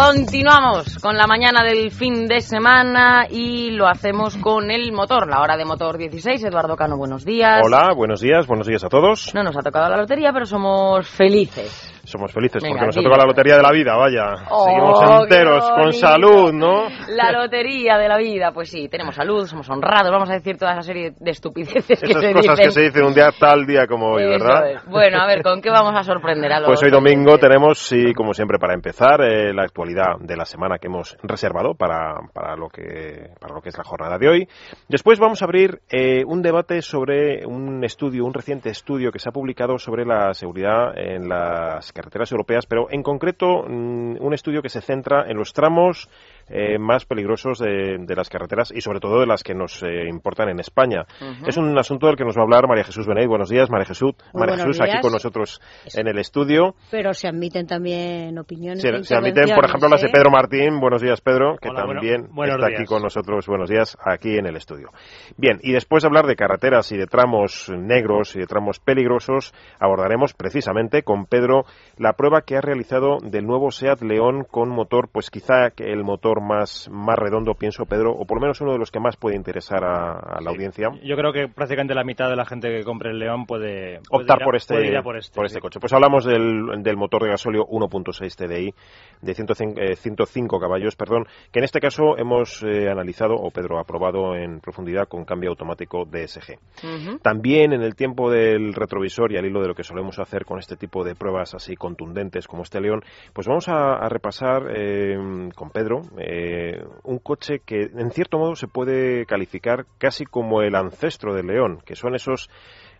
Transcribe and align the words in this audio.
Continuamos 0.00 0.98
con 0.98 1.18
la 1.18 1.26
mañana 1.26 1.62
del 1.62 1.90
fin 1.90 2.26
de 2.26 2.40
semana 2.40 3.26
y 3.28 3.70
lo 3.72 3.86
hacemos 3.86 4.38
con 4.38 4.70
el 4.70 4.92
motor, 4.92 5.28
la 5.28 5.42
hora 5.42 5.58
de 5.58 5.66
motor 5.66 5.98
16. 5.98 6.42
Eduardo 6.42 6.74
Cano, 6.74 6.96
buenos 6.96 7.22
días. 7.22 7.60
Hola, 7.62 7.92
buenos 7.94 8.22
días, 8.22 8.46
buenos 8.46 8.66
días 8.66 8.82
a 8.82 8.88
todos. 8.88 9.34
No 9.34 9.42
nos 9.42 9.54
ha 9.58 9.60
tocado 9.60 9.90
la 9.90 9.98
lotería, 9.98 10.32
pero 10.32 10.46
somos 10.46 11.06
felices. 11.06 11.99
Somos 12.10 12.32
felices 12.32 12.62
Venga, 12.62 12.74
porque 12.74 12.86
nos 12.86 12.96
ha 12.96 13.02
tocado 13.02 13.20
la 13.22 13.26
lotería 13.26 13.56
de 13.56 13.62
la 13.62 13.70
vida, 13.70 13.96
vaya. 13.96 14.34
Oh, 14.50 14.64
Seguimos 14.64 15.22
enteros, 15.22 15.70
con 15.70 15.92
salud, 15.92 16.52
¿no? 16.52 16.88
La 17.08 17.30
lotería 17.32 17.96
de 17.98 18.08
la 18.08 18.18
vida, 18.18 18.52
pues 18.52 18.70
sí, 18.70 18.88
tenemos 18.88 19.14
salud, 19.14 19.46
somos 19.46 19.68
honrados, 19.70 20.10
vamos 20.10 20.28
a 20.30 20.34
decir 20.34 20.56
toda 20.56 20.72
esa 20.72 20.82
serie 20.82 21.12
de 21.18 21.30
estupideces 21.30 22.00
que 22.00 22.10
Esas 22.10 22.22
se 22.22 22.32
cosas 22.32 22.56
dicen. 22.56 22.66
que 22.66 22.70
se 22.72 22.80
dicen 22.82 23.04
un 23.04 23.14
día 23.14 23.30
tal 23.38 23.64
día 23.66 23.86
como 23.86 24.12
hoy, 24.12 24.24
¿verdad? 24.24 24.72
es. 24.72 24.84
Bueno, 24.86 25.18
a 25.20 25.26
ver, 25.26 25.42
¿con 25.42 25.60
qué 25.62 25.70
vamos 25.70 25.92
a 25.94 26.02
sorprender 26.02 26.52
a 26.52 26.60
los 26.60 26.68
Pues 26.68 26.82
hoy 26.82 26.90
domingo 26.90 27.38
tenemos, 27.38 27.78
sí, 27.78 28.12
como 28.14 28.34
siempre, 28.34 28.58
para 28.58 28.74
empezar, 28.74 29.20
eh, 29.20 29.52
la 29.54 29.62
actualidad 29.62 30.18
de 30.20 30.36
la 30.36 30.44
semana 30.44 30.78
que 30.78 30.88
hemos 30.88 31.16
reservado 31.22 31.74
para, 31.74 32.14
para, 32.34 32.56
lo 32.56 32.68
que, 32.68 33.30
para 33.40 33.54
lo 33.54 33.60
que 33.60 33.68
es 33.68 33.78
la 33.78 33.84
jornada 33.84 34.18
de 34.18 34.28
hoy. 34.28 34.48
Después 34.88 35.18
vamos 35.18 35.42
a 35.42 35.44
abrir 35.44 35.80
eh, 35.90 36.24
un 36.26 36.42
debate 36.42 36.82
sobre 36.82 37.46
un 37.46 37.84
estudio, 37.84 38.24
un 38.24 38.34
reciente 38.34 38.70
estudio 38.70 39.12
que 39.12 39.18
se 39.18 39.28
ha 39.28 39.32
publicado 39.32 39.78
sobre 39.78 40.04
la 40.04 40.34
seguridad 40.34 40.96
en 40.96 41.28
las 41.28 41.92
carreteras 42.00 42.32
europeas, 42.32 42.64
pero 42.66 42.90
en 42.90 43.02
concreto 43.02 43.64
mm, 43.68 44.16
un 44.20 44.32
estudio 44.32 44.62
que 44.62 44.70
se 44.70 44.80
centra 44.80 45.28
en 45.28 45.36
los 45.36 45.52
tramos 45.52 46.08
eh, 46.50 46.78
más 46.78 47.06
peligrosos 47.06 47.58
de, 47.58 47.96
de 47.98 48.16
las 48.16 48.28
carreteras 48.28 48.72
y 48.74 48.80
sobre 48.80 49.00
todo 49.00 49.20
de 49.20 49.26
las 49.26 49.42
que 49.42 49.54
nos 49.54 49.82
eh, 49.82 50.08
importan 50.08 50.48
en 50.48 50.60
España. 50.60 51.06
Es 51.46 51.56
un 51.56 51.78
asunto 51.78 52.06
del 52.06 52.16
que 52.16 52.24
nos 52.24 52.36
va 52.36 52.40
a 52.40 52.44
hablar 52.44 52.66
María 52.68 52.84
Jesús 52.84 53.06
Benet. 53.06 53.28
Buenos 53.28 53.48
días, 53.48 53.70
María 53.70 53.86
Jesús. 53.86 54.14
Muy 54.32 54.40
María 54.40 54.56
Jesús, 54.56 54.80
aquí 54.80 55.00
con 55.00 55.12
nosotros 55.12 55.60
en 55.94 56.08
el 56.08 56.18
estudio. 56.18 56.74
Pero 56.90 57.14
se 57.14 57.28
admiten 57.28 57.66
también 57.66 58.36
opiniones. 58.38 58.82
Se, 58.82 59.04
se 59.04 59.14
admiten, 59.14 59.54
por 59.54 59.64
ejemplo, 59.64 59.88
las 59.88 60.00
de 60.00 60.08
¿eh? 60.08 60.12
Pedro 60.12 60.30
Martín. 60.30 60.80
Buenos 60.80 61.00
días, 61.00 61.20
Pedro, 61.20 61.56
que 61.60 61.68
Hola, 61.68 61.84
también 61.84 62.28
está 62.44 62.66
aquí 62.66 62.84
con 62.84 63.02
nosotros. 63.02 63.46
Buenos 63.46 63.70
días, 63.70 63.96
aquí 64.04 64.36
en 64.36 64.46
el 64.46 64.56
estudio. 64.56 64.88
Bien, 65.36 65.58
y 65.62 65.72
después 65.72 66.02
de 66.02 66.08
hablar 66.08 66.26
de 66.26 66.36
carreteras 66.36 66.90
y 66.92 66.96
de 66.96 67.06
tramos 67.06 67.70
negros 67.70 68.34
y 68.34 68.40
de 68.40 68.46
tramos 68.46 68.80
peligrosos, 68.80 69.54
abordaremos 69.78 70.34
precisamente 70.34 71.02
con 71.02 71.26
Pedro 71.26 71.64
la 71.96 72.14
prueba 72.14 72.42
que 72.42 72.56
ha 72.56 72.60
realizado 72.60 73.18
del 73.22 73.46
nuevo 73.46 73.70
SEAT 73.70 74.02
León 74.02 74.44
con 74.50 74.68
motor, 74.68 75.08
pues 75.12 75.30
quizá 75.30 75.70
que 75.70 75.92
el 75.92 76.02
motor 76.02 76.39
más, 76.40 76.88
más 76.90 77.16
redondo, 77.18 77.54
pienso, 77.54 77.84
Pedro, 77.86 78.12
o 78.12 78.24
por 78.26 78.38
lo 78.38 78.42
menos 78.42 78.60
uno 78.60 78.72
de 78.72 78.78
los 78.78 78.90
que 78.90 79.00
más 79.00 79.16
puede 79.16 79.36
interesar 79.36 79.84
a, 79.84 80.12
a 80.18 80.40
la 80.40 80.50
audiencia. 80.50 80.88
Yo 81.02 81.16
creo 81.16 81.32
que 81.32 81.48
prácticamente 81.48 81.94
la 81.94 82.04
mitad 82.04 82.28
de 82.28 82.36
la 82.36 82.44
gente 82.44 82.68
que 82.70 82.82
compre 82.84 83.10
el 83.10 83.18
León 83.18 83.46
puede, 83.46 84.00
puede 84.08 84.22
optar 84.22 84.38
ir 84.38 84.42
a- 84.42 84.44
por 84.46 84.56
este, 84.56 84.74
puede 84.74 84.86
ir 84.88 84.96
a 84.96 85.02
por 85.02 85.16
este, 85.16 85.48
sí. 85.48 85.60
coche. 85.60 85.80
Pues 85.80 85.92
hablamos 85.92 86.24
del, 86.24 86.82
del 86.82 86.96
motor 86.96 87.22
de 87.24 87.30
gasolio 87.30 87.66
1.6 87.66 88.34
TDI 88.36 88.74
de 89.22 89.34
105, 89.34 89.80
eh, 89.80 89.96
105 89.96 90.58
caballos, 90.58 90.96
perdón, 90.96 91.26
que 91.52 91.58
en 91.60 91.64
este 91.64 91.80
caso 91.80 92.16
hemos 92.18 92.62
eh, 92.62 92.88
analizado, 92.90 93.34
o 93.34 93.50
Pedro 93.50 93.78
ha 93.78 93.84
probado 93.84 94.34
en 94.34 94.60
profundidad 94.60 95.08
con 95.08 95.24
cambio 95.24 95.50
automático 95.50 96.04
DSG. 96.04 96.58
Ujú. 96.84 97.18
También 97.18 97.72
en 97.72 97.82
el 97.82 97.94
tiempo 97.94 98.30
del 98.30 98.74
retrovisor 98.74 99.32
y 99.32 99.36
al 99.36 99.46
hilo 99.46 99.60
de 99.60 99.68
lo 99.68 99.74
que 99.74 99.84
solemos 99.84 100.18
hacer 100.18 100.44
con 100.44 100.58
este 100.58 100.76
tipo 100.76 101.04
de 101.04 101.14
pruebas 101.14 101.54
así 101.54 101.76
contundentes 101.76 102.46
como 102.46 102.62
este 102.62 102.80
León, 102.80 103.02
pues 103.32 103.46
vamos 103.46 103.68
a, 103.68 103.94
a 103.96 104.08
repasar 104.08 104.62
eh, 104.74 105.16
con 105.54 105.70
Pedro 105.70 106.00
eh, 106.20 106.84
un 107.04 107.18
coche 107.18 107.60
que 107.60 107.82
en 107.82 108.10
cierto 108.10 108.38
modo 108.38 108.54
se 108.54 108.68
puede 108.68 109.26
calificar 109.26 109.86
casi 109.98 110.24
como 110.24 110.62
el 110.62 110.74
ancestro 110.74 111.34
del 111.34 111.46
León, 111.46 111.82
que 111.84 111.96
son 111.96 112.14
esos 112.14 112.50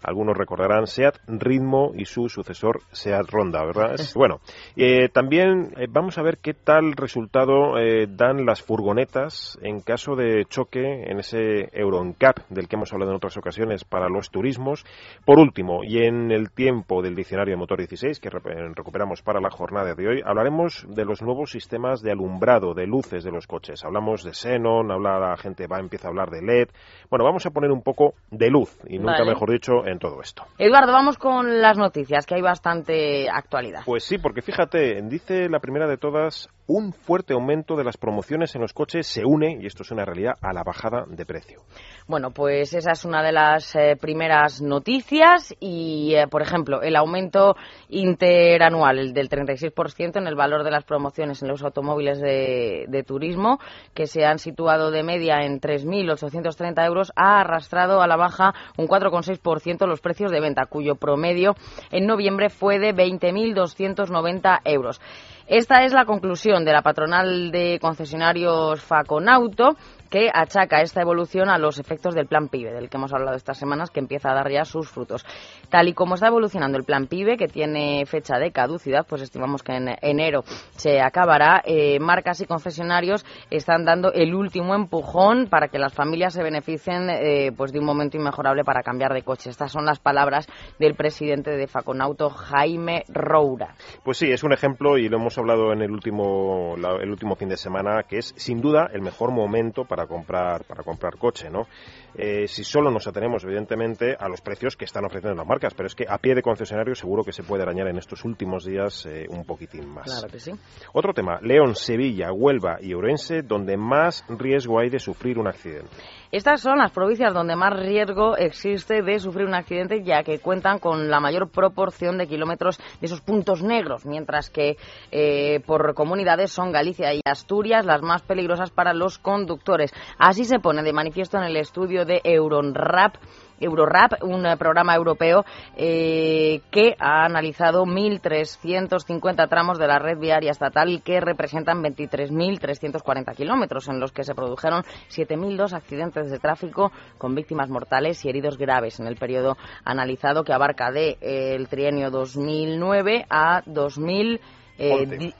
algunos 0.02 0.36
recordarán 0.36 0.86
SEAT 0.86 1.18
Ritmo 1.26 1.92
y 1.94 2.04
su 2.04 2.28
sucesor 2.28 2.80
SEAT 2.92 3.28
Ronda, 3.30 3.64
¿verdad? 3.64 3.96
Bueno, 4.14 4.40
eh, 4.76 5.08
también 5.08 5.72
eh, 5.76 5.86
vamos 5.88 6.18
a 6.18 6.22
ver 6.22 6.38
qué 6.38 6.54
tal 6.54 6.92
resultado 6.92 7.78
eh, 7.78 8.06
dan 8.08 8.46
las 8.46 8.62
furgonetas 8.62 9.58
en 9.62 9.80
caso 9.80 10.16
de 10.16 10.44
choque 10.46 11.04
en 11.06 11.18
ese 11.18 11.68
Euro 11.72 12.04
NCAP 12.04 12.48
del 12.48 12.68
que 12.68 12.76
hemos 12.76 12.92
hablado 12.92 13.10
en 13.10 13.16
otras 13.16 13.36
ocasiones 13.36 13.84
para 13.84 14.08
los 14.08 14.30
turismos. 14.30 14.84
Por 15.24 15.38
último, 15.38 15.84
y 15.84 15.98
en 15.98 16.30
el 16.30 16.50
tiempo 16.50 17.02
del 17.02 17.14
diccionario 17.14 17.52
de 17.52 17.58
motor 17.58 17.78
16 17.78 18.20
que 18.20 18.30
recuperamos 18.30 19.22
para 19.22 19.40
la 19.40 19.50
jornada 19.50 19.94
de 19.94 20.08
hoy, 20.08 20.22
hablaremos 20.24 20.86
de 20.88 21.04
los 21.04 21.22
nuevos 21.22 21.50
sistemas 21.50 22.00
de 22.00 22.12
alumbrado, 22.12 22.74
de 22.74 22.86
luces 22.86 23.24
de 23.24 23.30
los 23.30 23.46
coches. 23.46 23.84
Hablamos 23.84 24.22
de 24.24 24.34
xenon, 24.34 24.90
habla 24.90 25.18
la 25.18 25.36
gente 25.36 25.66
va 25.66 25.80
empieza 25.80 26.08
a 26.08 26.10
hablar 26.10 26.30
de 26.30 26.42
LED. 26.42 26.68
Bueno, 27.10 27.24
vamos 27.24 27.44
a 27.46 27.50
poner 27.50 27.70
un 27.70 27.82
poco 27.82 28.14
de 28.30 28.50
luz 28.50 28.78
y 28.86 28.98
nunca 28.98 29.18
Vale. 29.18 29.30
mejor 29.30 29.50
dicho 29.50 29.86
en 29.90 29.98
todo 29.98 30.20
esto. 30.22 30.44
Eduardo, 30.58 30.92
vamos 30.92 31.18
con 31.18 31.60
las 31.60 31.76
noticias, 31.76 32.26
que 32.26 32.36
hay 32.36 32.42
bastante 32.42 33.28
actualidad. 33.28 33.82
Pues 33.84 34.04
sí, 34.04 34.18
porque 34.18 34.42
fíjate, 34.42 35.00
dice 35.02 35.48
la 35.48 35.60
primera 35.60 35.86
de 35.86 35.96
todas, 35.96 36.48
un 36.72 36.92
fuerte 36.92 37.34
aumento 37.34 37.74
de 37.74 37.82
las 37.82 37.96
promociones 37.96 38.54
en 38.54 38.60
los 38.60 38.72
coches 38.72 39.04
se 39.04 39.24
une, 39.24 39.58
y 39.60 39.66
esto 39.66 39.82
es 39.82 39.90
una 39.90 40.04
realidad, 40.04 40.34
a 40.40 40.52
la 40.52 40.62
bajada 40.62 41.04
de 41.08 41.26
precio. 41.26 41.62
Bueno, 42.06 42.30
pues 42.30 42.72
esa 42.74 42.92
es 42.92 43.04
una 43.04 43.24
de 43.24 43.32
las 43.32 43.74
eh, 43.74 43.96
primeras 44.00 44.62
noticias 44.62 45.52
y, 45.58 46.14
eh, 46.14 46.28
por 46.28 46.42
ejemplo, 46.42 46.80
el 46.80 46.94
aumento 46.94 47.56
interanual, 47.88 49.00
el 49.00 49.12
del 49.12 49.28
36% 49.28 50.18
en 50.18 50.28
el 50.28 50.36
valor 50.36 50.62
de 50.62 50.70
las 50.70 50.84
promociones 50.84 51.42
en 51.42 51.48
los 51.48 51.64
automóviles 51.64 52.20
de, 52.20 52.84
de 52.86 53.02
turismo, 53.02 53.58
que 53.92 54.06
se 54.06 54.24
han 54.24 54.38
situado 54.38 54.92
de 54.92 55.02
media 55.02 55.40
en 55.40 55.60
3.830 55.60 56.86
euros, 56.86 57.10
ha 57.16 57.40
arrastrado 57.40 58.00
a 58.00 58.06
la 58.06 58.16
baja 58.16 58.54
un 58.78 58.86
4,6% 58.86 59.88
los 59.88 60.00
precios 60.00 60.30
de 60.30 60.40
venta, 60.40 60.66
cuyo 60.66 60.94
promedio 60.94 61.56
en 61.90 62.06
noviembre 62.06 62.48
fue 62.48 62.78
de 62.78 62.94
20.290 62.94 64.60
euros. 64.66 65.00
Esta 65.50 65.82
es 65.82 65.92
la 65.92 66.04
conclusión 66.04 66.64
de 66.64 66.70
la 66.70 66.80
patronal 66.80 67.50
de 67.50 67.80
concesionarios 67.80 68.80
Faconauto 68.84 69.76
que 70.10 70.28
achaca 70.32 70.82
esta 70.82 71.00
evolución 71.00 71.48
a 71.48 71.58
los 71.58 71.78
efectos 71.78 72.14
del 72.14 72.26
plan 72.26 72.48
PIBE, 72.48 72.72
del 72.72 72.90
que 72.90 72.96
hemos 72.96 73.12
hablado 73.12 73.36
estas 73.36 73.58
semanas, 73.58 73.90
que 73.90 74.00
empieza 74.00 74.30
a 74.30 74.34
dar 74.34 74.50
ya 74.50 74.64
sus 74.64 74.88
frutos. 74.88 75.24
Tal 75.68 75.88
y 75.88 75.94
como 75.94 76.14
está 76.14 76.26
evolucionando 76.26 76.76
el 76.76 76.84
plan 76.84 77.06
PIBE, 77.06 77.36
que 77.36 77.46
tiene 77.46 78.04
fecha 78.06 78.38
de 78.38 78.50
caducidad, 78.50 79.06
pues 79.08 79.22
estimamos 79.22 79.62
que 79.62 79.72
en 79.72 79.88
enero 80.02 80.42
se 80.72 81.00
acabará, 81.00 81.62
eh, 81.64 81.98
marcas 82.00 82.40
y 82.40 82.46
concesionarios 82.46 83.24
están 83.50 83.84
dando 83.84 84.12
el 84.12 84.34
último 84.34 84.74
empujón 84.74 85.46
para 85.48 85.68
que 85.68 85.78
las 85.78 85.94
familias 85.94 86.34
se 86.34 86.42
beneficien 86.42 87.08
eh, 87.08 87.52
pues 87.56 87.72
de 87.72 87.78
un 87.78 87.84
momento 87.84 88.16
inmejorable 88.16 88.64
para 88.64 88.82
cambiar 88.82 89.14
de 89.14 89.22
coche. 89.22 89.50
Estas 89.50 89.70
son 89.70 89.84
las 89.84 90.00
palabras 90.00 90.48
del 90.78 90.94
presidente 90.94 91.52
de 91.52 91.66
Faconauto, 91.68 92.30
Jaime 92.30 93.04
Roura. 93.08 93.74
Pues 94.04 94.18
sí, 94.18 94.30
es 94.30 94.42
un 94.42 94.52
ejemplo 94.52 94.98
y 94.98 95.08
lo 95.08 95.18
hemos 95.18 95.38
hablado 95.38 95.72
en 95.72 95.82
el 95.82 95.90
último, 95.90 96.74
el 96.76 97.10
último 97.10 97.36
fin 97.36 97.48
de 97.48 97.56
semana, 97.56 98.02
que 98.08 98.18
es 98.18 98.34
sin 98.36 98.60
duda 98.60 98.88
el 98.92 99.02
mejor 99.02 99.30
momento 99.30 99.84
para 99.84 99.99
comprar, 100.06 100.64
para 100.64 100.82
comprar 100.82 101.16
coche, 101.16 101.50
¿no? 101.50 101.66
Eh, 102.14 102.46
si 102.48 102.64
solo 102.64 102.90
nos 102.90 103.06
atenemos, 103.06 103.44
evidentemente, 103.44 104.16
a 104.18 104.28
los 104.28 104.40
precios 104.40 104.76
que 104.76 104.84
están 104.84 105.04
ofreciendo 105.04 105.36
las 105.36 105.46
marcas, 105.46 105.74
pero 105.74 105.86
es 105.86 105.94
que 105.94 106.06
a 106.08 106.18
pie 106.18 106.34
de 106.34 106.42
concesionario 106.42 106.94
seguro 106.94 107.24
que 107.24 107.32
se 107.32 107.42
puede 107.42 107.62
arañar 107.62 107.88
en 107.88 107.98
estos 107.98 108.24
últimos 108.24 108.64
días 108.64 109.06
eh, 109.06 109.26
un 109.28 109.44
poquitín 109.44 109.88
más. 109.88 110.06
Claro 110.06 110.28
que 110.28 110.40
sí. 110.40 110.52
Otro 110.92 111.12
tema, 111.12 111.38
León, 111.42 111.74
Sevilla, 111.74 112.32
Huelva 112.32 112.78
y 112.80 112.92
Ourense, 112.94 113.42
donde 113.42 113.76
más 113.76 114.24
riesgo 114.28 114.78
hay 114.78 114.90
de 114.90 114.98
sufrir 114.98 115.38
un 115.38 115.48
accidente. 115.48 115.90
Estas 116.32 116.60
son 116.60 116.78
las 116.78 116.92
provincias 116.92 117.34
donde 117.34 117.56
más 117.56 117.72
riesgo 117.76 118.36
existe 118.36 119.02
de 119.02 119.18
sufrir 119.18 119.46
un 119.46 119.54
accidente, 119.54 120.04
ya 120.04 120.22
que 120.22 120.38
cuentan 120.38 120.78
con 120.78 121.10
la 121.10 121.18
mayor 121.18 121.50
proporción 121.50 122.18
de 122.18 122.28
kilómetros 122.28 122.78
de 123.00 123.06
esos 123.06 123.20
puntos 123.20 123.64
negros, 123.64 124.06
mientras 124.06 124.48
que 124.48 124.76
eh, 125.10 125.58
por 125.66 125.92
comunidades 125.94 126.52
son 126.52 126.70
Galicia 126.70 127.12
y 127.12 127.20
Asturias 127.24 127.84
las 127.84 128.02
más 128.02 128.22
peligrosas 128.22 128.70
para 128.70 128.94
los 128.94 129.18
conductores. 129.18 129.92
Así 130.18 130.44
se 130.44 130.60
pone 130.60 130.84
de 130.84 130.92
manifiesto 130.92 131.36
en 131.36 131.44
el 131.44 131.56
estudio 131.56 131.99
de 132.04 132.20
Euronrap 132.24 133.16
Eurorap, 133.60 134.22
un 134.22 134.46
programa 134.58 134.94
europeo 134.94 135.44
eh, 135.76 136.60
que 136.70 136.96
ha 136.98 137.24
analizado 137.24 137.84
1.350 137.84 139.48
tramos 139.48 139.78
de 139.78 139.86
la 139.86 139.98
red 139.98 140.18
viaria 140.18 140.50
estatal 140.50 141.02
que 141.02 141.20
representan 141.20 141.82
23.340 141.82 143.34
kilómetros, 143.36 143.88
en 143.88 144.00
los 144.00 144.12
que 144.12 144.24
se 144.24 144.34
produjeron 144.34 144.82
7.002 145.10 145.74
accidentes 145.74 146.30
de 146.30 146.38
tráfico 146.38 146.90
con 147.18 147.34
víctimas 147.34 147.68
mortales 147.68 148.24
y 148.24 148.30
heridos 148.30 148.56
graves 148.56 148.98
en 148.98 149.06
el 149.06 149.16
periodo 149.16 149.56
analizado 149.84 150.42
que 150.42 150.54
abarca 150.54 150.90
de 150.90 151.18
eh, 151.20 151.54
el 151.54 151.68
trienio 151.68 152.10
2009 152.10 153.26
a 153.28 153.62
2000 153.66 154.40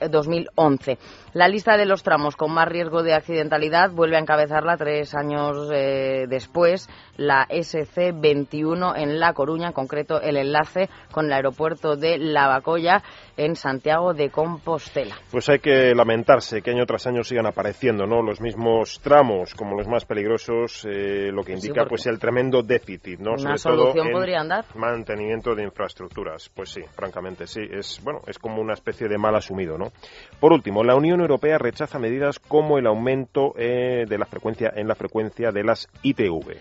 2011. 0.09 0.97
La 1.33 1.47
lista 1.47 1.77
de 1.77 1.85
los 1.85 2.03
tramos 2.03 2.35
con 2.35 2.51
más 2.51 2.67
riesgo 2.67 3.03
de 3.03 3.13
accidentalidad 3.13 3.91
vuelve 3.91 4.17
a 4.17 4.19
encabezarla 4.19 4.75
tres 4.75 5.15
años 5.15 5.69
eh, 5.73 6.25
después 6.27 6.89
la 7.15 7.47
SC21 7.47 8.93
en 8.97 9.19
La 9.19 9.33
Coruña, 9.33 9.67
en 9.67 9.73
concreto 9.73 10.19
el 10.21 10.35
enlace 10.35 10.89
con 11.11 11.27
el 11.27 11.33
aeropuerto 11.33 11.95
de 11.95 12.17
Lavacolla 12.17 13.01
en 13.37 13.55
Santiago 13.55 14.13
de 14.13 14.29
Compostela. 14.29 15.15
Pues 15.31 15.47
hay 15.47 15.59
que 15.59 15.95
lamentarse 15.95 16.61
que 16.61 16.71
año 16.71 16.85
tras 16.85 17.07
año 17.07 17.23
sigan 17.23 17.45
apareciendo 17.45 18.05
¿no? 18.05 18.21
los 18.21 18.41
mismos 18.41 18.99
tramos 19.01 19.55
como 19.55 19.77
los 19.77 19.87
más 19.87 20.05
peligrosos, 20.05 20.85
eh, 20.89 21.31
lo 21.31 21.43
que 21.43 21.53
indica 21.53 21.85
pues 21.85 22.05
el 22.07 22.19
tremendo 22.19 22.61
déficit. 22.61 23.19
¿no? 23.19 23.35
Una 23.39 23.57
solución 23.57 24.11
podría 24.11 24.41
andar. 24.41 24.65
Mantenimiento 24.75 25.55
de 25.55 25.63
infraestructuras. 25.63 26.49
Pues 26.53 26.71
sí, 26.71 26.81
francamente 26.91 27.47
sí. 27.47 27.61
Es, 27.71 28.01
bueno, 28.03 28.21
es 28.27 28.37
como 28.37 28.61
una 28.61 28.73
especie 28.73 29.07
de 29.07 29.17
mal 29.17 29.35
asumido. 29.35 29.77
¿no? 29.77 29.91
Por 30.39 30.51
último, 30.51 30.83
la 30.83 30.95
Unión 30.95 31.20
Europea 31.21 31.57
rechaza 31.57 31.99
medidas 31.99 32.39
como 32.39 32.77
el 32.77 32.87
aumento 32.87 33.53
eh, 33.57 34.05
de 34.07 34.17
la 34.17 34.25
frecuencia 34.25 34.71
en 34.75 34.87
la 34.87 34.95
frecuencia 34.95 35.51
de 35.51 35.63
las 35.63 35.87
ITV. 36.03 36.57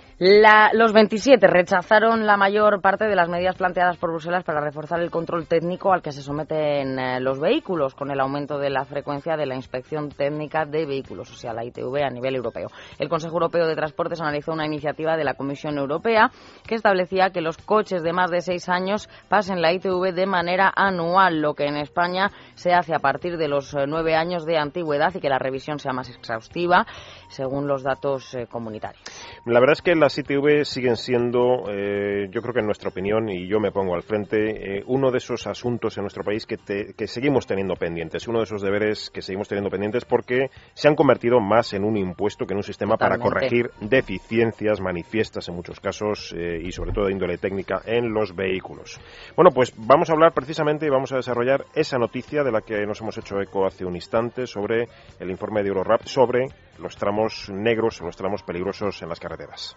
los 0.73 0.93
27 0.93 1.47
rechazaron 1.47 2.27
la 2.27 2.37
mayor 2.37 2.81
parte 2.81 3.07
de 3.07 3.17
las 3.17 3.29
medidas 3.29 3.57
planteadas 3.57 3.97
por 3.97 4.11
Bruselas 4.11 4.45
para 4.45 4.61
reforzar 4.61 5.01
el 5.01 5.11
control 5.11 5.47
técnico 5.47 5.93
al 5.93 6.03
que 6.03 6.13
se 6.13 6.23
someten 6.23 6.99
eh, 6.99 7.21
los 7.21 7.41
vehículos 7.41 7.95
con 7.95 8.11
el 8.11 8.21
aumento 8.21 8.59
de 8.59 8.71
la 8.71 8.85
frecuencia 8.85 9.37
de 9.37 9.47
la 9.47 9.55
inspección 9.55 10.09
técnica 10.11 10.65
de 10.65 10.87
vehículos, 10.87 11.31
o 11.31 11.35
sea, 11.35 11.53
la 11.53 11.65
ITV 11.65 12.05
a 12.05 12.11
nivel 12.11 12.37
europeo. 12.37 12.69
El 12.99 13.09
Consejo 13.09 13.35
Europeo 13.35 13.67
de 13.67 13.75
Transportes 13.75 14.21
analizó 14.21 14.53
una 14.53 14.67
iniciativa 14.67 15.17
de 15.17 15.25
la 15.25 15.35
Comisión 15.35 15.79
Europea 15.79 16.31
que 16.67 16.75
establecía 16.75 17.31
que 17.31 17.41
los 17.41 17.59
coches 17.59 18.03
de 18.03 18.13
más 18.13 18.31
de 18.31 18.41
seis 18.41 18.69
años 18.69 19.09
pasen 19.29 19.63
la 19.63 19.73
ITV 19.73 20.13
de 20.13 20.27
manera 20.27 20.73
anual, 20.75 21.41
lo 21.41 21.55
que 21.55 21.67
en 21.67 21.77
España 21.77 22.31
se 22.55 22.73
hace 22.73 22.95
a 22.95 22.99
partir 22.99 23.37
de 23.37 23.49
los 23.49 23.75
eh, 23.75 23.87
nueve 23.87 24.15
años 24.15 24.45
de 24.45 24.50
antigüedad 24.59 25.15
y 25.15 25.21
que 25.21 25.29
la 25.29 25.39
revisión 25.39 25.79
sea 25.79 25.93
más 25.93 26.09
exhaustiva 26.09 26.87
según 27.29 27.67
los 27.67 27.83
datos 27.83 28.35
eh, 28.35 28.47
comunitarios. 28.47 29.03
La 29.47 29.61
verdad 29.61 29.75
es 29.75 29.83
que 29.83 29.95
las 29.95 30.17
ITV 30.19 30.65
siguen 30.65 30.97
siendo, 30.97 31.65
eh, 31.71 32.29
yo 32.31 32.43
creo 32.43 32.55
que 32.55 32.61
en 32.61 32.67
nuestra 32.67 32.91
opinión, 32.91 33.29
y 33.29 33.49
yo 33.49 33.61
me 33.61 33.73
pongo 33.73 33.95
al 33.95 34.03
frente, 34.03 34.83
uno 34.87 35.11
de 35.11 35.19
esos 35.19 35.47
asuntos 35.47 35.97
en 35.97 36.03
nuestro 36.03 36.25
país 36.25 36.47
que, 36.47 36.57
que, 36.57 37.07
seguimos 37.07 37.47
teniendo 37.47 37.75
pendientes, 37.75 38.27
uno 38.29 38.39
de 38.39 38.45
esos 38.45 38.63
deberes 38.63 39.11
que 39.11 39.23
seguimos 39.23 39.49
teniendo 39.49 39.71
pendientes 39.71 40.05
porque 40.05 40.51
se 40.75 40.89
han 40.89 40.95
convertido 40.95 41.41
más 41.41 41.73
en 41.73 41.85
un 41.85 41.97
impuesto 41.97 42.47
que 42.47 42.55
en 42.55 42.59
un 42.59 42.63
sistema 42.63 42.97
para 42.97 43.19
corregir 43.19 43.71
deficiencias 43.81 44.81
manifiestas 44.81 45.49
en 45.49 45.55
muchos 45.55 45.81
casos 45.81 46.35
y 46.35 46.71
sobre 46.73 46.93
todo 46.93 47.07
de 47.07 47.13
índole 47.13 47.39
técnica 47.39 47.83
en 47.85 48.13
los 48.13 48.35
vehículos. 48.35 49.01
Bueno, 49.37 49.51
pues 49.51 49.73
vamos 49.77 50.11
a 50.11 50.13
hablar 50.13 50.33
precisamente 50.33 50.87
y 50.87 50.91
vamos 50.91 51.13
a 51.13 51.17
desarrollar 51.17 51.65
esa 51.75 51.99
noticia 51.99 52.43
de 52.43 52.53
la 52.53 52.61
que 52.63 52.87
nos 52.87 53.01
hemos 53.01 53.17
hecho 53.19 53.41
eco 53.41 53.67
hace 53.67 53.85
un 53.85 53.97
instante 53.97 54.40
sobre 54.47 54.89
el 55.19 55.31
informe 55.31 55.63
de 55.63 55.69
Eurorap 55.69 56.05
sobre 56.05 56.49
los 56.79 56.97
tramos 56.97 57.49
negros, 57.51 58.01
los 58.01 58.17
tramos 58.17 58.43
peligrosos 58.43 59.01
en 59.03 59.09
las 59.09 59.21
carreteras. 59.21 59.77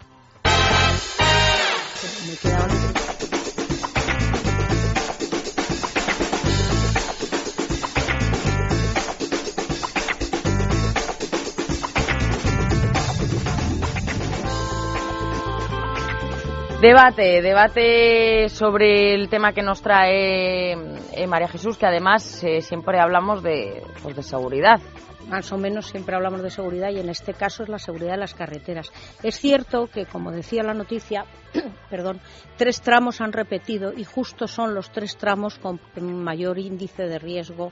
Debate, 16.84 17.42
debate 17.42 18.50
sobre 18.50 19.14
el 19.14 19.30
tema 19.30 19.54
que 19.54 19.62
nos 19.62 19.82
trae 19.82 20.74
eh, 20.74 21.28
María 21.28 21.48
Jesús, 21.48 21.78
que 21.78 21.86
además 21.86 22.44
eh, 22.44 22.60
siempre 22.60 23.00
hablamos 23.00 23.42
de, 23.42 23.82
pues, 24.02 24.18
de 24.18 24.22
seguridad 24.22 24.82
más 25.30 25.50
o 25.54 25.58
menos 25.58 25.88
siempre 25.88 26.16
hablamos 26.16 26.42
de 26.44 26.50
seguridad 26.50 26.90
y 26.90 27.00
en 27.00 27.08
este 27.08 27.34
caso 27.34 27.64
es 27.64 27.70
la 27.70 27.80
seguridad 27.80 28.12
de 28.12 28.18
las 28.18 28.34
carreteras. 28.34 28.92
Es 29.24 29.40
cierto 29.40 29.88
que, 29.88 30.06
como 30.06 30.32
decía 30.32 30.64
la 30.64 30.74
noticia, 30.74 31.26
perdón, 31.90 32.20
tres 32.58 32.82
tramos 32.82 33.22
han 33.22 33.34
repetido 33.34 33.94
y 33.94 34.04
justo 34.04 34.48
son 34.48 34.74
los 34.74 34.92
tres 34.92 35.18
tramos 35.18 35.58
con 35.60 35.80
mayor 35.96 36.60
índice 36.60 37.04
de 37.04 37.20
riesgo 37.20 37.72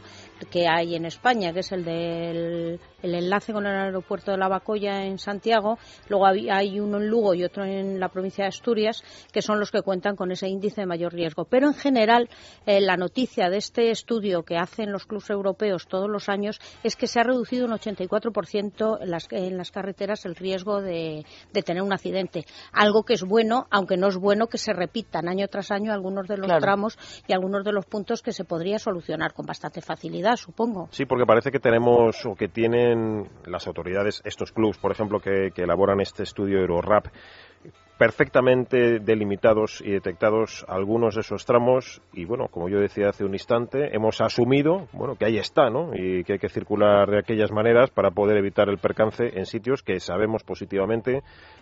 que 0.49 0.67
hay 0.67 0.95
en 0.95 1.05
España, 1.05 1.53
que 1.53 1.59
es 1.59 1.71
el 1.71 1.85
del 1.85 2.79
enlace 3.01 3.53
con 3.53 3.65
el 3.65 3.75
aeropuerto 3.75 4.31
de 4.31 4.37
La 4.37 4.47
Bacoya 4.47 5.05
en 5.05 5.17
Santiago, 5.17 5.77
luego 6.07 6.25
hay 6.27 6.79
uno 6.79 6.97
en 6.97 7.07
Lugo 7.07 7.33
y 7.33 7.43
otro 7.43 7.65
en 7.65 7.99
la 7.99 8.09
provincia 8.09 8.43
de 8.43 8.49
Asturias, 8.49 9.03
que 9.31 9.41
son 9.41 9.59
los 9.59 9.71
que 9.71 9.81
cuentan 9.81 10.15
con 10.15 10.31
ese 10.31 10.47
índice 10.47 10.81
de 10.81 10.87
mayor 10.87 11.13
riesgo. 11.13 11.45
Pero 11.45 11.67
en 11.67 11.73
general, 11.73 12.29
eh, 12.65 12.81
la 12.81 12.97
noticia 12.97 13.49
de 13.49 13.57
este 13.57 13.91
estudio 13.91 14.43
que 14.43 14.57
hacen 14.57 14.91
los 14.91 15.05
clubes 15.05 15.29
europeos 15.29 15.87
todos 15.87 16.09
los 16.09 16.29
años 16.29 16.59
es 16.83 16.95
que 16.95 17.07
se 17.07 17.19
ha 17.19 17.23
reducido 17.23 17.65
un 17.65 17.71
84% 17.71 19.01
en 19.01 19.11
las, 19.11 19.27
en 19.31 19.57
las 19.57 19.71
carreteras 19.71 20.25
el 20.25 20.35
riesgo 20.35 20.81
de, 20.81 21.25
de, 21.53 21.63
tener 21.63 21.83
un 21.83 21.93
accidente. 21.93 22.45
Algo 22.71 23.03
que 23.03 23.13
es 23.13 23.23
bueno, 23.23 23.67
aunque 23.71 23.97
no 23.97 24.07
es 24.07 24.17
bueno 24.17 24.47
que 24.47 24.57
se 24.57 24.73
repitan 24.73 25.27
año 25.27 25.47
tras 25.47 25.71
año 25.71 25.91
algunos 25.91 26.27
de 26.27 26.37
los 26.37 26.47
tramos 26.59 26.99
y 27.27 27.33
algunos 27.33 27.63
de 27.63 27.71
los 27.71 27.85
puntos 27.85 28.21
que 28.21 28.33
se 28.33 28.43
podría 28.43 28.77
solucionar 28.77 29.33
con 29.33 29.45
bastante 29.45 29.81
facilidad, 29.81 30.35
supongo. 30.35 30.89
Sí, 30.91 31.05
porque 31.05 31.25
parece 31.25 31.51
que 31.51 31.59
tenemos 31.59 32.25
o 32.25 32.35
que 32.35 32.47
tienen 32.47 33.29
las 33.45 33.65
autoridades, 33.67 34.21
estos 34.25 34.51
clubs, 34.51 34.77
por 34.77 34.91
ejemplo, 34.91 35.19
que, 35.19 35.51
que 35.55 35.63
elaboran 35.63 36.01
este 36.01 36.23
estudio 36.23 36.59
Eurorap, 36.59 37.07
perfectamente 38.01 38.97
delimitados 38.97 39.79
y 39.85 39.91
detectados 39.91 40.65
algunos 40.67 41.13
de 41.13 41.21
esos 41.21 41.45
tramos 41.45 42.01
y 42.13 42.25
bueno, 42.25 42.47
como 42.47 42.67
yo 42.67 42.79
decía 42.79 43.09
hace 43.09 43.23
un 43.23 43.33
instante, 43.33 43.95
hemos 43.95 44.21
asumido, 44.21 44.87
bueno, 44.91 45.15
que 45.17 45.25
ahí 45.25 45.37
está, 45.37 45.69
¿no? 45.69 45.91
Y 45.93 46.23
que 46.23 46.33
hay 46.33 46.39
que 46.39 46.49
circular 46.49 47.11
de 47.11 47.19
aquellas 47.19 47.51
maneras 47.51 47.91
para 47.91 48.09
poder 48.09 48.37
evitar 48.37 48.69
el 48.69 48.79
percance 48.79 49.37
en 49.37 49.45
sitios 49.45 49.83
que 49.83 49.99
sabemos 49.99 50.41
positivamente 50.43 51.21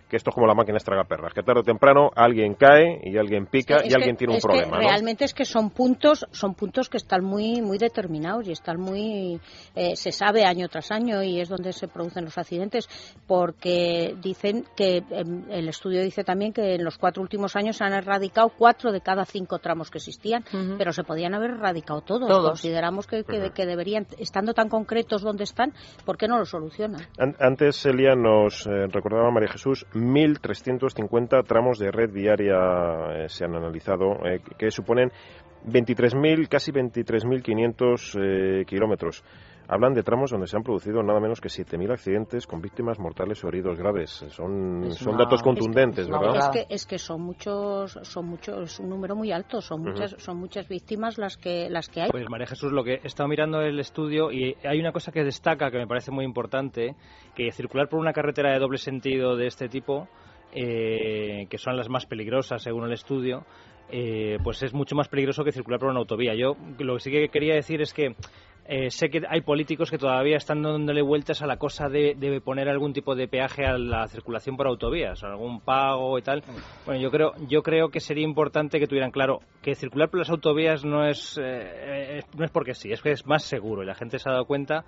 que 0.10 0.18
esto 0.18 0.32
es 0.32 0.34
como 0.34 0.48
la 0.48 0.56
máquina 0.56 0.80
perras, 1.08 1.34
que 1.34 1.44
tarde 1.44 1.62
o 1.62 1.64
temprano 1.64 2.10
alguien 2.16 2.56
cae 2.56 3.00
y 3.04 3.18
alguien 3.18 3.46
pica 3.46 3.86
y 3.86 3.94
alguien 3.94 4.18
tiene 4.18 4.34
un 4.34 4.40
problema. 4.40 4.80
Realmente 4.80 5.24
es 5.24 5.34
que 5.34 5.46
son 5.46 5.70
puntos, 5.70 6.26
son 6.32 6.56
puntos 6.56 6.90
que 6.90 6.98
están 6.98 7.24
muy, 7.24 7.62
muy 7.62 7.78
determinados 7.78 8.48
y 8.48 8.52
están 8.52 8.80
muy, 8.80 9.40
eh, 9.76 9.96
se 9.96 10.12
sabe 10.12 10.46
año 10.46 10.68
tras 10.68 10.92
año 10.92 11.22
y 11.22 11.40
es 11.40 11.48
donde 11.48 11.74
se 11.74 11.88
producen 11.88 12.26
los 12.26 12.38
accidentes, 12.38 12.90
porque 13.28 14.16
dicen 14.20 14.66
que 14.76 15.04
em, 15.12 15.46
el 15.52 15.70
estudio 15.70 16.02
dice 16.02 16.24
también 16.30 16.54
que 16.54 16.76
en 16.76 16.84
los 16.84 17.00
cuatro 17.00 17.24
últimos 17.24 17.56
años 17.56 17.78
se 17.78 17.84
han 17.84 17.94
erradicado 17.94 18.52
cuatro 18.56 18.92
de 18.92 19.02
cada 19.02 19.26
cinco 19.26 19.58
tramos 19.58 19.90
que 19.90 19.98
existían, 19.98 20.44
pero 20.78 20.94
se 20.94 21.04
podían 21.04 21.34
haber 21.34 21.50
erradicado 21.50 22.02
todos. 22.02 22.30
Consideramos 22.30 23.08
que, 23.08 23.24
que, 23.24 23.66
deberían, 23.66 24.06
estando 24.20 24.54
tan 24.54 24.70
concretos 24.70 25.24
donde 25.24 25.46
están, 25.46 25.74
¿por 26.06 26.18
qué 26.18 26.28
no 26.28 26.38
lo 26.38 26.46
solucionan? 26.46 27.02
Antes, 27.40 27.84
Elia, 27.88 28.14
nos 28.14 28.68
eh, 28.68 28.86
recordaba 28.92 29.32
María 29.32 29.50
Jesús 29.50 29.88
1.350 29.96 31.48
tramos 31.48 31.80
de 31.80 31.90
red 31.90 32.12
diaria 32.12 33.24
eh, 33.24 33.26
se 33.28 33.46
han 33.46 33.56
analizado, 33.56 34.24
eh, 34.24 34.40
que 34.56 34.70
suponen 34.70 35.12
23.000, 35.66 36.48
casi 36.48 36.72
23.500 36.72 38.20
eh, 38.22 38.66
kilómetros. 38.66 39.24
Hablan 39.72 39.94
de 39.94 40.02
tramos 40.02 40.32
donde 40.32 40.48
se 40.48 40.58
han 40.58 40.64
producido 40.64 41.04
nada 41.04 41.20
menos 41.20 41.40
que 41.40 41.48
7.000 41.48 41.92
accidentes 41.92 42.48
con 42.48 42.60
víctimas 42.60 42.98
mortales 42.98 43.44
o 43.44 43.50
heridos 43.50 43.78
graves. 43.78 44.10
Son, 44.30 44.92
son 44.94 45.16
datos 45.16 45.44
contundentes, 45.44 46.10
¿verdad? 46.10 46.38
Es 46.38 46.50
que, 46.50 46.74
es 46.74 46.86
que 46.88 46.98
son 46.98 47.22
muchos, 47.22 48.00
son 48.02 48.26
muchos, 48.26 48.72
es 48.72 48.80
un 48.80 48.90
número 48.90 49.16
muy 49.16 49.32
alto, 49.32 49.62
son 49.62 49.84
muchas, 49.84 50.16
son 50.18 50.38
muchas 50.38 50.68
víctimas 50.68 51.20
las 51.20 51.38
que, 51.38 51.70
las 51.70 51.88
que 51.88 52.02
hay. 52.02 52.10
Pues 52.10 52.28
María 52.32 52.48
Jesús, 52.48 52.72
lo 52.72 52.84
que 52.84 52.96
he 52.96 53.06
estado 53.08 53.30
mirando 53.30 53.62
el 53.62 53.80
estudio 53.80 54.32
y 54.32 54.56
hay 54.64 54.80
una 54.80 54.92
cosa 54.92 55.12
que 55.12 55.24
destaca 55.24 55.70
que 55.70 55.78
me 55.78 55.86
parece 55.86 56.10
muy 56.10 56.26
importante, 56.26 56.96
que 57.36 57.52
circular 57.52 57.90
por 57.90 58.00
una 58.00 58.12
carretera 58.12 58.52
de 58.52 58.58
doble 58.58 58.80
sentido 58.80 59.36
de 59.36 59.46
este 59.46 59.70
tipo, 59.70 60.08
eh, 60.52 61.46
que 61.48 61.60
son 61.60 61.78
las 61.78 61.90
más 61.90 62.08
peligrosas 62.08 62.64
según 62.64 62.86
el 62.86 62.94
estudio, 62.94 63.46
eh, 63.92 64.40
pues 64.44 64.64
es 64.64 64.74
mucho 64.74 64.96
más 64.96 65.10
peligroso 65.10 65.44
que 65.44 65.52
circular 65.52 65.80
por 65.80 65.90
una 65.90 66.00
autovía. 66.00 66.34
Yo 66.34 66.56
lo 66.80 66.96
que 66.96 67.00
sí 67.00 67.12
que 67.12 67.30
quería 67.30 67.54
decir 67.54 67.82
es 67.82 67.94
que 67.94 68.16
eh, 68.72 68.92
sé 68.92 69.10
que 69.10 69.24
hay 69.28 69.42
políticos 69.42 69.90
que 69.90 69.98
todavía 69.98 70.38
están 70.38 70.62
dándole 70.62 71.02
vueltas 71.02 71.42
a 71.42 71.48
la 71.48 71.58
cosa 71.58 71.90
de, 71.90 72.40
poner 72.46 72.70
algún 72.70 72.94
tipo 72.94 73.16
de 73.16 73.28
peaje 73.28 73.66
a 73.66 73.80
la 73.80 74.08
circulación 74.08 74.56
por 74.58 74.68
autovías, 74.68 75.24
algún 75.24 75.60
pago 75.60 76.20
y 76.20 76.22
tal. 76.22 76.44
Bueno, 76.86 77.02
yo 77.02 77.10
creo, 77.10 77.34
yo 77.48 77.64
creo 77.64 77.90
que 77.90 78.00
sería 78.00 78.24
importante 78.24 78.80
que 78.80 78.86
tuvieran 78.86 79.10
claro 79.10 79.40
que 79.64 79.74
circular 79.74 80.10
por 80.10 80.20
las 80.20 80.30
autovías 80.30 80.86
no 80.86 81.04
es, 81.04 81.40
eh, 81.42 82.22
no 82.38 82.46
es 82.46 82.52
porque 82.52 82.76
sí, 82.76 82.92
es 82.92 83.02
que 83.02 83.12
es 83.12 83.26
más 83.26 83.44
seguro 83.44 83.82
y 83.82 83.88
la 83.88 83.96
gente 83.96 84.20
se 84.20 84.30
ha 84.30 84.34
dado 84.34 84.46
cuenta 84.46 84.86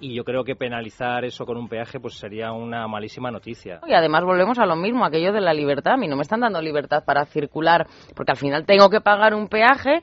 y 0.00 0.14
yo 0.14 0.24
creo 0.24 0.44
que 0.44 0.56
penalizar 0.56 1.26
eso 1.26 1.44
con 1.44 1.58
un 1.58 1.68
peaje 1.68 2.00
pues 2.00 2.14
sería 2.14 2.52
una 2.52 2.88
malísima 2.88 3.30
noticia. 3.30 3.80
Y 3.86 3.92
además 3.92 4.24
volvemos 4.24 4.58
a 4.58 4.64
lo 4.64 4.76
mismo, 4.76 5.04
aquello 5.04 5.32
de 5.32 5.42
la 5.42 5.52
libertad. 5.52 5.94
A 5.94 5.96
mí 5.98 6.08
no 6.08 6.16
me 6.16 6.22
están 6.22 6.40
dando 6.40 6.62
libertad 6.62 7.04
para 7.04 7.26
circular, 7.26 7.86
porque 8.16 8.32
al 8.32 8.38
final 8.38 8.64
tengo 8.64 8.88
que 8.88 9.02
pagar 9.02 9.34
un 9.34 9.48
peaje 9.48 10.02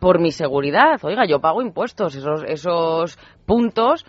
por 0.00 0.18
mi 0.18 0.32
seguridad. 0.32 0.98
Oiga, 1.02 1.26
yo 1.26 1.40
pago 1.40 1.62
impuestos, 1.62 2.14
esos, 2.14 2.42
esos 2.44 3.18
puntos 3.46 4.04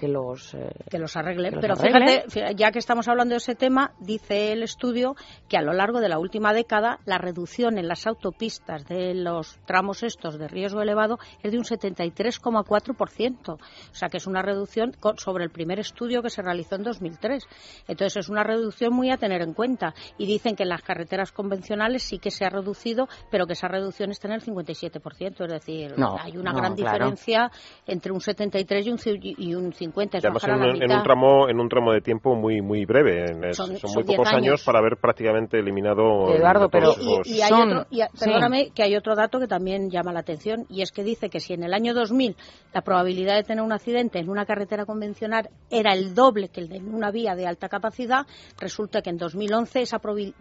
que 0.00 0.08
los, 0.08 0.54
eh, 0.54 0.70
que 0.90 0.98
los 0.98 1.14
arregle. 1.16 1.50
que 1.50 1.56
los 1.56 1.60
Pero 1.60 1.74
arregle. 1.96 2.24
fíjate, 2.28 2.54
ya 2.56 2.72
que 2.72 2.78
estamos 2.78 3.06
hablando 3.06 3.34
de 3.34 3.36
ese 3.38 3.54
tema, 3.54 3.92
dice 4.00 4.52
el 4.52 4.62
estudio 4.62 5.14
que 5.48 5.56
a 5.58 5.62
lo 5.62 5.72
largo 5.74 6.00
de 6.00 6.08
la 6.08 6.18
última 6.18 6.52
década 6.54 6.98
la 7.04 7.18
reducción 7.18 7.76
en 7.78 7.86
las 7.86 8.06
autopistas 8.06 8.86
de 8.88 9.14
los 9.14 9.58
tramos 9.66 10.02
estos 10.02 10.38
de 10.38 10.48
riesgo 10.48 10.80
elevado 10.80 11.18
es 11.42 11.52
de 11.52 11.58
un 11.58 11.64
73,4%. 11.64 13.48
O 13.52 13.58
sea 13.94 14.08
que 14.08 14.16
es 14.16 14.26
una 14.26 14.42
reducción 14.42 14.92
con- 14.98 15.18
sobre 15.18 15.44
el 15.44 15.50
primer 15.50 15.78
estudio 15.78 16.22
que 16.22 16.30
se 16.30 16.42
realizó 16.42 16.76
en 16.76 16.82
2003. 16.84 17.44
Entonces 17.86 18.16
es 18.24 18.28
una 18.28 18.42
reducción 18.42 18.92
muy 18.94 19.10
a 19.10 19.16
tener 19.18 19.42
en 19.42 19.52
cuenta. 19.54 19.94
Y 20.18 20.26
dicen 20.26 20.56
que 20.56 20.62
en 20.62 20.70
las 20.70 20.82
carreteras 20.82 21.32
convencionales 21.32 22.02
sí 22.02 22.18
que 22.18 22.30
se 22.30 22.44
ha 22.44 22.50
reducido, 22.50 23.08
pero 23.30 23.46
que 23.46 23.52
esa 23.52 23.68
reducción 23.68 24.10
está 24.10 24.28
en 24.28 24.34
el 24.34 24.42
57%. 24.42 25.44
Es 25.44 25.52
decir, 25.52 25.94
No, 25.98 26.16
hay 26.18 26.36
una 26.36 26.52
no, 26.52 26.58
gran 26.58 26.74
claro. 26.74 26.92
diferencia 26.92 27.50
entre 27.86 28.12
un 28.12 28.20
73 28.20 28.86
y 28.86 28.90
un, 28.90 28.98
y 29.38 29.54
un 29.54 29.72
50. 29.72 29.89
Además 30.18 30.44
en 30.44 30.54
un, 30.54 30.62
en 30.64 30.72
mitad. 30.80 30.96
un 30.96 31.02
tramo 31.02 31.48
en 31.48 31.60
un 31.60 31.68
tramo 31.68 31.92
de 31.92 32.00
tiempo 32.00 32.34
muy 32.34 32.60
muy 32.62 32.84
breve 32.84 33.24
en- 33.30 33.44
es- 33.44 33.56
Son- 33.56 33.66
son, 33.68 33.78
son 33.78 33.90
muy 33.94 34.02
10 34.04 34.16
pocos 34.16 34.32
años. 34.32 34.46
años. 34.46 34.64
para 34.64 34.78
haber 34.78 34.96
prácticamente 34.96 35.58
eliminado 35.58 36.32
Eduardo, 36.34 36.68
todos 36.68 36.70
pero- 36.72 36.90
esos- 36.92 37.26
Y, 37.26 37.38
y 37.38 37.42
hay 37.42 37.48
Son- 37.48 37.68
otro, 37.72 37.86
y- 37.90 38.00
sí. 38.00 38.24
perdóname, 38.24 38.70
que 38.74 38.82
hay 38.82 38.96
otro 38.96 39.14
dato 39.14 39.38
que 39.40 39.46
también 39.46 39.90
llama 39.90 40.12
la 40.12 40.20
atención 40.20 40.66
y 40.68 40.82
es 40.82 40.92
que 40.92 41.02
dice 41.04 41.28
que 41.30 41.40
si 41.40 41.54
en 41.54 41.62
el 41.62 41.74
año 41.74 41.94
2000 41.94 42.36
la 42.72 42.82
probabilidad 42.82 43.34
de 43.36 43.42
tener 43.42 43.62
un 43.64 43.72
accidente 43.72 44.18
en 44.18 44.28
una 44.30 44.44
carretera 44.46 44.84
convencional 44.86 45.48
era 45.70 45.92
el 45.92 46.14
doble 46.14 46.48
que 46.48 46.60
el 46.60 46.68
de 46.68 46.78
una 46.78 47.10
vía 47.10 47.34
de 47.34 47.46
alta 47.46 47.68
capacidad, 47.68 48.26
resulta 48.58 49.02
que 49.02 49.10
en 49.10 49.16
2011 49.18 49.80
esa 49.82 49.98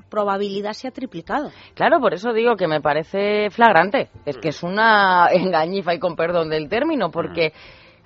probabilidad 0.09 0.73
se 0.73 0.87
ha 0.87 0.91
triplicado. 0.91 1.49
Claro, 1.75 1.99
por 1.99 2.13
eso 2.13 2.33
digo 2.33 2.55
que 2.55 2.67
me 2.67 2.81
parece 2.81 3.49
flagrante. 3.49 4.09
Es 4.25 4.37
que 4.37 4.49
es 4.49 4.63
una 4.63 5.27
engañifa 5.31 5.93
y 5.93 5.99
con 5.99 6.15
perdón 6.15 6.49
del 6.49 6.69
término, 6.69 7.09
porque 7.11 7.53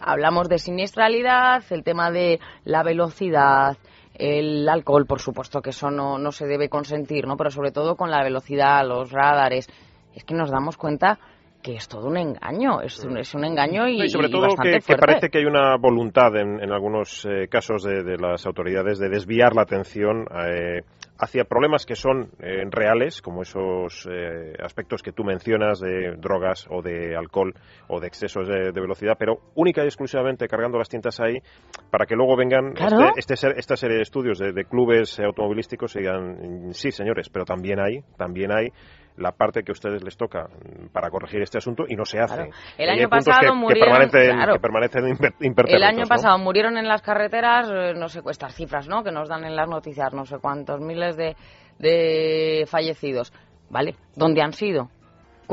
hablamos 0.04 0.50
de 0.50 0.60
siniestralidad, 0.60 1.64
el 1.70 1.84
tema 1.84 2.12
de 2.12 2.40
la 2.66 2.84
velocidad, 2.84 3.78
el 4.16 4.68
alcohol, 4.70 5.06
por 5.06 5.20
supuesto 5.20 5.62
que 5.62 5.72
eso 5.72 5.90
no, 5.90 6.18
no 6.18 6.32
se 6.32 6.46
debe 6.46 6.70
consentir, 6.70 7.28
¿no? 7.28 7.36
Pero 7.38 7.50
sobre 7.50 7.72
todo 7.72 7.96
con 7.96 8.12
la 8.12 8.24
velocidad, 8.24 8.86
los 8.88 9.12
radares, 9.12 9.68
es 10.14 10.24
que 10.24 10.36
nos 10.36 10.52
damos 10.52 10.78
cuenta 10.78 11.20
que 11.64 11.76
es 11.76 11.88
todo 11.88 12.08
un 12.08 12.18
engaño, 12.18 12.82
es 12.82 13.04
un, 13.06 13.18
es 13.18 13.34
un 13.34 13.46
engaño 13.46 13.88
y, 13.88 13.98
No, 13.98 14.04
y 14.04 14.10
sobre 14.10 14.28
y 14.28 14.32
todo 14.32 14.42
bastante 14.42 14.80
que, 14.82 14.86
que 14.86 14.98
parece 14.98 15.30
que 15.30 15.38
hay 15.40 15.46
una 15.46 15.78
voluntad 15.78 16.36
en, 16.36 16.62
en 16.62 16.72
algunos 16.72 17.26
eh, 17.26 17.48
casos 17.48 17.84
de, 17.84 18.04
de 18.04 18.18
las 18.18 18.46
autoridades 18.46 19.00
de 19.00 19.08
desviar 19.08 19.56
la 19.56 19.62
atención 19.62 20.26
eh, 20.46 20.82
hacia 21.24 21.46
problemas 21.46 21.86
que 21.86 21.96
son 21.96 22.30
eh, 22.40 22.64
reales, 22.70 23.22
como 23.22 23.42
esos 23.42 24.08
eh, 24.12 24.54
aspectos 24.62 25.02
que 25.02 25.12
tú 25.12 25.24
mencionas 25.24 25.80
de 25.80 26.16
drogas 26.18 26.68
o 26.70 26.82
de 26.82 27.16
alcohol 27.16 27.54
o 27.88 28.00
de 28.00 28.08
excesos 28.08 28.48
de, 28.48 28.72
de 28.72 28.82
velocidad, 28.82 29.16
pero 29.18 29.38
única 29.56 29.84
y 29.84 29.86
exclusivamente 29.86 30.48
cargando 30.48 30.78
las 30.78 30.90
tintas 30.90 31.20
ahí 31.20 31.38
para 31.90 32.06
que 32.06 32.16
luego 32.16 32.36
vengan 32.36 32.74
Claro. 32.74 33.14
este, 33.18 33.34
este 33.36 33.54
esta 33.58 33.78
serie 33.78 33.98
de 33.98 34.04
estudios 34.04 34.40
de, 34.40 34.52
de 34.52 34.66
clubes 34.66 35.20
automovilísticos 35.20 35.96
y 35.96 36.00
digan, 36.00 36.74
sí 36.74 36.92
señores, 36.92 37.30
pero 37.30 37.46
también 37.46 37.80
hay, 37.80 38.02
también 38.18 38.52
hay 38.52 38.70
la 39.18 39.32
parte 39.32 39.64
que 39.64 39.72
a 39.72 39.74
ustedes 39.74 40.04
les 40.04 40.18
toca 40.18 40.46
mm, 40.48 40.88
para 40.92 41.10
corregir 41.10 41.42
este 41.42 41.58
asunto 41.58 41.84
y 41.88 41.96
no 41.96 42.06
se 42.06 42.20
hace. 42.20 42.36
Claro. 42.36 42.52
El 42.78 42.90
año 42.90 43.10
pasado 43.10 43.40
que, 43.42 43.48
murieron- 43.52 43.74
que 43.74 43.80
permanecen, 43.80 44.36
claro. 44.36 44.54
que 44.54 44.60
permanecen 44.60 45.04
imper- 45.06 45.36
impertérritos, 45.42 45.76
El 45.76 45.84
año 45.84 46.02
¿no? 46.04 46.08
pasado 46.08 46.38
murieron 46.40 46.78
en 46.78 46.88
las 46.88 47.02
carreteras, 47.02 47.70
eh, 47.72 47.94
no 47.96 48.10
sé, 48.10 48.22
estas 48.30 48.56
cifras, 48.56 48.88
¿no? 48.88 49.04
Que 49.04 49.12
nos 49.12 49.30
dan 49.30 49.44
en 49.46 49.56
las 49.56 49.68
noticias, 49.70 50.14
no 50.14 50.26
sé 50.26 50.38
cuántos 50.40 50.80
miles 50.82 51.16
de, 51.18 51.36
de 51.80 52.66
fallecidos. 52.68 53.32
¿Vale? 53.70 53.96
¿Dónde 54.16 54.42
han 54.44 54.54
sido? 54.54 54.90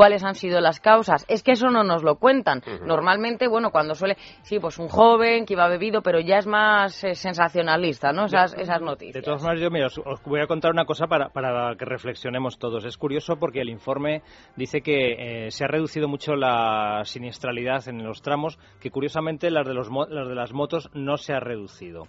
¿Cuáles 0.00 0.24
han 0.24 0.34
sido 0.34 0.62
las 0.62 0.80
causas? 0.80 1.26
Es 1.28 1.42
que 1.42 1.52
eso 1.52 1.68
no 1.68 1.84
nos 1.84 2.02
lo 2.02 2.16
cuentan. 2.16 2.62
Normalmente, 2.86 3.48
bueno, 3.48 3.70
cuando 3.70 3.94
suele, 3.94 4.16
sí, 4.40 4.58
pues 4.58 4.78
un 4.78 4.88
joven 4.88 5.44
que 5.44 5.52
iba 5.52 5.68
bebido, 5.68 6.00
pero 6.00 6.20
ya 6.20 6.38
es 6.38 6.46
más 6.46 7.04
eh, 7.04 7.14
sensacionalista, 7.14 8.10
¿no? 8.10 8.24
Esas, 8.24 8.54
esas 8.54 8.80
noticias. 8.80 9.12
De 9.16 9.20
todas 9.20 9.42
maneras, 9.42 9.62
yo 9.62 9.70
mira, 9.70 9.88
os, 9.88 9.98
os 9.98 10.22
voy 10.24 10.40
a 10.40 10.46
contar 10.46 10.70
una 10.70 10.86
cosa 10.86 11.06
para, 11.06 11.28
para 11.28 11.74
que 11.76 11.84
reflexionemos 11.84 12.58
todos. 12.58 12.86
Es 12.86 12.96
curioso 12.96 13.36
porque 13.38 13.60
el 13.60 13.68
informe 13.68 14.22
dice 14.56 14.80
que 14.80 15.46
eh, 15.46 15.50
se 15.50 15.64
ha 15.64 15.68
reducido 15.68 16.08
mucho 16.08 16.34
la 16.34 17.02
siniestralidad 17.04 17.86
en 17.86 18.02
los 18.02 18.22
tramos, 18.22 18.58
que 18.80 18.90
curiosamente 18.90 19.50
las 19.50 19.66
de, 19.66 19.74
los, 19.74 19.90
mo- 19.90 20.06
las 20.06 20.26
de 20.26 20.34
las 20.34 20.54
motos 20.54 20.88
no 20.94 21.18
se 21.18 21.34
ha 21.34 21.40
reducido. 21.40 22.04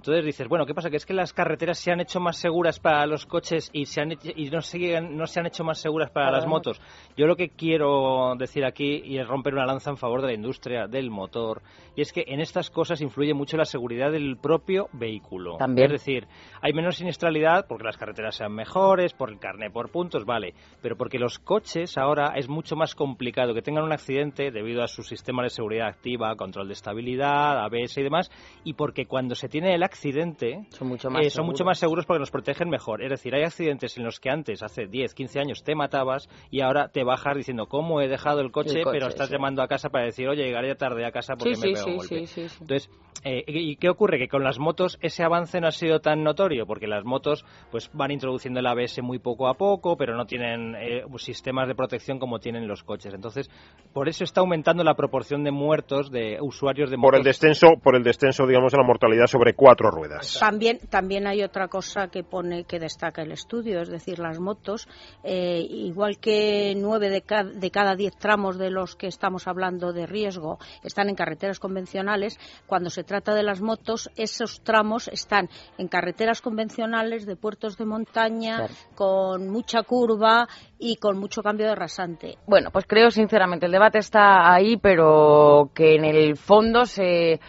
Entonces 0.00 0.24
dices, 0.24 0.48
bueno, 0.48 0.64
¿qué 0.64 0.72
pasa? 0.72 0.88
Que 0.88 0.96
es 0.96 1.04
que 1.04 1.12
las 1.12 1.34
carreteras 1.34 1.78
se 1.78 1.92
han 1.92 2.00
hecho 2.00 2.20
más 2.20 2.38
seguras 2.38 2.80
para 2.80 3.04
los 3.04 3.26
coches 3.26 3.68
y, 3.74 3.84
se 3.84 4.00
han 4.00 4.12
hecho- 4.12 4.30
y 4.34 4.48
no, 4.48 4.62
siguen- 4.62 5.10
no 5.14 5.26
se 5.26 5.40
han 5.40 5.46
hecho 5.46 5.62
más 5.62 5.78
seguras 5.78 6.10
para 6.10 6.28
Para 6.28 6.38
las 6.38 6.46
motos. 6.46 6.80
Yo 7.18 7.26
lo 7.26 7.36
que 7.36 7.50
quiero 7.50 8.34
decir 8.38 8.64
aquí 8.64 9.02
y 9.04 9.18
es 9.18 9.28
romper 9.28 9.52
una 9.52 9.66
lanza 9.66 9.90
en 9.90 9.98
favor 9.98 10.22
de 10.22 10.28
la 10.28 10.32
industria 10.32 10.86
del 10.86 11.10
motor 11.10 11.60
y 11.96 12.00
es 12.00 12.14
que 12.14 12.24
en 12.28 12.40
estas 12.40 12.70
cosas 12.70 13.02
influye 13.02 13.34
mucho 13.34 13.58
la 13.58 13.66
seguridad 13.66 14.10
del 14.10 14.38
propio 14.38 14.88
vehículo. 14.94 15.58
También. 15.58 15.86
Es 15.92 16.00
decir, 16.00 16.26
hay 16.62 16.72
menos 16.72 16.96
siniestralidad 16.96 17.66
porque 17.68 17.84
las 17.84 17.98
carreteras 17.98 18.36
sean 18.36 18.52
mejores, 18.54 19.12
por 19.12 19.28
el 19.30 19.38
carné 19.38 19.70
por 19.70 19.90
puntos, 19.90 20.24
vale, 20.24 20.54
pero 20.80 20.96
porque 20.96 21.18
los 21.18 21.38
coches 21.38 21.98
ahora 21.98 22.32
es 22.36 22.48
mucho 22.48 22.74
más 22.74 22.94
complicado 22.94 23.52
que 23.52 23.60
tengan 23.60 23.84
un 23.84 23.92
accidente 23.92 24.50
debido 24.50 24.82
a 24.82 24.88
su 24.88 25.02
sistema 25.02 25.42
de 25.42 25.50
seguridad 25.50 25.88
activa, 25.88 26.34
control 26.36 26.68
de 26.68 26.72
estabilidad, 26.72 27.62
ABS 27.64 28.00
y 28.00 28.02
demás, 28.02 28.30
y 28.64 28.72
porque 28.72 29.04
cuando 29.04 29.34
se 29.34 29.48
tiene 29.50 29.74
el 29.74 29.82
accidente 29.90 30.66
Son 30.70 30.88
mucho 30.88 31.10
más 31.10 31.26
eh, 31.26 31.30
son 31.30 31.44
mucho 31.44 31.58
seguros. 31.58 31.66
más 31.66 31.78
seguros 31.78 32.06
porque 32.06 32.20
nos 32.20 32.30
protegen 32.30 32.68
mejor. 32.70 33.02
Es 33.02 33.10
decir, 33.10 33.34
hay 33.34 33.42
accidentes 33.42 33.96
en 33.98 34.04
los 34.04 34.18
que 34.20 34.30
antes, 34.30 34.62
hace 34.62 34.86
10, 34.86 35.14
15 35.14 35.40
años, 35.40 35.62
te 35.62 35.74
matabas 35.74 36.28
y 36.50 36.60
ahora 36.62 36.88
te 36.88 37.04
bajas 37.04 37.36
diciendo 37.36 37.66
cómo 37.66 38.00
he 38.00 38.08
dejado 38.08 38.40
el 38.40 38.50
coche, 38.50 38.78
El 38.78 38.84
coche, 38.84 38.92
pero 38.98 39.08
estás 39.08 39.28
sí. 39.28 39.34
llamando 39.34 39.62
a 39.62 39.68
casa 39.68 39.90
para 39.90 40.04
decir, 40.06 40.28
oye, 40.28 40.44
llegaré 40.44 40.74
tarde 40.76 41.04
a 41.04 41.12
casa 41.12 41.34
porque 41.36 41.54
Sí, 41.56 41.60
me 41.60 41.66
sí, 41.68 41.74
pego 41.74 41.84
sí, 41.84 41.90
un 41.90 41.96
golpe. 41.98 42.26
sí, 42.26 42.26
sí, 42.26 42.48
sí. 42.48 42.56
Entonces, 42.62 42.90
eh, 43.24 43.44
¿y 43.46 43.76
qué 43.76 43.88
ocurre? 43.90 44.18
Que 44.18 44.28
con 44.28 44.42
las 44.44 44.58
motos 44.58 44.98
ese 45.02 45.22
avance 45.24 45.60
no 45.60 45.66
ha 45.66 45.72
sido 45.72 46.00
tan 46.00 46.22
notorio, 46.22 46.66
porque 46.66 46.86
las 46.86 47.04
motos 47.04 47.44
pues 47.70 47.90
van 47.92 48.10
introduciendo 48.12 48.60
el 48.60 48.66
ABS 48.66 49.02
muy 49.02 49.18
poco 49.18 49.48
a 49.48 49.54
poco, 49.54 49.96
pero 49.96 50.16
no 50.16 50.24
tienen 50.24 50.74
eh, 50.76 51.02
sistemas 51.18 51.68
de 51.68 51.74
protección 51.74 52.18
como 52.18 52.38
tienen 52.38 52.66
los 52.66 52.82
coches. 52.82 53.12
Entonces, 53.12 53.50
por 53.92 54.08
eso 54.08 54.24
está 54.24 54.40
aumentando 54.40 54.84
la 54.84 54.94
proporción 54.94 55.44
de 55.44 55.50
muertos 55.50 56.10
de 56.10 56.38
usuarios 56.40 56.90
de 56.90 56.96
motos. 56.96 57.10
por 57.10 57.18
el 57.18 57.24
descenso, 57.24 57.66
por 57.82 57.96
el 57.96 58.02
descenso, 58.02 58.46
digamos, 58.46 58.72
de 58.72 58.78
la 58.78 58.84
mortalidad 58.86 59.26
sobre 59.26 59.54
cuatro 59.80 59.90
ruedas. 59.90 60.36
También, 60.38 60.78
también 60.90 61.26
hay 61.26 61.42
otra 61.42 61.68
cosa 61.68 62.08
que 62.08 62.22
pone 62.22 62.64
que 62.64 62.78
destaca 62.78 63.22
el 63.22 63.32
estudio, 63.32 63.80
es 63.80 63.88
decir, 63.88 64.18
las 64.18 64.38
motos, 64.38 64.86
eh, 65.24 65.60
igual 65.68 66.18
que 66.18 66.74
nueve 66.76 67.08
de, 67.08 67.22
ca- 67.22 67.44
de 67.44 67.70
cada 67.70 67.94
diez 67.96 68.14
tramos 68.18 68.58
de 68.58 68.70
los 68.70 68.96
que 68.96 69.06
estamos 69.06 69.46
hablando 69.48 69.92
de 69.92 70.06
riesgo 70.06 70.58
están 70.84 71.08
en 71.08 71.14
carreteras 71.14 71.58
convencionales, 71.58 72.38
cuando 72.66 72.90
se 72.90 73.04
trata 73.04 73.34
de 73.34 73.42
las 73.42 73.60
motos, 73.60 74.10
esos 74.16 74.60
tramos 74.62 75.08
están 75.08 75.48
en 75.78 75.88
carreteras 75.88 76.40
convencionales 76.40 77.26
de 77.26 77.36
puertos 77.36 77.76
de 77.76 77.84
montaña, 77.86 78.56
Claro. 78.56 78.74
con 78.94 79.48
mucha 79.48 79.82
curva 79.82 80.46
y 80.78 80.96
con 80.96 81.18
mucho 81.18 81.42
cambio 81.42 81.66
de 81.68 81.74
rasante. 81.74 82.36
Bueno, 82.46 82.70
pues 82.70 82.84
creo 82.86 83.10
sinceramente, 83.10 83.66
el 83.66 83.72
debate 83.72 83.98
está 83.98 84.52
ahí, 84.52 84.76
pero 84.76 85.70
que 85.74 85.94
en 85.94 86.04
el 86.04 86.36
fondo 86.36 86.84
se, 86.84 87.40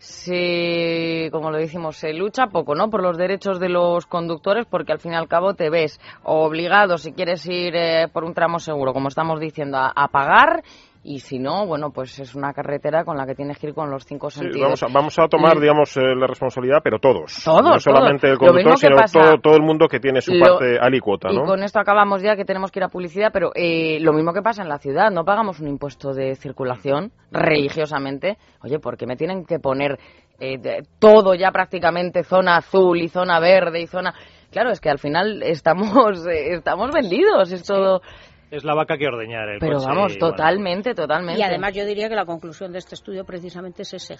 se, 0.00 1.28
como 1.30 1.50
lo 1.50 1.58
decimos, 1.58 1.98
se 1.98 2.14
lucha 2.14 2.46
poco, 2.46 2.74
¿no? 2.74 2.88
Por 2.88 3.02
los 3.02 3.18
derechos 3.18 3.60
de 3.60 3.68
los 3.68 4.06
conductores, 4.06 4.64
porque 4.64 4.92
al 4.92 4.98
fin 4.98 5.12
y 5.12 5.16
al 5.16 5.28
cabo 5.28 5.52
te 5.52 5.68
ves 5.68 6.00
obligado, 6.22 6.96
si 6.96 7.12
quieres 7.12 7.46
ir 7.46 7.76
eh, 7.76 8.08
por 8.10 8.24
un 8.24 8.32
tramo 8.32 8.58
seguro, 8.58 8.94
como 8.94 9.08
estamos 9.08 9.38
diciendo, 9.38 9.76
a, 9.76 9.92
a 9.94 10.08
pagar. 10.08 10.62
Y 11.02 11.20
si 11.20 11.38
no, 11.38 11.64
bueno, 11.66 11.90
pues 11.92 12.18
es 12.18 12.34
una 12.34 12.52
carretera 12.52 13.04
con 13.04 13.16
la 13.16 13.24
que 13.24 13.34
tienes 13.34 13.58
que 13.58 13.68
ir 13.68 13.74
con 13.74 13.90
los 13.90 14.04
cinco 14.04 14.28
Sí, 14.28 14.40
sentidos. 14.40 14.62
vamos, 14.62 14.82
a, 14.82 14.86
vamos 14.92 15.18
a 15.18 15.28
tomar, 15.28 15.56
Y- 15.56 15.60
digamos, 15.60 15.96
eh, 15.96 16.14
la 16.14 16.26
responsabilidad, 16.26 16.80
pero 16.84 16.98
todos. 16.98 17.40
Todos, 17.42 17.62
No 17.62 17.80
solamente 17.80 18.26
todos. 18.26 18.32
el 18.32 18.38
conductor, 18.64 18.78
sino 18.78 18.96
todo, 19.10 19.38
todo 19.40 19.56
el 19.56 19.62
mundo 19.62 19.88
que 19.88 19.98
tiene 19.98 20.20
su 20.20 20.34
Lo- 20.34 20.58
parte 20.58 20.78
alícuota, 20.78 21.30
Y 21.32 21.36
¿no? 21.36 21.44
con 21.44 21.62
esto 21.62 21.80
acabamos 21.80 22.20
ya 22.22 22.36
que 22.36 22.44
tenemos 22.44 22.70
que 22.70 22.80
ir 22.80 22.84
a 22.84 22.88
publicidad, 22.90 23.30
pero 23.32 23.50
eh, 23.54 23.98
lo 24.00 24.12
mismo 24.12 24.34
que 24.34 24.42
pasa 24.42 24.60
en 24.62 24.68
la 24.68 24.76
ciudad, 24.78 25.10
no 25.10 25.24
pagamos 25.24 25.58
un 25.60 25.68
impuesto 25.68 26.12
de 26.12 26.34
circulación 26.34 27.12
religiosamente. 27.30 28.36
Oye, 28.62 28.78
¿por 28.78 28.96
qué 28.96 29.06
me 29.06 29.16
tienen 29.16 29.44
que 29.46 29.58
poner 29.58 29.98
eh, 30.38 30.58
de- 30.58 30.82
todo 30.98 31.34
ya 31.34 31.50
prácticamente 31.50 32.24
zona 32.24 32.56
azul 32.56 33.00
y 33.00 33.08
zona 33.08 33.40
verde 33.40 33.80
y 33.80 33.86
zona... 33.86 34.14
Claro, 34.50 34.70
es 34.70 34.80
que 34.80 34.90
al 34.90 34.98
final 34.98 35.42
estamos, 35.42 36.26
eh, 36.26 36.54
estamos 36.54 36.90
vendidos, 36.92 37.52
es 37.52 37.62
todo... 37.62 38.00
Es 38.50 38.64
la 38.64 38.74
vaca 38.74 38.98
que 38.98 39.06
ordeñar 39.06 39.48
el 39.48 39.60
Pero 39.60 39.74
coche 39.74 39.86
vamos, 39.86 40.12
bueno, 40.12 40.30
totalmente, 40.30 40.94
totalmente. 40.94 41.40
Y 41.40 41.42
además 41.44 41.72
yo 41.74 41.84
diría 41.84 42.08
que 42.08 42.16
la 42.16 42.26
conclusión 42.26 42.72
de 42.72 42.78
este 42.78 42.96
estudio 42.96 43.24
precisamente 43.24 43.82
es 43.82 43.94
ese. 43.94 44.16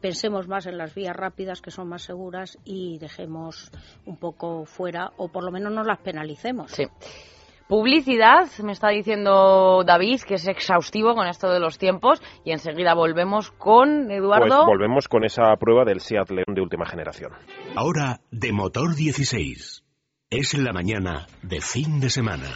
Pensemos 0.00 0.46
más 0.46 0.66
en 0.66 0.78
las 0.78 0.94
vías 0.94 1.16
rápidas 1.16 1.60
que 1.60 1.70
son 1.70 1.88
más 1.88 2.02
seguras 2.02 2.58
y 2.64 2.98
dejemos 2.98 3.72
un 4.04 4.18
poco 4.18 4.64
fuera 4.66 5.10
o 5.16 5.28
por 5.28 5.44
lo 5.44 5.50
menos 5.50 5.72
no 5.72 5.82
las 5.82 5.98
penalicemos. 5.98 6.70
Sí. 6.70 6.84
Publicidad, 7.68 8.46
me 8.62 8.70
está 8.70 8.90
diciendo 8.90 9.82
David, 9.84 10.20
que 10.20 10.34
es 10.34 10.46
exhaustivo 10.46 11.16
con 11.16 11.26
esto 11.26 11.50
de 11.50 11.58
los 11.58 11.78
tiempos, 11.78 12.22
y 12.44 12.52
enseguida 12.52 12.94
volvemos 12.94 13.50
con 13.50 14.08
Eduardo. 14.12 14.64
Pues 14.64 14.78
volvemos 14.78 15.08
con 15.08 15.24
esa 15.24 15.56
prueba 15.56 15.84
del 15.84 16.00
Seat 16.00 16.30
León 16.30 16.54
de 16.54 16.60
última 16.60 16.86
generación. 16.86 17.32
Ahora, 17.74 18.20
de 18.30 18.52
motor 18.52 18.94
16. 18.94 19.82
Es 20.30 20.54
la 20.54 20.72
mañana 20.72 21.26
de 21.42 21.60
fin 21.60 21.98
de 21.98 22.10
semana. 22.10 22.46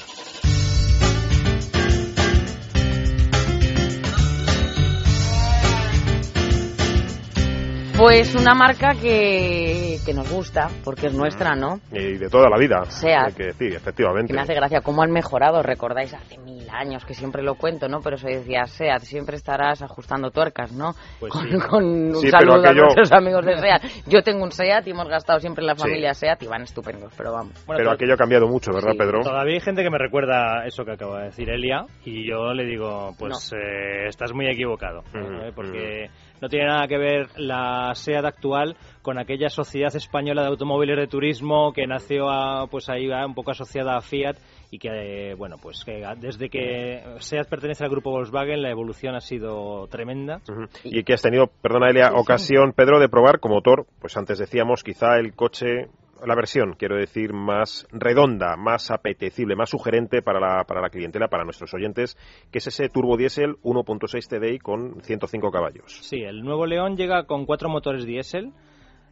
Pues 8.01 8.35
una 8.35 8.55
marca 8.55 8.95
que, 8.95 9.99
que 10.07 10.15
nos 10.15 10.33
gusta, 10.33 10.69
porque 10.83 11.09
es 11.09 11.15
nuestra, 11.15 11.55
¿no? 11.55 11.81
Y 11.93 12.17
de 12.17 12.31
toda 12.31 12.49
la 12.49 12.57
vida. 12.57 12.83
Seat. 12.87 13.27
Hay 13.27 13.33
que 13.35 13.45
decir, 13.49 13.75
efectivamente. 13.75 14.29
Que 14.29 14.33
me 14.35 14.41
hace 14.41 14.55
gracia 14.55 14.81
cómo 14.81 15.03
han 15.03 15.11
mejorado, 15.11 15.63
recordáis, 15.63 16.15
hace 16.15 16.39
mil 16.39 16.67
años, 16.71 17.05
que 17.05 17.13
siempre 17.13 17.43
lo 17.43 17.57
cuento, 17.57 17.89
¿no? 17.89 18.01
Pero 18.01 18.17
eso 18.17 18.27
decía, 18.27 18.65
SEAT, 18.65 19.03
siempre 19.03 19.37
estarás 19.37 19.83
ajustando 19.83 20.31
tuercas, 20.31 20.73
¿no? 20.73 20.95
Pues 21.19 21.31
con, 21.31 21.51
sí. 21.51 21.57
con 21.71 21.85
un 21.85 22.15
Sí, 22.17 22.31
saludo 22.31 22.55
aquello- 22.65 22.71
a 22.71 22.85
nuestros 22.87 23.13
amigos 23.13 23.45
de 23.45 23.59
SEAT. 23.59 23.83
Yo 24.07 24.23
tengo 24.23 24.45
un 24.45 24.51
SEAT 24.53 24.87
y 24.87 24.91
hemos 24.93 25.07
gastado 25.09 25.39
siempre 25.39 25.63
en 25.63 25.67
la 25.67 25.77
familia 25.77 26.15
SEAT 26.15 26.43
y 26.43 26.47
van 26.47 26.63
estupendos, 26.63 27.13
pero 27.19 27.33
vamos. 27.33 27.53
Bueno, 27.67 27.81
Pero 27.81 27.91
to- 27.91 27.95
aquello 27.97 28.15
ha 28.15 28.17
cambiado 28.17 28.49
mucho, 28.49 28.73
¿verdad, 28.73 28.93
Sí, 28.93 28.99
Pedro? 28.99 29.21
Todavía 29.21 29.55
hay 29.55 29.61
gente 29.61 29.83
que 29.83 29.91
me 29.91 29.99
recuerda 29.99 30.65
eso 30.65 30.87
que 30.87 30.93
acaba 30.93 31.19
de 31.19 31.25
decir 31.27 31.51
Elia 31.51 31.85
y 32.07 32.27
yo 32.27 32.55
le 32.55 32.65
digo, 32.65 33.11
pues 33.19 33.53
eh, 33.53 34.07
estás 34.09 34.33
muy 34.33 34.47
equivocado, 34.47 35.01
¿Eh? 35.15 35.53
porque 35.55 36.09
no 36.41 36.49
tiene 36.49 36.67
nada 36.67 36.87
que 36.87 36.99
ver 36.99 37.29
la 37.37 37.93
SEAT 37.95 38.25
actual 38.25 38.77
con 39.03 39.19
aquella 39.19 39.49
sociedad 39.49 39.95
española 39.95 40.43
de 40.43 40.49
automóviles 40.49 40.97
de 40.97 41.07
turismo 41.07 41.73
que 41.73 41.87
nació 41.87 42.31
a, 42.31 42.67
pues 42.67 42.89
ahí 42.89 43.09
un 43.09 43.35
poco 43.35 43.51
asociada 43.51 43.97
a 43.97 44.01
Fiat 44.01 44.37
y 44.71 44.79
que 44.79 45.31
eh, 45.31 45.35
bueno 45.35 45.57
pues 45.61 45.85
que 45.85 46.05
desde 46.19 46.49
que 46.49 47.03
SEAT 47.19 47.49
pertenece 47.49 47.85
al 47.85 47.91
grupo 47.91 48.11
Volkswagen 48.11 48.63
la 48.63 48.71
evolución 48.71 49.15
ha 49.15 49.21
sido 49.21 49.87
tremenda. 49.89 50.41
Y 50.85 51.03
que 51.05 51.15
has 51.15 51.23
tenido, 51.23 51.47
perdona 51.47 51.91
Elia, 51.91 52.13
ocasión, 52.15 52.73
Pedro, 52.73 52.99
de 52.99 53.09
probar 53.09 53.41
con 53.41 53.53
motor, 53.53 53.87
pues 54.01 54.17
antes 54.17 54.39
decíamos, 54.39 54.83
quizá 54.83 55.17
el 55.17 55.35
coche, 55.35 55.89
la 56.27 56.35
versión, 56.35 56.75
quiero 56.79 56.97
decir, 56.97 57.33
más 57.33 57.87
redonda, 57.91 58.57
más 58.57 58.91
apetecible, 58.91 59.57
más 59.57 59.71
sugerente 59.71 60.23
para 60.23 60.41
la, 60.41 60.65
para 60.65 60.81
la 60.81 60.91
clientela, 60.91 61.29
para 61.29 61.45
nuestros 61.45 61.73
oyentes, 61.75 62.17
que 62.51 62.59
es 62.59 62.67
ese 62.67 62.89
turbo 62.89 63.17
diésel 63.17 63.57
1.6 63.63 64.29
TDI 64.29 64.59
con 64.59 65.01
105 65.03 65.51
caballos. 65.51 65.99
Sí, 66.03 66.23
el 66.23 66.43
nuevo 66.43 66.67
León 66.67 66.97
llega 66.97 67.25
con 67.25 67.47
cuatro 67.47 67.69
motores 67.69 68.05
diésel, 68.05 68.53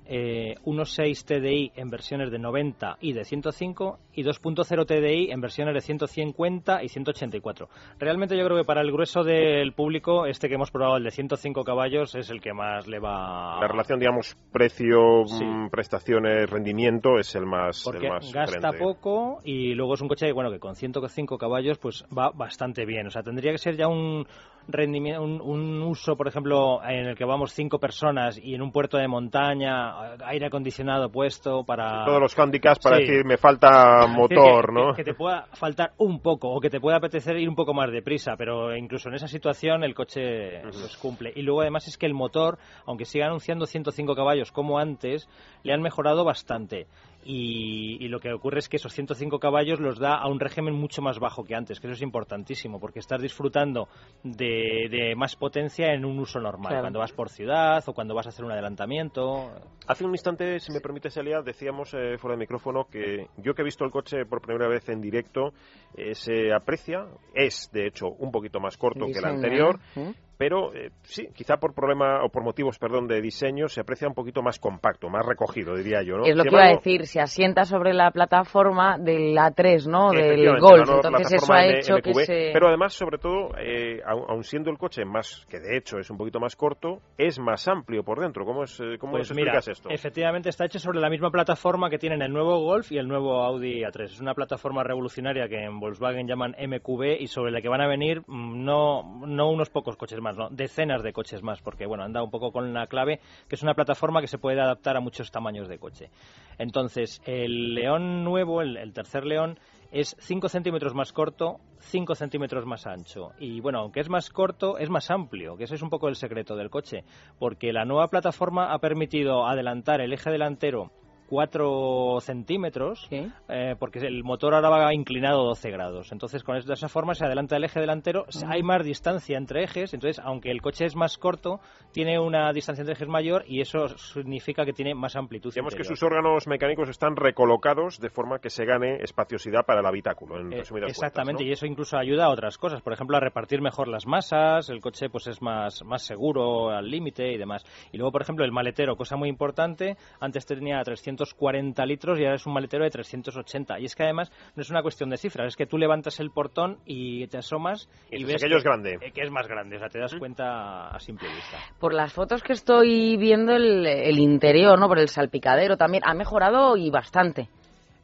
eh, 0.08 0.54
1.6 0.64 1.24
TDI 1.24 1.72
en 1.76 1.90
versiones 1.90 2.30
de 2.30 2.38
90 2.38 2.96
y 3.00 3.12
de 3.12 3.24
105 3.24 3.98
y 4.14 4.24
2.0 4.24 4.86
TDI 4.86 5.30
en 5.30 5.40
versiones 5.40 5.74
de 5.74 5.80
150 5.80 6.82
y 6.82 6.88
184. 6.88 7.68
Realmente 7.98 8.36
yo 8.36 8.44
creo 8.44 8.56
que 8.56 8.64
para 8.64 8.80
el 8.80 8.90
grueso 8.90 9.22
del 9.22 9.72
público 9.72 10.26
este 10.26 10.48
que 10.48 10.54
hemos 10.54 10.70
probado, 10.70 10.96
el 10.96 11.04
de 11.04 11.10
105 11.10 11.62
caballos, 11.62 12.14
es 12.14 12.30
el 12.30 12.40
que 12.40 12.52
más 12.52 12.86
le 12.86 12.98
va... 12.98 13.58
La 13.60 13.68
relación, 13.68 13.98
digamos, 13.98 14.36
precio, 14.50 15.26
Sí. 15.26 15.44
mm, 15.44 15.68
prestaciones, 15.70 16.48
rendimiento 16.48 17.18
es 17.18 17.34
el 17.34 17.46
más, 17.46 17.86
el 17.86 17.92
porque 17.92 18.08
más 18.08 18.32
gasta 18.32 18.72
poco 18.72 19.40
y 19.44 19.74
luego 19.74 19.94
es 19.94 20.00
un 20.00 20.08
coche 20.08 20.32
bueno 20.32 20.50
que 20.50 20.58
con 20.58 20.74
105 20.74 21.38
caballos 21.38 21.78
pues 21.78 22.04
va 22.16 22.30
bastante 22.30 22.84
bien 22.84 23.06
o 23.06 23.10
sea 23.10 23.22
tendría 23.22 23.52
que 23.52 23.58
ser 23.58 23.76
ya 23.76 23.88
un 23.88 24.26
rendimiento 24.68 25.22
un, 25.22 25.40
un 25.40 25.82
uso 25.82 26.14
por 26.16 26.28
ejemplo 26.28 26.80
en 26.84 27.06
el 27.06 27.16
que 27.16 27.24
vamos 27.24 27.52
cinco 27.52 27.78
personas 27.78 28.38
y 28.42 28.54
en 28.54 28.62
un 28.62 28.70
puerto 28.70 28.98
de 28.98 29.08
montaña 29.08 30.14
aire 30.26 30.46
acondicionado 30.46 31.10
puesto 31.10 31.64
para 31.64 32.04
Todos 32.04 32.20
los 32.20 32.38
handicaps 32.38 32.78
para 32.80 32.96
Sí. 32.98 33.04
decir, 33.04 33.24
me 33.24 33.36
falta 33.38 34.06
motor, 34.06 34.66
que, 34.66 34.72
¿no? 34.72 34.90
Que, 34.92 35.02
que 35.02 35.04
te 35.12 35.14
pueda 35.14 35.46
faltar 35.54 35.92
un 35.98 36.20
poco 36.20 36.50
o 36.50 36.60
que 36.60 36.68
te 36.70 36.80
pueda 36.80 36.98
apetecer 36.98 37.36
ir 37.38 37.48
un 37.48 37.54
poco 37.54 37.72
más 37.74 37.90
deprisa, 37.90 38.34
pero 38.36 38.76
incluso 38.76 39.08
en 39.08 39.14
esa 39.14 39.26
situación 39.26 39.82
el 39.84 39.94
coche 39.94 40.60
pues, 40.62 40.96
cumple. 40.98 41.32
Y 41.34 41.42
luego 41.42 41.62
además 41.62 41.86
es 41.88 41.96
que 41.96 42.06
el 42.06 42.14
motor, 42.14 42.58
aunque 42.86 43.04
siga 43.04 43.26
anunciando 43.26 43.66
105 43.66 44.14
caballos 44.14 44.52
como 44.52 44.78
antes, 44.78 45.28
le 45.62 45.72
han 45.72 45.80
mejorado 45.80 46.24
bastante. 46.24 46.86
Y, 47.30 48.02
y 48.02 48.08
lo 48.08 48.20
que 48.20 48.32
ocurre 48.32 48.60
es 48.60 48.70
que 48.70 48.78
esos 48.78 48.94
105 48.94 49.38
caballos 49.38 49.80
los 49.80 49.98
da 49.98 50.14
a 50.14 50.28
un 50.28 50.40
régimen 50.40 50.72
mucho 50.74 51.02
más 51.02 51.18
bajo 51.18 51.44
que 51.44 51.54
antes, 51.54 51.78
que 51.78 51.86
eso 51.86 51.92
es 51.92 52.00
importantísimo, 52.00 52.80
porque 52.80 53.00
estás 53.00 53.20
disfrutando 53.20 53.86
de, 54.22 54.88
de 54.90 55.14
más 55.14 55.36
potencia 55.36 55.92
en 55.92 56.06
un 56.06 56.18
uso 56.20 56.40
normal, 56.40 56.68
Claro. 56.70 56.84
cuando 56.84 57.00
vas 57.00 57.12
por 57.12 57.28
ciudad 57.28 57.84
o 57.86 57.92
cuando 57.92 58.14
vas 58.14 58.24
a 58.24 58.30
hacer 58.30 58.46
un 58.46 58.52
adelantamiento. 58.52 59.52
Hace 59.86 60.06
un 60.06 60.12
instante, 60.12 60.58
si 60.58 60.72
me 60.72 60.80
permite, 60.80 61.10
Celia, 61.10 61.42
decíamos 61.42 61.92
eh, 61.92 62.16
fuera 62.16 62.34
de 62.34 62.40
micrófono 62.40 62.86
que 62.90 63.26
yo 63.36 63.52
que 63.52 63.60
he 63.60 63.64
visto 63.66 63.84
el 63.84 63.90
coche 63.90 64.24
por 64.24 64.40
primera 64.40 64.66
vez 64.66 64.88
en 64.88 65.02
directo, 65.02 65.52
eh, 65.98 66.14
se 66.14 66.50
aprecia, 66.54 67.08
es 67.34 67.68
de 67.74 67.88
hecho 67.88 68.06
un 68.08 68.30
poquito 68.32 68.58
más 68.58 68.78
corto 68.78 69.04
que 69.04 69.18
el 69.18 69.24
anterior, 69.26 69.78
¿eh? 69.96 70.14
Pero 70.38 70.72
eh, 70.72 70.90
sí, 71.02 71.28
quizá 71.34 71.56
por 71.56 71.74
problema 71.74 72.24
o 72.24 72.28
por 72.30 72.44
motivos, 72.44 72.78
perdón, 72.78 73.08
de 73.08 73.20
diseño, 73.20 73.68
se 73.68 73.80
aprecia 73.80 74.08
un 74.08 74.14
poquito 74.14 74.40
más 74.40 74.58
compacto, 74.58 75.08
más 75.08 75.26
recogido, 75.26 75.76
diría 75.76 76.02
yo, 76.02 76.16
¿no? 76.16 76.24
Es 76.24 76.36
lo 76.36 76.44
que 76.44 76.50
iba 76.50 76.64
a 76.64 76.76
decir, 76.76 77.06
se 77.06 77.20
asienta 77.20 77.64
sobre 77.64 77.92
la 77.92 78.10
plataforma 78.12 78.96
del 78.98 79.36
A3, 79.36 79.86
¿no? 79.86 80.12
Del 80.12 80.58
Golf. 80.60 80.88
Entonces 80.88 81.42
eso 81.42 81.52
ha 81.52 81.66
hecho 81.66 81.96
que 81.96 82.14
se... 82.14 82.50
Pero 82.52 82.68
además, 82.68 82.94
sobre 82.94 83.18
todo, 83.18 83.50
eh, 83.58 84.00
aun, 84.06 84.24
aun 84.28 84.44
siendo 84.44 84.70
el 84.70 84.78
coche 84.78 85.04
más, 85.04 85.44
que 85.50 85.58
de 85.58 85.76
hecho 85.76 85.98
es 85.98 86.08
un 86.10 86.16
poquito 86.16 86.38
más 86.38 86.54
corto, 86.54 87.00
es 87.16 87.38
más 87.38 87.66
amplio 87.66 88.04
por 88.04 88.20
dentro. 88.20 88.44
¿Cómo, 88.44 88.62
es, 88.62 88.78
eh, 88.80 88.96
cómo 88.98 89.12
Pues 89.12 89.28
nos 89.30 89.36
mira, 89.36 89.52
explicas 89.52 89.78
esto? 89.78 89.90
efectivamente 89.90 90.48
está 90.48 90.64
hecho 90.64 90.78
sobre 90.78 91.00
la 91.00 91.10
misma 91.10 91.30
plataforma 91.30 91.90
que 91.90 91.98
tienen 91.98 92.22
el 92.22 92.32
nuevo 92.32 92.60
Golf 92.60 92.92
y 92.92 92.98
el 92.98 93.08
nuevo 93.08 93.42
Audi 93.42 93.82
A3. 93.82 94.04
Es 94.04 94.20
una 94.20 94.34
plataforma 94.34 94.84
revolucionaria 94.84 95.48
que 95.48 95.64
en 95.64 95.80
Volkswagen 95.80 96.26
llaman 96.28 96.54
MQB 96.58 97.20
y 97.20 97.26
sobre 97.26 97.50
la 97.50 97.60
que 97.60 97.68
van 97.68 97.80
a 97.80 97.88
venir 97.88 98.22
mm, 98.26 98.64
no, 98.64 99.02
no 99.26 99.50
unos 99.50 99.70
pocos 99.70 99.96
coches 99.96 100.20
más, 100.20 100.27
decenas 100.50 101.02
de 101.02 101.12
coches 101.12 101.42
más, 101.42 101.60
porque 101.60 101.86
bueno, 101.86 102.04
anda 102.04 102.22
un 102.22 102.30
poco 102.30 102.52
con 102.52 102.72
la 102.72 102.86
clave 102.86 103.20
que 103.48 103.54
es 103.54 103.62
una 103.62 103.74
plataforma 103.74 104.20
que 104.20 104.26
se 104.26 104.38
puede 104.38 104.60
adaptar 104.60 104.96
a 104.96 105.00
muchos 105.00 105.30
tamaños 105.30 105.68
de 105.68 105.78
coche. 105.78 106.10
Entonces, 106.58 107.20
el 107.24 107.74
León 107.74 108.24
nuevo, 108.24 108.62
el, 108.62 108.76
el 108.76 108.92
tercer 108.92 109.24
León, 109.24 109.58
es 109.90 110.16
5 110.18 110.48
centímetros 110.48 110.94
más 110.94 111.12
corto, 111.12 111.60
5 111.78 112.14
centímetros 112.14 112.66
más 112.66 112.86
ancho. 112.86 113.32
Y 113.38 113.60
bueno, 113.60 113.80
aunque 113.80 114.00
es 114.00 114.08
más 114.08 114.30
corto, 114.30 114.78
es 114.78 114.90
más 114.90 115.10
amplio, 115.10 115.56
que 115.56 115.64
ese 115.64 115.76
es 115.76 115.82
un 115.82 115.90
poco 115.90 116.08
el 116.08 116.16
secreto 116.16 116.56
del 116.56 116.70
coche, 116.70 117.04
porque 117.38 117.72
la 117.72 117.84
nueva 117.84 118.08
plataforma 118.08 118.72
ha 118.72 118.78
permitido 118.78 119.46
adelantar 119.46 120.00
el 120.00 120.12
eje 120.12 120.30
delantero 120.30 120.92
4 121.28 122.20
centímetros, 122.20 123.06
Sí. 123.08 123.30
eh, 123.48 123.74
porque 123.78 123.98
el 124.00 124.24
motor 124.24 124.54
ahora 124.54 124.68
va 124.70 124.94
inclinado 124.94 125.44
12 125.44 125.70
grados. 125.70 126.12
Entonces, 126.12 126.42
con 126.42 126.58
de 126.58 126.74
esa 126.74 126.88
forma 126.88 127.14
se 127.14 127.24
adelanta 127.24 127.56
el 127.56 127.64
eje 127.64 127.80
delantero, 127.80 128.26
hay 128.46 128.62
más 128.62 128.84
distancia 128.84 129.36
entre 129.38 129.64
ejes, 129.64 129.94
entonces, 129.94 130.20
aunque 130.24 130.50
el 130.50 130.60
coche 130.62 130.84
es 130.86 130.96
más 130.96 131.18
corto, 131.18 131.60
tiene 131.92 132.18
una 132.18 132.52
distancia 132.52 132.82
entre 132.82 132.94
ejes 132.94 133.08
mayor 133.08 133.44
y 133.46 133.60
eso 133.60 133.88
significa 133.88 134.64
que 134.64 134.72
tiene 134.72 134.94
más 134.94 135.16
amplitud. 135.16 135.52
Digamos 135.52 135.74
que 135.74 135.84
sus 135.84 136.02
órganos 136.02 136.46
mecánicos 136.46 136.88
están 136.88 137.16
recolocados 137.16 138.00
de 138.00 138.10
forma 138.10 138.38
que 138.40 138.50
se 138.50 138.64
gane 138.64 138.96
espaciosidad 139.02 139.64
para 139.64 139.80
el 139.80 139.86
habitáculo, 139.86 140.40
en 140.40 140.52
Eh, 140.52 140.58
resumidas 140.58 140.90
Exactamente, 140.90 141.38
cuentas, 141.38 141.44
¿no? 141.44 141.48
y 141.48 141.52
eso 141.52 141.66
incluso 141.66 141.96
ayuda 141.98 142.26
a 142.26 142.30
otras 142.30 142.58
cosas, 142.58 142.82
por 142.82 142.92
ejemplo, 142.92 143.16
a 143.16 143.20
repartir 143.20 143.60
mejor 143.60 143.88
las 143.88 144.06
masas, 144.06 144.68
el 144.70 144.80
coche 144.80 145.08
pues 145.10 145.26
es 145.28 145.40
más, 145.42 145.84
más 145.84 146.02
seguro 146.02 146.70
al 146.70 146.90
límite 146.90 147.32
y 147.32 147.38
demás. 147.38 147.64
Y 147.92 147.96
luego, 147.98 148.12
por 148.12 148.22
ejemplo, 148.22 148.44
el 148.44 148.52
maletero, 148.52 148.96
cosa 148.96 149.16
muy 149.16 149.28
importante, 149.28 149.96
antes 150.20 150.46
tenía 150.46 150.82
340 151.18 151.84
litros 151.86 152.18
y 152.18 152.24
ahora 152.24 152.36
es 152.36 152.46
un 152.46 152.52
maletero 152.54 152.84
de 152.84 152.90
380. 152.90 153.80
Y 153.80 153.84
es 153.84 153.94
que 153.94 154.04
además 154.04 154.30
no 154.54 154.62
es 154.62 154.70
una 154.70 154.82
cuestión 154.82 155.10
de 155.10 155.16
cifras, 155.16 155.48
es 155.48 155.56
que 155.56 155.66
tú 155.66 155.78
levantas 155.78 156.20
el 156.20 156.30
portón 156.30 156.78
y 156.86 157.26
te 157.26 157.38
asomas 157.38 157.88
Y 158.10 158.24
ves 158.24 158.36
aquello 158.36 158.54
que, 158.54 158.58
es 158.58 158.64
grande. 158.64 158.98
eh, 159.00 159.12
que 159.12 159.22
es 159.22 159.30
más 159.30 159.46
grande, 159.48 159.76
o 159.76 159.78
sea, 159.78 159.88
te 159.88 159.98
das 159.98 160.14
cuenta 160.14 160.88
a 160.88 160.98
simple 161.00 161.28
vista. 161.28 161.58
Por 161.78 161.94
las 161.94 162.12
fotos 162.12 162.42
que 162.42 162.52
estoy 162.52 163.16
viendo, 163.16 163.54
el, 163.54 163.86
el 163.86 164.18
interior, 164.18 164.78
¿no? 164.78 164.88
Por 164.88 164.98
el 164.98 165.08
salpicadero 165.08 165.76
también, 165.76 166.02
ha 166.06 166.14
mejorado 166.14 166.76
y 166.76 166.90
bastante. 166.90 167.48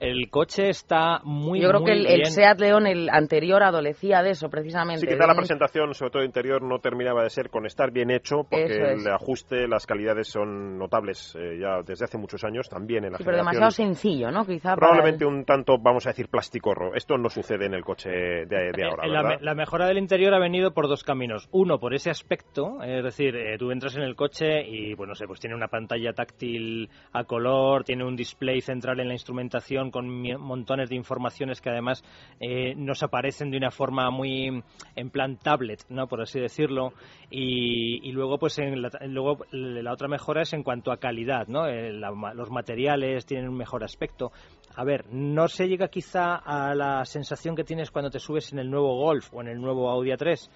El 0.09 0.31
coche 0.31 0.69
está 0.69 1.21
muy, 1.25 1.61
Yo 1.61 1.69
creo 1.69 1.81
muy 1.81 1.91
que 2.05 2.15
el. 2.15 2.25
Seat 2.27 2.61
León, 2.61 2.87
el 2.87 3.09
anterior, 3.11 3.63
adolecía 3.63 4.23
de 4.23 4.31
eso, 4.31 4.49
precisamente. 4.49 5.01
Sí, 5.01 5.07
quizá 5.07 5.27
la 5.27 5.35
presentación, 5.35 5.95
sobre 5.95 6.11
todo 6.11 6.25
interior, 6.25 6.63
no 6.63 6.79
terminaba 6.79 7.23
de 7.23 7.31
ser 7.31 7.51
con 7.51 7.67
estar 7.67 7.91
bien 7.91 8.11
hecho, 8.11 8.45
porque 8.51 8.65
es. 8.65 9.05
el 9.07 9.13
ajuste, 9.13 9.67
las 9.69 9.87
calidades 9.87 10.29
son 10.29 10.79
notables 10.79 11.35
eh, 11.39 11.59
ya 11.61 11.83
desde 11.85 12.05
hace 12.05 12.19
muchos 12.19 12.45
años, 12.45 12.69
también 12.69 13.05
en 13.05 13.13
la 13.13 13.19
Sí, 13.19 13.25
pero 13.25 13.37
demasiado 13.37 13.71
sencillo, 13.71 14.31
¿no? 14.31 14.45
Quizá 14.45 14.75
Probablemente 14.77 15.25
el- 15.25 15.31
un 15.31 15.45
tanto, 15.45 15.79
vamos 15.79 16.07
a 16.07 16.11
decir, 16.11 16.29
plasticorro. 16.29 16.95
Esto 16.95 17.17
no 17.19 17.29
sucede 17.29 17.67
en 17.67 17.75
el 17.75 17.85
coche 17.85 18.11
de, 18.11 18.47
de 18.47 18.71
Eh, 18.77 18.85
ahora, 18.85 19.07
la, 19.07 19.39
la 19.41 19.55
mejora 19.55 19.87
del 19.87 19.99
interior 19.99 20.35
ha 20.35 20.39
venido 20.39 20.73
por 20.73 20.89
dos 20.89 21.05
caminos. 21.05 21.49
Uno, 21.53 21.79
por 21.79 21.95
ese 21.95 22.11
aspecto, 22.11 22.83
es 22.83 23.03
decir, 23.05 23.37
eh, 23.37 23.57
tú 23.59 23.71
entras 23.71 23.97
en 23.97 24.03
el 24.03 24.17
coche 24.17 24.63
y, 24.67 24.95
pues 24.97 25.09
no 25.09 25.15
sé, 25.15 25.27
pues 25.27 25.41
tiene 25.41 25.55
una 25.57 25.69
pantalla 25.69 26.13
táctil 26.13 26.91
a 27.13 27.25
color, 27.25 27.85
tiene 27.85 28.05
un 28.05 28.17
display 28.17 28.61
central 28.61 29.01
en 29.01 29.09
la 29.09 29.15
instrumentación 29.15 29.91
con 29.95 30.09
montones 30.41 30.91
de 30.91 30.97
informaciones 30.97 31.61
que 31.61 31.71
además 31.71 32.03
eh, 32.41 32.75
nos 32.75 33.05
aparecen 33.05 33.53
de 33.53 33.59
una 33.59 33.71
forma 33.71 34.11
muy 34.11 34.61
en 34.97 35.11
plan 35.11 35.37
tablet, 35.37 35.85
¿no? 35.89 36.09
por 36.09 36.21
así 36.21 36.41
decirlo. 36.41 36.95
Y, 37.31 38.11
luego, 38.11 38.39
pues 38.39 38.59
en 38.59 38.83
la, 38.83 38.91
luego 39.07 39.39
la 39.53 39.93
otra 39.93 40.09
mejora 40.09 40.43
es 40.43 40.53
en 40.53 40.65
cuanto 40.65 40.91
a 40.91 40.97
calidad, 40.97 41.47
¿no? 41.47 41.69
Eh, 41.69 41.93
los 41.93 42.51
materiales 42.51 43.25
tienen 43.25 43.49
un 43.49 43.57
mejor 43.57 43.85
aspecto. 43.85 44.33
A 44.77 44.83
ver, 44.83 45.07
no 45.13 45.47
se 45.47 45.69
llega 45.69 45.87
quizá 45.87 46.35
a 46.35 46.75
la 46.75 47.05
sensación 47.05 47.55
que 47.55 47.63
tienes 47.63 47.93
cuando 47.93 48.11
te 48.11 48.19
subes 48.19 48.53
en 48.53 48.59
el 48.59 48.69
nuevo 48.69 48.97
Golf 48.97 49.33
o 49.33 49.41
en 49.41 49.49
el 49.49 49.61
nuevo 49.61 49.89
Audi 49.89 50.11
A3, 50.11 50.51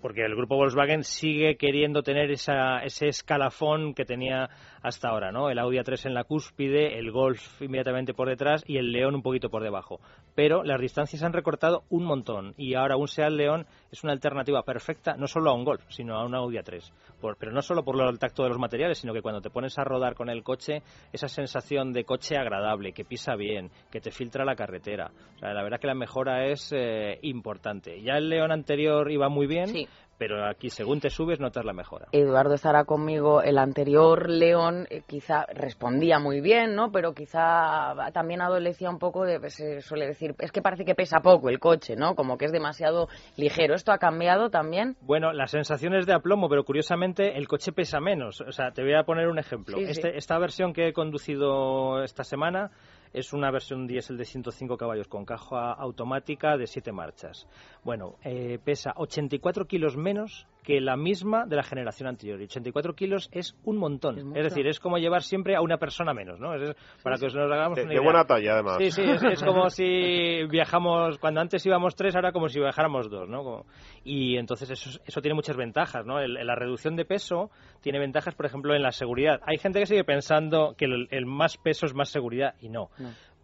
porque 0.00 0.24
el 0.24 0.36
grupo 0.36 0.56
Volkswagen 0.56 1.02
sigue 1.02 1.56
queriendo 1.56 2.02
tener 2.02 2.30
esa, 2.30 2.78
ese 2.84 3.08
escalafón 3.08 3.94
que 3.94 4.04
tenía 4.04 4.48
hasta 4.82 5.08
ahora, 5.08 5.32
¿no? 5.32 5.50
El 5.50 5.58
Audi 5.58 5.78
A3 5.78 6.06
en 6.06 6.14
la 6.14 6.24
cúspide, 6.24 6.98
el 6.98 7.10
Golf 7.10 7.60
inmediatamente 7.60 8.14
por 8.14 8.28
detrás 8.28 8.62
y 8.66 8.78
el 8.78 8.92
León 8.92 9.14
un 9.14 9.22
poquito 9.22 9.50
por 9.50 9.62
debajo. 9.62 10.00
Pero 10.36 10.62
las 10.62 10.80
distancias 10.80 11.22
han 11.22 11.32
recortado 11.32 11.84
un 11.88 12.04
montón 12.04 12.52
y 12.58 12.74
ahora 12.74 12.98
un 12.98 13.08
Seat 13.08 13.32
León 13.32 13.66
es 13.90 14.04
una 14.04 14.12
alternativa 14.12 14.62
perfecta 14.62 15.16
no 15.16 15.26
solo 15.26 15.50
a 15.50 15.54
un 15.54 15.64
Golf, 15.64 15.82
sino 15.88 16.14
a 16.14 16.26
un 16.26 16.34
Audi 16.34 16.58
A3. 16.58 16.92
pero 17.38 17.52
no 17.52 17.62
solo 17.62 17.82
por 17.82 17.98
el 18.00 18.18
tacto 18.18 18.42
de 18.42 18.50
los 18.50 18.58
materiales, 18.58 18.98
sino 18.98 19.14
que 19.14 19.22
cuando 19.22 19.40
te 19.40 19.48
pones 19.48 19.78
a 19.78 19.84
rodar 19.84 20.14
con 20.14 20.28
el 20.28 20.42
coche, 20.42 20.82
esa 21.10 21.26
sensación 21.26 21.94
de 21.94 22.04
coche 22.04 22.36
agradable, 22.36 22.92
que 22.92 23.06
pisa 23.06 23.34
bien, 23.34 23.70
que 23.90 24.00
te 24.00 24.10
filtra 24.10 24.44
la 24.44 24.54
carretera. 24.54 25.10
la 25.40 25.62
verdad 25.62 25.80
que 25.80 25.86
la 25.86 25.94
mejora 25.94 26.46
es 26.46 26.70
eh, 26.72 27.18
importante. 27.22 28.02
Ya 28.02 28.18
el 28.18 28.28
León 28.28 28.52
anterior 28.52 29.10
iba 29.10 29.30
muy 29.30 29.46
bien, 29.46 29.88
pero 30.18 30.46
aquí 30.46 30.70
según 30.70 31.00
te 31.00 31.10
subes 31.10 31.40
notas 31.40 31.64
la 31.64 31.72
mejora. 31.72 32.06
Eduardo 32.12 32.54
estará 32.54 32.84
conmigo, 32.84 33.42
el 33.42 33.58
anterior 33.58 34.28
León 34.30 34.86
eh, 34.90 35.02
quizá 35.06 35.46
respondía 35.52 36.18
muy 36.18 36.40
bien, 36.40 36.74
¿no? 36.74 36.90
Pero 36.90 37.14
quizá 37.14 37.94
también 38.12 38.40
adolecía 38.40 38.90
un 38.90 38.98
poco 38.98 39.24
de, 39.24 39.40
pues, 39.40 39.62
suele 39.80 40.06
decir, 40.06 40.34
es 40.38 40.52
que 40.52 40.62
parece 40.62 40.84
que 40.84 40.94
pesa 40.94 41.20
poco 41.20 41.48
el 41.48 41.58
coche, 41.58 41.96
¿no? 41.96 42.14
Como 42.14 42.38
que 42.38 42.46
es 42.46 42.52
demasiado 42.52 43.08
ligero. 43.36 43.74
¿Esto 43.74 43.92
ha 43.92 43.98
cambiado 43.98 44.50
también? 44.50 44.96
Bueno, 45.00 45.32
la 45.32 45.46
sensación 45.46 45.94
es 45.94 46.06
de 46.06 46.14
aplomo, 46.14 46.48
pero 46.48 46.64
curiosamente 46.64 47.36
el 47.36 47.48
coche 47.48 47.72
pesa 47.72 48.00
menos. 48.00 48.40
O 48.40 48.52
sea, 48.52 48.72
te 48.72 48.82
voy 48.82 48.94
a 48.94 49.04
poner 49.04 49.28
un 49.28 49.38
ejemplo. 49.38 49.78
Este, 49.78 50.16
esta 50.16 50.38
versión 50.38 50.72
que 50.72 50.88
he 50.88 50.92
conducido 50.92 52.02
esta 52.02 52.24
semana 52.24 52.70
es 53.12 53.32
una 53.32 53.50
versión 53.50 53.86
diésel 53.86 54.16
de 54.16 54.24
105 54.24 54.76
caballos 54.76 55.08
con 55.08 55.24
caja 55.24 55.72
automática 55.72 56.56
de 56.56 56.66
7 56.66 56.92
marchas. 56.92 57.46
Bueno, 57.84 58.16
eh, 58.24 58.58
pesa 58.62 58.92
84 58.96 59.66
kilos 59.66 59.96
menos 59.96 60.46
que 60.66 60.80
la 60.80 60.96
misma 60.96 61.46
de 61.46 61.54
la 61.54 61.62
generación 61.62 62.08
anterior. 62.08 62.40
Y 62.40 62.44
84 62.44 62.96
kilos 62.96 63.28
es 63.30 63.54
un 63.62 63.76
montón. 63.76 64.36
Es, 64.36 64.42
decir, 64.42 64.66
es 64.66 64.80
como 64.80 64.98
llevar 64.98 65.22
siempre 65.22 65.54
a 65.54 65.60
una 65.60 65.78
persona 65.78 66.12
menos, 66.12 66.40
¿no? 66.40 66.56
Es, 66.56 66.74
para 67.04 67.18
que 67.18 67.26
nos 67.26 67.36
hagamos 67.36 67.76
de, 67.76 68.00
buena 68.00 68.24
talla, 68.24 68.54
además. 68.54 68.78
Sí, 68.78 68.90
sí, 68.90 69.02
es, 69.04 69.44
como 69.44 69.70
si 69.70 70.42
viajamos, 70.50 71.18
cuando 71.18 71.40
antes 71.40 71.64
íbamos 71.64 71.94
tres, 71.94 72.16
ahora 72.16 72.32
como 72.32 72.48
si 72.48 72.58
viajáramos 72.58 73.08
dos, 73.08 73.28
¿no? 73.28 73.64
y 74.02 74.38
entonces 74.38 74.68
eso, 74.70 74.98
eso 75.06 75.20
tiene 75.20 75.36
muchas 75.36 75.56
ventajas, 75.56 76.04
¿no? 76.04 76.18
la 76.20 76.54
reducción 76.56 76.96
de 76.96 77.04
peso 77.04 77.50
tiene 77.80 78.00
ventajas, 78.00 78.34
por 78.34 78.46
ejemplo, 78.46 78.74
en 78.74 78.82
la 78.82 78.90
seguridad. 78.90 79.40
Hay 79.46 79.58
gente 79.58 79.78
que 79.78 79.86
sigue 79.86 80.02
pensando 80.02 80.74
que 80.76 80.86
el, 80.86 81.26
más 81.26 81.58
peso 81.58 81.86
es 81.86 81.94
más 81.94 82.08
seguridad 82.08 82.54
y 82.60 82.70
no 82.70 82.90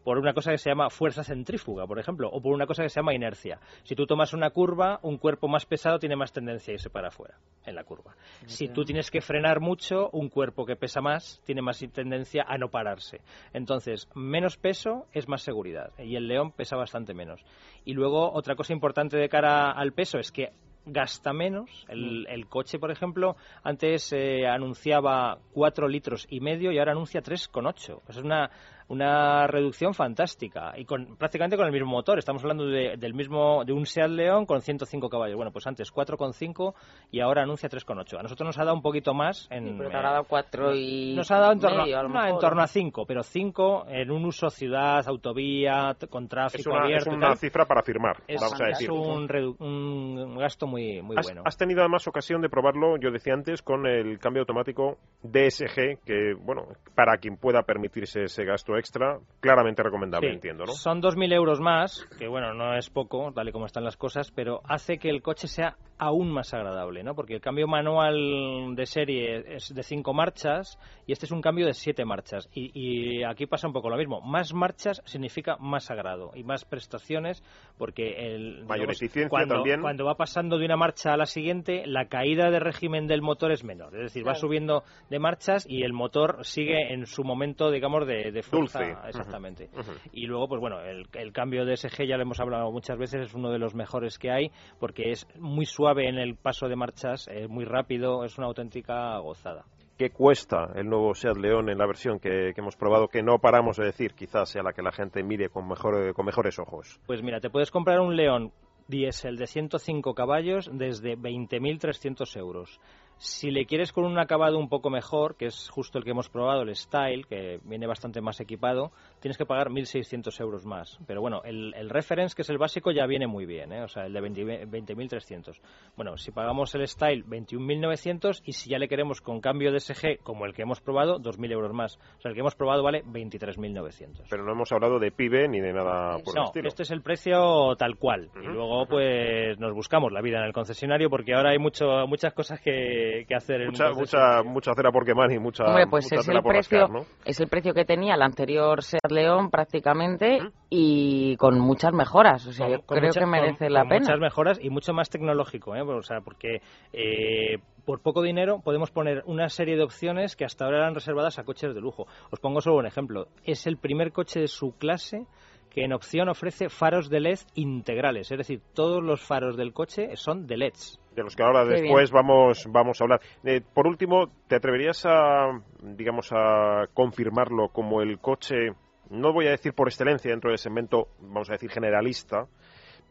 por 0.05 0.19
una 0.19 0.33
cosa 0.33 0.51
que 0.51 0.59
se 0.59 0.71
llama 0.71 0.91
fuerza 0.91 1.25
centrífuga, 1.25 1.87
por 1.87 1.99
ejemplo, 1.99 2.29
o 2.31 2.41
por 2.41 2.53
una 2.53 2.67
cosa 2.67 2.83
que 2.83 2.89
se 2.89 3.01
llama 3.01 3.15
inercia. 3.15 3.59
Si 3.85 3.95
tú 3.95 4.07
tomas 4.07 4.33
una 4.33 4.51
curva, 4.51 4.99
un 5.03 5.19
cuerpo 5.19 5.49
más 5.49 5.67
pesado 5.67 5.99
tiene 5.99 6.17
más 6.17 6.33
tendencia 6.33 6.73
a 6.73 6.75
irse 6.75 6.91
para 6.91 7.09
afuera 7.09 7.37
en 7.65 7.75
la 7.75 7.85
curva. 7.85 8.15
Si 8.47 8.69
tú 8.69 8.85
tienes 8.85 9.11
que 9.11 9.21
frenar 9.21 9.61
mucho, 9.61 10.11
un 10.11 10.29
cuerpo 10.29 10.67
que 10.67 10.77
pesa 10.77 11.01
más 11.01 11.41
tiene 11.45 11.63
más 11.63 11.83
tendencia 11.93 12.45
a 12.47 12.59
no 12.59 12.69
pararse. 12.69 13.21
Entonces, 13.53 14.09
menos 14.15 14.57
peso 14.57 15.07
es 15.13 15.29
más 15.29 15.43
seguridad 15.43 15.93
y 15.99 16.17
el 16.17 16.29
león 16.29 16.53
pesa 16.53 16.77
bastante 16.77 17.15
menos. 17.15 17.45
Y 17.85 17.95
luego, 17.95 18.33
otra 18.33 18.55
cosa 18.55 18.73
importante 18.73 19.17
de 19.17 19.29
cara 19.29 19.71
al 19.71 19.93
peso 19.93 20.19
es 20.19 20.31
que 20.31 20.53
gasta 20.85 21.33
menos. 21.33 21.87
El, 21.89 22.27
mm. 22.27 22.49
coche, 22.49 22.79
por 22.79 22.91
ejemplo, 22.91 23.37
antes 23.63 24.13
eh, 24.13 24.47
anunciaba 24.47 25.39
4 25.53 25.89
litros 25.89 26.27
y 26.29 26.41
medio 26.41 26.73
y 26.73 26.79
ahora 26.79 26.93
anuncia 26.93 27.23
3,8. 27.23 28.01
Es 28.09 28.17
una 28.17 28.51
una 28.89 29.47
reducción 29.47 29.95
fantástica 29.95 30.73
y 30.77 30.85
con 30.85 31.17
prácticamente 31.17 31.57
con 31.57 31.67
el 31.67 31.73
mismo 31.73 31.91
motor. 31.91 32.19
Estamos 32.19 32.43
hablando 32.43 32.67
de, 32.67 32.97
del 32.97 33.15
mismo 33.15 33.65
de 33.65 33.73
un 33.73 33.87
Seat 33.87 34.11
León 34.11 34.47
con 34.47 34.61
105 34.61 35.09
caballos. 35.09 35.37
Bueno, 35.37 35.53
pues 35.53 35.67
antes 35.67 35.93
4,5 35.93 36.75
y 37.11 37.21
ahora 37.21 37.43
anuncia 37.43 37.69
3,8. 37.69 38.19
A 38.19 38.23
nosotros 38.23 38.47
nos 38.47 38.59
ha 38.59 38.65
dado 38.65 38.77
un 38.77 38.83
poquito 38.83 39.15
más 39.15 39.49
en 39.51 39.79
pero 39.79 39.99
ha 39.99 40.03
dado 40.03 40.25
4 40.25 40.75
y 40.75 41.15
nos 41.15 41.31
ha 41.31 41.39
dado 41.39 41.53
en 41.53 41.61
torno, 41.61 41.83
a, 41.83 42.29
en 42.29 42.39
torno 42.39 42.63
a 42.63 42.67
5, 42.67 43.07
pero 43.07 43.23
5 43.23 43.87
en 43.89 44.11
un 44.11 44.25
uso 44.25 44.51
ciudad, 44.51 45.07
autovía, 45.07 45.97
con 46.11 46.29
tráfico 46.29 46.61
es 46.61 46.67
una, 46.67 46.85
abierto. 46.85 47.11
Es 47.11 47.17
una 47.17 47.37
cifra 47.37 47.65
para 47.67 47.83
firmar, 47.83 48.23
es, 48.27 48.41
vamos 48.41 48.61
a 48.61 48.67
decir. 48.67 48.91
Es 48.91 48.97
un, 48.97 49.57
un, 49.59 50.39
gasto 50.39 50.67
muy 50.67 51.03
muy 51.03 51.17
bueno. 51.23 51.43
Has 51.45 51.57
tenido 51.57 51.81
además 51.81 52.07
ocasión 52.07 52.41
de 52.41 52.49
probarlo, 52.49 52.97
yo 52.99 53.11
decía 53.11 53.35
antes, 53.35 53.63
con 53.63 53.87
el 53.87 54.19
cambio 54.19 54.43
automático 54.43 54.99
DSG, 55.23 56.05
que 56.05 56.35
bueno, 56.41 56.67
para 56.95 57.17
quien 57.19 57.37
pueda 57.37 57.63
permitirse 57.63 58.25
ese 58.25 58.45
gasto 58.45 58.77
extra, 58.83 59.19
claramente 59.41 59.83
recomendable, 59.83 60.33
entiendo, 60.33 60.65
¿no? 60.67 60.73
Son 60.73 61.01
2.000 61.01 61.33
euros 61.33 61.61
más, 61.61 62.05
que 62.19 62.27
bueno, 62.27 62.53
no 62.53 62.77
es 62.77 62.91
poco, 62.91 63.33
tal 63.33 63.49
y 63.49 63.53
como 63.53 63.67
están 63.67 63.85
las 63.85 63.97
cosas, 63.97 64.33
pero 64.33 64.61
hace 64.65 64.99
que 64.99 65.09
el 65.09 65.23
coche 65.23 65.47
sea 65.47 65.77
aún 66.03 66.33
más 66.33 66.53
agradable, 66.53 67.05
¿no? 67.05 67.15
Porque 67.15 67.35
el 67.35 67.41
cambio 67.41 67.69
manual 67.69 68.75
de 68.75 68.87
serie 68.87 69.55
es 69.55 69.73
de 69.73 69.83
5 69.85 70.13
marchas 70.13 70.77
y 71.07 71.13
este 71.13 71.27
es 71.27 71.33
un 71.33 71.41
cambio 71.41 71.67
de 71.67 71.75
7 71.75 72.05
marchas. 72.05 72.51
Y, 72.55 73.23
aquí 73.23 73.47
pasa 73.47 73.69
un 73.69 73.73
poco 73.73 73.89
lo 73.89 73.97
mismo. 73.97 74.21
Más 74.21 74.53
marchas 74.53 75.01
significa 75.05 75.57
más 75.59 75.91
agrado 75.91 76.33
y 76.35 76.43
más 76.43 76.65
prestaciones, 76.65 77.43
porque 77.79 78.35
el... 78.35 78.65
Mayor 78.65 78.91
eficiencia 78.91 79.29
cuando, 79.29 79.57
también. 79.57 79.81
Cuando 79.81 80.05
va 80.05 80.17
pasando 80.17 80.59
de 80.59 80.65
una 80.65 80.77
marcha 80.77 81.13
a 81.13 81.17
la 81.17 81.27
siguiente, 81.27 81.85
la 81.87 82.07
caída 82.07 82.51
de 82.51 82.59
régimen 82.59 83.07
del 83.07 83.23
motor 83.23 83.53
es 83.53 83.63
menor. 83.63 83.95
Es 83.95 84.03
decir, 84.03 84.27
va 84.27 84.35
subiendo 84.35 84.83
de 85.09 85.21
marchas 85.21 85.65
y 85.69 85.85
el 85.85 85.93
motor 85.93 86.45
sigue 86.45 86.93
en 86.93 87.07
su 87.07 87.23
momento, 87.23 87.71
digamos, 87.71 88.07
de, 88.09 88.33
de 88.33 88.43
fuerza. 88.43 88.81
Exactamente. 89.07 89.71
Y 90.13 90.27
luego, 90.27 90.49
pues 90.49 90.61
bueno, 90.61 90.81
el, 90.81 91.07
el 91.13 91.33
cambio 91.33 91.65
de 91.65 91.77
SG 91.77 92.07
ya 92.09 92.17
lo 92.17 92.23
hemos 92.23 92.41
hablado 92.41 92.73
muchas 92.73 92.99
veces, 92.99 93.27
es 93.27 93.35
uno 93.35 93.51
de 93.51 93.59
los 93.59 93.75
mejores 93.75 94.19
que 94.19 94.33
hay 94.33 94.51
porque 94.81 95.11
es 95.11 95.29
muy 95.39 95.65
suave 95.65 95.92
en 95.99 96.19
el 96.19 96.37
paso 96.37 96.69
de 96.69 96.77
marchas, 96.77 97.29
es 97.29 97.49
muy 97.49 97.65
rápido, 97.65 98.25
es 98.25 98.39
una 98.39 98.47
auténtica 98.47 99.19
gozada. 99.19 99.65
¿Qué 99.99 100.11
cuesta 100.11 100.73
el 100.75 100.89
nuevo 100.89 101.15
Seat 101.15 101.37
León 101.37 101.69
en 101.69 101.79
la 101.79 101.87
versión 101.87 102.19
que, 102.19 102.53
hemos 102.57 102.77
probado 102.77 103.09
que 103.09 103.23
no 103.23 103.39
paramos 103.39 103.77
de 103.77 103.85
decir, 103.85 104.15
quizás 104.15 104.49
sea 104.49 104.63
la 104.63 104.73
que 104.73 104.83
la 104.83 104.91
gente 104.91 105.23
mire 105.23 105.49
con, 105.49 105.69
mejor, 105.69 106.15
con 106.15 106.27
mejores 106.27 106.59
ojos? 106.59 106.99
Pues 107.07 107.23
mira, 107.23 107.41
te 107.41 107.51
puedes 107.51 107.71
comprar 107.71 108.01
un 108.01 108.17
León 108.17 108.53
diésel 108.89 109.37
de 109.37 109.47
105 109.47 110.15
caballos 110.15 110.71
desde 110.73 111.17
20.300 111.17 112.37
euros. 112.37 112.81
Si 113.23 113.53
le 113.53 113.67
quieres 113.67 113.93
con 113.93 114.05
un 114.05 114.19
acabado 114.19 114.59
un 114.59 114.69
poco 114.69 114.91
mejor, 114.91 115.37
que 115.37 115.47
es 115.47 115.69
justo 115.71 115.97
el 115.97 116.03
que 116.03 116.11
hemos 116.11 116.29
probado, 116.29 116.63
el 116.63 116.75
Style, 116.75 117.25
que 117.25 117.61
viene 117.63 117.87
bastante 117.87 118.21
más 118.21 118.41
equipado, 118.41 118.91
tienes 119.21 119.39
que 119.39 119.47
pagar 119.47 119.69
1.600 119.69 120.41
euros 120.41 120.67
más. 120.67 120.99
Pero 121.07 121.21
bueno, 121.21 121.41
el, 121.45 121.73
el, 121.75 121.89
Reference, 121.89 122.35
que 122.35 122.43
es 122.43 122.51
el 122.51 122.59
básico, 122.59 122.91
ya 122.91 123.07
viene 123.07 123.29
muy 123.29 123.47
bien, 123.47 123.73
¿eh? 123.73 123.85
o 123.85 123.87
sea, 123.87 124.07
el 124.07 124.13
de 124.13 124.21
20.300. 124.21 125.61
bueno, 125.95 126.17
si 126.17 126.33
pagamos 126.33 126.75
el 126.75 126.89
Style, 126.89 127.25
21.900 127.25 128.43
y 128.45 128.55
si 128.55 128.71
ya 128.71 128.81
le 128.81 128.89
queremos 128.89 129.21
con 129.21 129.41
cambio 129.41 129.71
de 129.71 129.79
SG, 129.79 130.19
como 130.25 130.45
el 130.45 130.53
que 130.53 130.63
hemos 130.63 130.81
probado, 130.81 131.21
2.000 131.21 131.53
euros 131.53 131.73
más. 131.73 131.99
O 132.19 132.23
sea, 132.23 132.31
el 132.31 132.35
que 132.35 132.41
hemos 132.41 132.57
probado 132.57 132.83
vale 132.83 133.05
23.900. 133.05 134.25
Pero 134.31 134.45
no 134.45 134.51
hemos 134.51 134.73
hablado 134.73 134.99
de 134.99 135.13
PIBE 135.13 135.47
ni 135.47 135.61
de 135.61 135.73
nada 135.73 136.19
por 136.25 136.37
el 136.37 136.43
estilo. 136.43 136.69
este 136.69 136.83
es 136.83 136.91
el 136.91 137.03
precio 137.03 137.77
tal 137.77 137.99
cual. 137.99 138.31
Y 138.43 138.47
luego, 138.47 138.85
pues, 138.87 139.61
nos 139.61 139.73
buscamos 139.73 140.11
la 140.11 140.23
vida 140.23 140.39
en 140.39 140.45
el 140.45 140.53
concesionario 140.53 141.09
porque 141.09 141.35
ahora 141.35 141.51
hay 141.51 141.59
mucho, 141.61 142.05
muchas 142.09 142.35
cosas 142.35 142.61
que 142.61 143.12
que, 143.27 143.35
hacer. 143.35 143.67
mucha, 143.67 143.91
mucha, 143.91 144.43
mucha 144.43 144.75
cera 144.75 144.91
por 144.91 145.05
quemar 145.05 145.31
y 145.33 145.39
mucha. 145.39 145.65
pues 145.89 146.11
es, 146.13 146.29
el 146.29 146.43
precio, 146.43 146.89
es 147.25 147.41
el 147.41 147.49
precio 147.49 147.75
que 147.75 147.85
tenía 147.85 148.15
el 148.15 148.23
anterior 148.23 148.83
Ser 148.83 149.01
León 149.11 149.51
prácticamente 149.51 150.41
y 150.71 151.37
con 151.37 151.61
muchas 151.61 151.93
mejoras. 151.93 152.47
O 152.47 152.53
sea, 152.53 152.69
yo 152.69 152.81
creo 152.83 153.13
que 153.13 153.27
merece 153.27 153.71
la 153.71 153.85
pena. 153.85 154.01
Muchas 154.01 154.21
mejoras 154.21 154.59
y 154.63 154.71
mucho 154.71 154.93
más 154.93 155.11
tecnológico, 155.11 155.77
¿eh? 155.77 155.83
o 155.83 156.03
sea, 156.03 156.21
porque. 156.21 156.61
Eh, 156.93 157.59
por 157.85 158.01
poco 158.01 158.23
dinero 158.23 158.61
podemos 158.63 158.93
poner 158.93 159.25
una 159.27 159.49
serie 159.49 159.77
de 159.77 159.83
opciones 159.83 160.37
que 160.37 160.45
hasta 160.45 160.65
ahora 160.65 160.79
eran 160.79 160.95
reservadas 160.95 161.41
a 161.41 161.45
coches 161.45 161.75
de 161.75 161.81
lujo. 161.81 162.07
Os 162.31 162.39
pongo 162.39 162.61
solo 162.61 162.77
un 162.77 162.87
ejemplo. 162.87 163.27
Es 163.45 163.67
el 163.67 163.77
primer 163.77 164.13
coche 164.13 164.39
de 164.39 164.47
su 164.47 164.77
clase 164.79 165.27
que 165.69 165.85
en 165.85 165.93
opción 165.93 166.29
ofrece 166.29 166.69
faros 166.69 167.09
de 167.09 167.21
LED 167.21 167.41
integrales, 167.55 168.31
es 168.31 168.39
decir, 168.39 168.61
todos 168.75 169.03
los 169.03 169.23
faros 169.23 169.57
del 169.57 169.73
coche 169.73 170.17
son 170.17 170.47
de 170.47 170.59
LEDs 170.59 171.02
de 171.15 171.23
los 171.23 171.37
que 171.37 171.43
ahora 171.43 171.65
después 171.65 172.11
vamos, 172.11 172.67
vamos 172.71 173.01
a 173.01 173.05
hablar. 173.05 173.21
Eh, 173.45 173.61
por 173.75 173.87
último, 173.87 174.31
¿te 174.49 174.57
atreverías 174.57 175.05
a, 175.07 175.61
digamos, 175.83 176.31
a 176.33 176.87
confirmarlo 176.95 177.69
como 177.69 178.03
el 178.03 178.19
coche, 178.19 178.73
no 179.11 179.33
voy 179.33 179.47
a 179.47 179.51
decir 179.51 179.75
por 179.75 179.89
excelencia 179.89 180.31
dentro 180.31 180.51
del 180.51 180.59
segmento, 180.59 181.09
vamos 181.21 181.51
a 181.51 181.53
decir 181.53 181.71
generalista, 181.71 182.47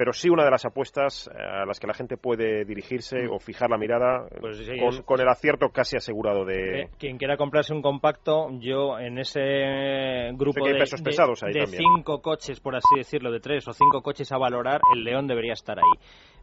pero 0.01 0.13
sí 0.13 0.29
una 0.31 0.43
de 0.43 0.49
las 0.49 0.65
apuestas 0.65 1.27
eh, 1.31 1.37
a 1.39 1.63
las 1.63 1.79
que 1.79 1.85
la 1.85 1.93
gente 1.93 2.17
puede 2.17 2.65
dirigirse 2.65 3.27
o 3.29 3.37
fijar 3.37 3.69
la 3.69 3.77
mirada 3.77 4.25
Pues 4.39 4.57
sí, 4.57 4.79
con, 4.79 4.89
es- 4.95 5.01
con 5.03 5.21
el 5.21 5.27
acierto 5.27 5.69
casi 5.69 5.95
asegurado 5.95 6.43
de... 6.43 6.81
Eh, 6.81 6.89
quien 6.97 7.19
quiera 7.19 7.37
comprarse 7.37 7.71
un 7.71 7.83
compacto, 7.83 8.47
yo 8.59 8.97
en 8.97 9.19
ese 9.19 10.31
grupo 10.33 10.65
de, 10.65 10.73
pesos 10.73 11.03
de- 11.03 11.05
pesados 11.11 11.43
ahí 11.43 11.53
de 11.53 11.67
cinco 11.67 12.19
coches, 12.19 12.59
por 12.59 12.75
así 12.75 12.95
decirlo, 12.97 13.31
de 13.31 13.41
tres 13.41 13.67
o 13.67 13.73
cinco 13.73 14.01
coches 14.01 14.31
a 14.31 14.39
valorar, 14.39 14.81
el 14.95 15.03
León 15.03 15.27
debería 15.27 15.53
estar 15.53 15.77
ahí. 15.77 15.99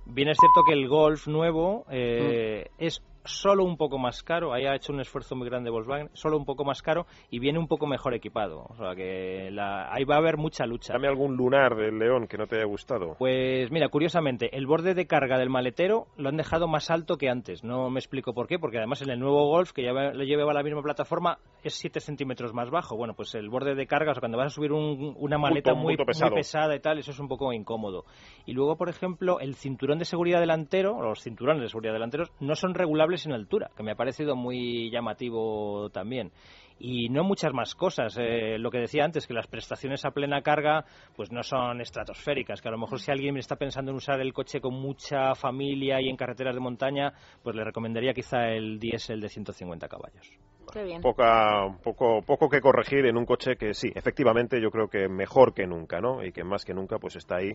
Bien 0.07 0.29
es 0.29 0.37
cierto 0.39 0.61
que 0.65 0.75
el 0.75 0.87
Golf 0.89 1.27
nuevo 1.27 1.85
eh, 1.91 2.67
Mm. 2.79 2.85
es 2.85 3.03
solo 3.29 3.65
un 3.65 3.77
poco 3.77 3.99
más 3.99 4.23
caro, 4.23 4.53
ahí 4.53 4.65
ha 4.67 4.75
hecho 4.75 4.93
un 4.93 5.01
esfuerzo 5.01 5.37
muy 5.37 5.49
grande 5.49 5.71
Volkswagen, 5.71 6.09
solo 6.15 6.37
un 6.37 6.45
poco 6.45 6.65
más 6.65 6.83
caro 6.83 7.07
y 7.31 7.39
viene 7.39 7.59
un 7.59 7.69
poco 7.69 7.87
mejor 7.87 8.15
equipado. 8.15 8.67
O 8.71 8.75
sea 8.77 8.95
que 8.95 9.51
la- 9.53 9.93
ahí 9.93 10.05
va 10.05 10.17
a 10.17 10.19
haber 10.19 10.37
mucha 10.37 10.67
lucha. 10.67 10.93
Dame 10.95 11.09
algún 11.09 11.37
lunar 11.37 11.77
del 11.77 11.99
León 11.99 12.27
que 12.27 12.39
no 12.39 12.47
te 12.47 12.57
haya 12.57 12.65
gustado. 12.65 13.17
Pues 13.19 13.71
mira, 13.71 13.89
curiosamente, 13.89 14.57
el 14.57 14.67
borde 14.67 14.95
de 14.95 15.07
carga 15.07 15.39
del 15.39 15.51
maletero 15.51 16.07
lo 16.17 16.29
han 16.29 16.37
dejado 16.37 16.67
más 16.69 16.91
alto 16.91 17.17
que 17.17 17.29
antes. 17.29 17.63
No 17.65 17.91
me 17.91 18.01
explico 18.01 18.33
por 18.35 18.47
qué, 18.47 18.59
porque 18.59 18.79
además 18.79 19.03
en 19.03 19.11
el 19.11 19.19
nuevo 19.21 19.47
Golf, 19.49 19.73
que 19.73 19.83
ya 19.83 19.93
va- 19.93 20.13
le 20.13 20.27
lleva 20.27 20.53
la 20.53 20.63
misma 20.63 20.83
plataforma, 20.83 21.39
es 21.63 21.75
7 21.75 22.01
centímetros 22.01 22.55
más 22.55 22.71
bajo. 22.71 22.97
Bueno, 22.97 23.15
pues 23.15 23.35
el 23.35 23.49
borde 23.51 23.75
de 23.75 23.87
carga, 23.87 24.13
o 24.13 24.15
sea, 24.15 24.21
cuando 24.21 24.39
vas 24.39 24.47
a 24.53 24.55
subir 24.55 24.73
un- 24.73 25.15
una 25.19 25.37
maleta 25.39 25.75
muy, 25.75 25.97
muy 25.97 26.35
pesada 26.35 26.75
y 26.75 26.81
tal, 26.81 26.99
eso 26.99 27.11
es 27.11 27.19
un 27.19 27.29
poco 27.29 27.53
incómodo. 27.53 28.05
Y 28.47 28.53
luego, 28.53 28.77
por 28.77 28.89
ejemplo, 28.89 29.41
el 29.41 29.55
cinturón 29.55 29.99
de 29.99 30.05
seguridad 30.05 30.41
delantero, 30.41 30.97
o 30.97 31.03
los 31.03 31.23
cinturones 31.23 31.63
de 31.63 31.69
seguridad 31.69 31.93
delanteros, 31.93 32.31
no 32.41 32.55
son 32.55 32.75
regulables 32.75 33.18
en 33.27 33.33
altura, 33.33 33.71
que 33.77 33.83
me 33.83 33.93
ha 33.93 33.97
parecido 33.97 34.37
muy 34.37 34.91
llamativo 34.91 35.91
también 35.91 36.33
y 36.79 37.09
no 37.09 37.25
muchas 37.25 37.53
más 37.53 37.75
cosas. 37.75 38.17
Eh, 38.19 38.59
lo 38.59 38.71
que 38.71 38.79
decía 38.79 39.05
antes, 39.05 39.27
que 39.27 39.35
las 39.35 39.47
prestaciones 39.47 40.05
a 40.05 40.11
plena 40.11 40.43
carga 40.43 40.85
pues 41.17 41.33
no 41.33 41.43
son 41.43 41.81
estratosféricas, 41.81 42.61
que 42.61 42.69
a 42.69 42.73
lo 42.73 42.79
mejor 42.79 43.01
si 43.01 43.11
alguien 43.11 43.37
está 43.37 43.57
pensando 43.57 43.91
en 43.91 43.97
usar 43.97 44.21
el 44.21 44.33
coche 44.33 44.61
con 44.61 44.75
mucha 44.75 45.35
familia 45.35 46.01
y 46.01 46.09
en 46.09 46.17
carreteras 46.17 46.55
de 46.55 46.61
montaña, 46.61 47.13
pues 47.43 47.57
le 47.57 47.65
recomendaría 47.65 48.13
quizá 48.15 48.49
el 48.49 48.79
diésel 48.79 49.21
de 49.21 49.29
150 49.29 49.89
caballos. 49.89 50.31
Qué 50.73 50.85
bien. 50.85 51.01
Poca, 51.01 51.67
poco, 51.83 52.21
poco 52.23 52.49
que 52.49 52.61
corregir 52.61 53.07
en 53.07 53.17
un 53.17 53.25
coche 53.25 53.57
que 53.57 53.73
sí, 53.73 53.91
efectivamente 53.95 54.61
yo 54.61 54.71
creo 54.71 54.89
que 54.89 55.09
mejor 55.09 55.55
que 55.55 55.67
nunca, 55.67 56.01
¿no? 56.01 56.23
Y 56.23 56.31
que 56.31 56.45
más 56.45 56.65
que 56.65 56.75
nunca 56.75 56.99
pues 56.99 57.17
está 57.17 57.37
ahí 57.37 57.53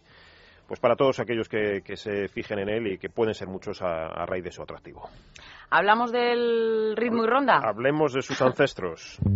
pues 0.67 0.80
para 0.80 0.95
todos 0.95 1.19
aquellos 1.19 1.49
que, 1.49 1.82
que 1.84 1.97
se 1.97 2.28
fijen 2.28 2.60
en 2.60 2.69
él 2.69 2.88
y 2.88 2.97
que 2.97 3.10
pueden 3.10 3.34
ser 3.34 3.47
muchos 3.47 3.82
a, 3.82 4.08
a 4.08 4.26
raíz 4.26 4.43
de 4.43 4.52
su 4.52 4.62
atractivo. 4.62 5.10
¿Hablamos 5.69 6.12
del 6.12 6.95
ritmo 6.95 7.23
y 7.23 7.28
ronda? 7.28 7.60
Hablemos 7.63 8.13
de 8.13 8.21
sus 8.21 8.41
ancestros. 8.41 9.17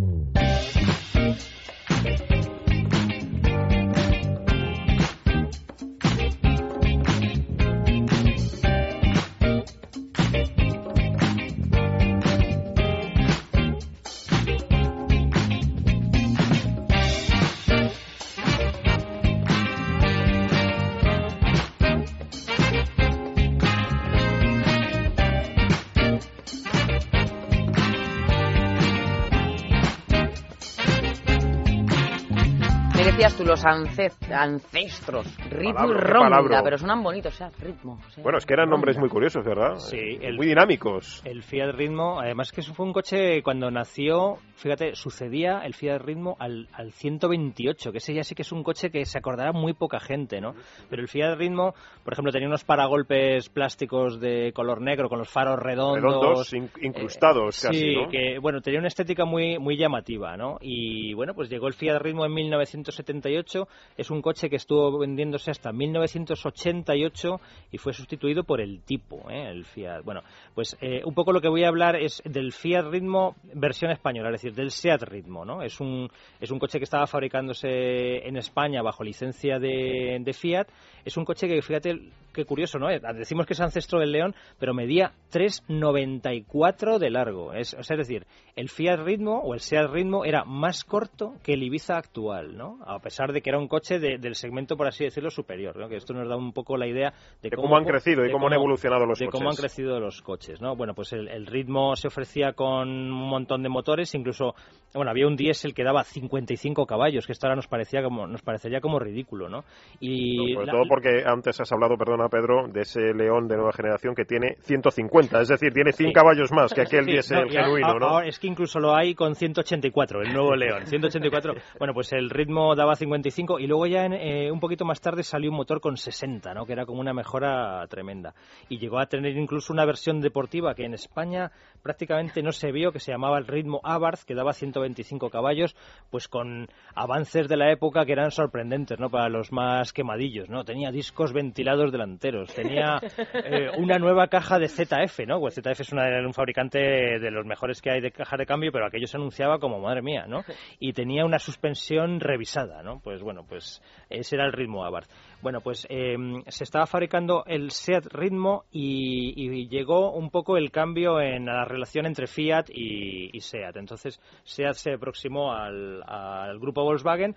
ancestros. 33.66 35.28
Ritmo 35.50 35.90
y 35.90 35.94
ronda. 35.94 36.62
Pero 36.64 36.78
suenan 36.78 37.04
bonitos, 37.04 37.34
o 37.34 37.38
sea, 37.38 37.50
ritmo. 37.60 38.00
o 38.06 38.10
sea, 38.12 38.24
Bueno, 38.24 38.38
es 38.38 38.46
que 38.46 38.54
eran 38.54 38.70
nombres 38.70 38.98
muy 38.98 39.10
curiosos, 39.10 39.44
¿verdad? 39.46 39.76
Sí, 39.78 39.98
Eh, 39.98 40.20
el- 40.22 40.38
muy 40.38 40.48
dinámicos. 40.48 41.22
El 41.26 41.44
Fiat 41.44 41.74
Ritmo, 41.74 42.20
además 42.20 42.52
que 42.52 42.62
eso 42.62 42.74
fue 42.74 42.86
un 42.86 42.94
coche 42.94 43.42
cuando 43.44 43.70
nació, 43.72 44.38
fíjate, 44.56 44.96
sucedía 44.96 45.60
el 45.66 45.74
Fiat 45.74 46.02
Ritmo 46.02 46.36
al, 46.40 46.68
al 46.74 46.92
128, 46.92 47.92
que 47.92 47.98
ese 47.98 48.14
ya 48.14 48.24
sí 48.24 48.36
que 48.36 48.42
es 48.44 48.52
un 48.52 48.64
coche 48.64 48.90
que 48.90 49.06
se 49.06 49.18
acordará 49.18 49.52
muy 49.52 49.74
poca 49.74 50.00
gente, 50.00 50.40
¿no? 50.42 50.54
Pero 50.90 51.02
el 51.02 51.08
Fiat 51.08 51.38
Ritmo, 51.38 51.74
por 52.04 52.14
ejemplo, 52.14 52.32
tenía 52.32 52.48
unos 52.48 52.64
paragolpes 52.64 53.50
plásticos 53.50 54.20
de 54.20 54.52
color 54.54 54.82
negro 54.82 55.10
con 55.10 55.20
los 55.20 55.30
faros 55.30 55.60
redondos. 55.60 56.04
Redondos, 56.04 56.54
in- 56.54 56.70
incrustados 56.82 57.64
Eh, 57.64 57.68
casi, 57.68 57.80
sí, 57.80 57.96
¿no? 57.96 58.10
que 58.10 58.40
bueno, 58.40 58.62
tenía 58.62 58.80
una 58.80 58.88
estética 58.88 59.26
muy 59.26 59.58
muy 59.60 59.78
llamativa, 59.78 60.38
¿no? 60.38 60.58
Y 60.62 61.14
bueno, 61.14 61.34
pues 61.34 61.50
llegó 61.50 61.68
el 61.68 61.74
Fiat 61.74 62.00
Ritmo 62.02 62.26
en 62.26 62.34
1978, 62.34 63.57
es 63.98 64.12
un 64.12 64.22
coche 64.22 64.50
que 64.50 64.58
estuvo 64.58 65.00
vendiéndose 65.00 65.52
hasta 65.52 65.72
1988 65.72 67.40
y 67.72 67.78
fue 67.78 67.94
sustituido 67.94 68.44
por 68.44 68.62
el 68.62 68.82
Tipo, 68.82 69.30
¿eh? 69.30 69.50
el 69.50 69.66
Fiat. 69.66 70.04
Bueno, 70.04 70.22
pues 70.54 70.78
eh, 70.82 71.02
un 71.06 71.14
poco 71.14 71.32
lo 71.32 71.42
que 71.42 71.50
voy 71.50 71.64
a 71.64 71.70
hablar 71.70 71.96
es 71.96 72.22
del 72.26 72.54
Fiat 72.54 72.86
Ritmo 72.90 73.36
versión 73.54 73.92
española, 73.92 74.30
es 74.30 74.42
decir, 74.42 74.54
del 74.54 74.72
Seat 74.72 75.04
Ritmo, 75.04 75.46
¿no? 75.46 75.62
Es 75.62 75.80
un 75.80 76.10
es 76.40 76.52
un 76.52 76.60
coche 76.60 76.78
que 76.78 76.84
estaba 76.84 77.08
fabricándose 77.08 78.28
en 78.28 78.38
España 78.38 78.82
bajo 78.82 79.04
licencia 79.04 79.60
de, 79.60 80.18
de 80.20 80.34
Fiat. 80.34 80.68
Es 81.06 81.18
un 81.18 81.26
coche 81.26 81.48
que 81.48 81.62
fíjate 81.62 82.12
qué 82.38 82.46
curioso, 82.46 82.78
¿no? 82.78 82.88
Decimos 83.16 83.46
que 83.48 83.54
es 83.54 83.60
ancestro 83.60 84.00
del 84.00 84.12
León, 84.12 84.36
pero 84.60 84.74
medía 84.74 85.14
3,94 85.32 87.00
de 87.00 87.10
largo. 87.10 87.54
Es, 87.54 87.74
o 87.74 87.84
sea, 87.84 87.96
es 87.96 88.08
decir, 88.08 88.28
el 88.56 88.70
Fiat 88.70 89.00
Ritmo 89.00 89.40
o 89.40 89.54
el 89.54 89.60
Seat 89.60 89.90
Ritmo 89.90 90.24
era 90.24 90.46
más 90.46 90.84
corto 90.84 91.34
que 91.44 91.54
el 91.54 91.64
Ibiza 91.64 91.98
actual, 91.98 92.56
¿no? 92.56 92.80
A 92.86 93.00
pesar 93.00 93.34
de 93.34 93.37
que 93.42 93.50
era 93.50 93.60
un 93.60 93.68
coche 93.68 94.00
de- 94.00 94.18
del 94.18 94.36
segmento, 94.36 94.76
por 94.78 94.88
así 94.88 95.04
decirlo, 95.04 95.30
superior, 95.30 95.76
¿no? 95.78 95.88
Que 95.90 95.96
esto 95.98 96.14
nos 96.14 96.28
da 96.28 96.36
un 96.36 96.54
poco 96.54 96.78
la 96.78 96.88
idea 96.88 97.12
de, 97.42 97.50
De 97.50 97.56
cómo 97.58 97.78
han 97.78 97.86
crecido 97.86 98.26
y 98.26 98.32
cómo 98.32 98.48
han 98.48 98.54
evolucionado 98.54 99.06
los 99.06 99.20
de 99.20 99.26
coches. 99.26 99.40
cómo 99.40 99.50
han 99.50 99.56
crecido 99.56 100.00
los 100.00 100.22
coches, 100.22 100.62
¿no? 100.62 100.76
Bueno, 100.76 100.94
pues 100.94 101.14
el, 101.14 101.28
el 101.28 101.46
Ritmo 101.46 101.96
se 101.96 102.08
ofrecía 102.08 102.54
con 102.54 102.88
un 102.90 103.12
montón 103.12 103.64
de 103.64 103.70
motores, 103.70 104.14
incluso, 104.16 104.54
bueno, 104.94 105.12
había 105.12 105.28
un 105.28 105.36
diésel 105.36 105.74
que 105.74 105.84
daba 105.84 106.04
55 106.04 106.86
caballos, 106.86 107.26
que 107.26 107.32
esto 107.34 107.48
ahora 107.48 107.56
nos 107.56 107.68
parecía 107.68 108.02
como 108.04 108.28
nos 108.28 108.42
parecería 108.42 108.82
como 108.82 109.00
ridículo, 109.00 109.50
¿no? 109.50 109.64
Y 110.00 110.54
Sobre 110.54 110.66
la- 110.68 110.72
todo 110.74 110.84
porque 110.88 111.24
antes 111.26 111.60
has 111.60 111.72
hablado, 111.72 111.98
perdona 111.98 112.30
Pedro, 112.30 112.68
de 112.68 112.82
ese 112.82 113.14
León 113.14 113.48
de 113.48 113.56
nueva 113.56 113.72
generación 113.74 114.16
que 114.16 114.26
tiene 114.26 114.56
150, 114.62 115.42
es 115.42 115.48
decir, 115.48 115.74
tiene 115.74 115.92
100 115.92 116.10
Sí. 116.10 116.14
caballos 116.14 116.52
más 116.52 116.74
que 116.74 116.82
aquel 116.82 117.06
Sí, 117.06 117.12
diésel 117.12 117.46
no, 117.46 117.50
genuino, 117.50 118.00
¿no? 118.00 118.06
ahora 118.08 118.28
es 118.28 118.40
que 118.40 118.48
incluso 118.48 118.80
lo 118.80 118.96
hay 118.96 119.14
con 119.16 119.36
184, 119.36 120.22
el 120.22 120.34
nuevo 120.34 120.56
León. 120.56 120.86
184, 120.86 121.54
bueno, 121.80 121.94
pues 121.94 122.12
el 122.14 122.30
ritmo 122.30 122.76
daba 122.76 122.96
55 122.96 123.27
y 123.60 123.68
luego 123.68 123.86
ya 123.88 124.06
en, 124.06 124.14
eh, 124.14 124.52
un 124.52 124.60
poquito 124.60 124.86
más 124.86 125.02
tarde 125.02 125.24
salió 125.24 125.52
un 125.52 125.58
motor 125.58 125.82
con 125.82 125.98
60, 125.98 126.54
¿no? 126.54 126.66
Que 126.66 126.74
era 126.74 126.86
como 126.86 127.02
una 127.02 127.14
mejora 127.14 127.86
tremenda. 127.88 128.34
Y 128.70 128.78
llegó 128.78 129.00
a 129.00 129.08
tener 129.08 129.36
incluso 129.38 129.74
una 129.74 129.86
versión 129.86 130.22
deportiva 130.22 130.74
que 130.76 130.86
en 130.86 130.94
España 130.94 131.52
prácticamente 131.88 132.44
no 132.44 132.52
se 132.52 132.74
vio, 132.74 132.92
que 132.92 133.00
se 133.00 133.14
llamaba 133.14 133.38
el 133.38 133.48
ritmo 133.48 133.80
Abarth, 133.82 134.24
que 134.26 134.36
daba 134.36 134.52
125 134.52 135.30
caballos, 135.30 135.74
pues 136.12 136.28
con 136.28 136.68
avances 136.94 137.48
de 137.48 137.56
la 137.56 137.72
época 137.72 138.06
que 138.06 138.12
eran 138.12 138.30
sorprendentes, 138.32 139.00
¿no? 139.00 139.10
Para 139.10 139.30
los 139.30 139.54
más 139.54 139.94
quemadillos, 139.94 140.50
¿no? 140.50 140.66
Tenía 140.66 140.92
discos 140.92 141.32
ventilados 141.32 141.94
delanteros, 141.94 142.54
tenía 142.54 143.00
eh, 143.46 143.70
una 143.78 143.98
nueva 144.00 144.28
caja 144.28 144.60
de 144.60 144.68
ZF, 144.68 145.26
¿no? 145.26 145.40
Pues 145.40 145.56
ZF 145.56 145.80
es 145.80 145.94
una- 145.94 146.08
un 146.26 146.34
fabricante 146.34 146.78
de 146.78 147.32
los 147.32 147.46
mejores 147.46 147.82
que 147.82 147.90
hay 147.90 148.02
de 148.02 148.12
caja 148.12 148.36
de 148.36 148.46
cambio, 148.46 148.74
pero 148.74 148.86
aquello 148.86 149.08
se 149.08 149.16
anunciaba 149.16 149.60
como 149.60 149.80
madre 149.80 150.02
mía, 150.02 150.26
¿no? 150.28 150.42
Y 150.80 150.92
tenía 150.92 151.24
una 151.24 151.40
suspensión 151.40 152.20
revisada, 152.20 152.84
¿no? 152.84 153.00
Pues 153.00 153.22
bueno, 153.22 153.46
pues 153.48 153.82
ese 154.10 154.36
era 154.36 154.46
el 154.46 154.52
ritmo 154.52 154.84
Abarth. 154.84 155.10
Bueno, 155.42 155.62
pues 155.62 155.86
eh, 155.90 156.16
se 156.48 156.64
estaba 156.64 156.88
fabricando 156.88 157.44
el 157.46 157.70
Seat 157.72 158.08
Ritmo 158.12 158.66
y, 158.72 159.68
llegó 159.68 160.14
un 160.14 160.32
poco 160.32 160.58
el 160.58 160.72
cambio 160.72 161.22
en 161.22 161.46
la 161.46 161.64
relación 161.64 162.06
entre 162.06 162.28
Fiat 162.28 162.70
y, 162.70 163.30
y 163.32 163.40
Seat. 163.42 163.78
Entonces 163.78 164.20
Seat 164.44 164.74
se 164.74 164.94
aproximó 164.94 165.54
al, 165.54 166.60
grupo 166.60 166.84
Volkswagen 166.84 167.36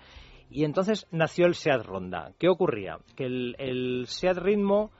y 0.50 0.64
entonces 0.64 1.06
nació 1.10 1.46
el 1.46 1.54
Seat 1.54 1.84
Ronda. 1.84 2.32
¿Qué 2.38 2.48
ocurría? 2.48 2.98
Que 3.16 3.24
el, 3.24 3.54
el 3.58 4.06
Seat 4.06 4.38
Ritmo 4.38 4.90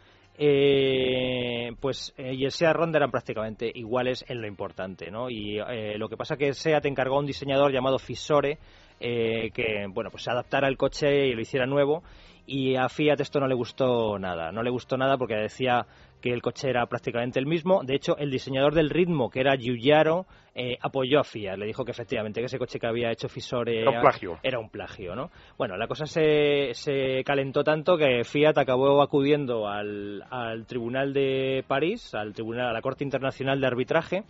eh, 0.42 1.72
pues 1.80 2.14
eh, 2.16 2.34
y 2.34 2.44
el 2.44 2.50
Seat 2.50 2.74
Ronda 2.74 2.98
eran 2.98 3.10
prácticamente 3.10 3.70
iguales 3.74 4.24
en 4.26 4.40
lo 4.40 4.46
importante, 4.46 5.10
¿no? 5.10 5.28
Y 5.28 5.58
eh, 5.58 5.98
lo 5.98 6.08
que 6.08 6.16
pasa 6.16 6.38
que 6.38 6.54
Seat 6.54 6.86
encargó 6.86 7.16
a 7.16 7.20
un 7.20 7.26
diseñador 7.26 7.72
llamado 7.72 7.98
Fisore 7.98 8.58
eh, 8.98 9.50
que 9.52 9.86
bueno 9.88 10.10
pues 10.10 10.22
se 10.22 10.30
adaptara 10.30 10.66
al 10.66 10.76
coche 10.76 11.26
y 11.26 11.32
lo 11.32 11.40
hiciera 11.40 11.66
nuevo 11.66 12.02
y 12.50 12.74
a 12.74 12.88
Fiat 12.88 13.20
esto 13.20 13.38
no 13.38 13.46
le 13.46 13.54
gustó 13.54 14.18
nada, 14.18 14.50
no 14.50 14.64
le 14.64 14.70
gustó 14.70 14.96
nada 14.96 15.16
porque 15.16 15.36
decía 15.36 15.86
que 16.20 16.32
el 16.32 16.42
coche 16.42 16.68
era 16.68 16.84
prácticamente 16.86 17.38
el 17.38 17.46
mismo. 17.46 17.82
De 17.84 17.94
hecho, 17.94 18.16
el 18.18 18.28
diseñador 18.28 18.74
del 18.74 18.90
ritmo, 18.90 19.30
que 19.30 19.38
era 19.38 19.56
Giugiaro, 19.56 20.26
eh, 20.52 20.76
apoyó 20.80 21.20
a 21.20 21.24
Fiat. 21.24 21.56
Le 21.56 21.66
dijo 21.66 21.84
que 21.84 21.92
efectivamente 21.92 22.40
que 22.40 22.46
ese 22.46 22.58
coche 22.58 22.80
que 22.80 22.88
había 22.88 23.12
hecho 23.12 23.28
Fisore 23.28 23.82
Era 23.82 23.90
un 23.92 24.00
plagio. 24.00 24.38
era 24.42 24.58
un 24.58 24.68
plagio, 24.68 25.14
¿no? 25.14 25.30
Bueno, 25.56 25.76
la 25.76 25.86
cosa 25.86 26.06
se, 26.06 26.74
se 26.74 27.22
calentó 27.24 27.62
tanto 27.62 27.96
que 27.96 28.24
Fiat 28.24 28.58
acabó 28.58 29.00
acudiendo 29.00 29.68
al, 29.68 30.24
al 30.28 30.66
Tribunal 30.66 31.12
de 31.12 31.64
París, 31.68 32.12
al 32.16 32.34
tribunal, 32.34 32.70
a 32.70 32.72
la 32.72 32.82
Corte 32.82 33.04
Internacional 33.04 33.60
de 33.60 33.66
Arbitraje, 33.68 34.24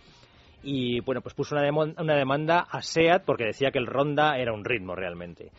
y 0.61 0.99
bueno, 0.99 1.21
pues 1.21 1.33
puso 1.33 1.55
una, 1.55 1.67
una 1.71 2.15
demanda 2.15 2.67
a 2.69 2.83
SEAT 2.83 3.23
porque 3.25 3.45
decía 3.45 3.71
que 3.71 3.79
el 3.79 3.87
Ronda 3.87 4.37
era 4.37 4.53
un 4.53 4.63
ritmo 4.63 4.95
realmente. 4.95 5.49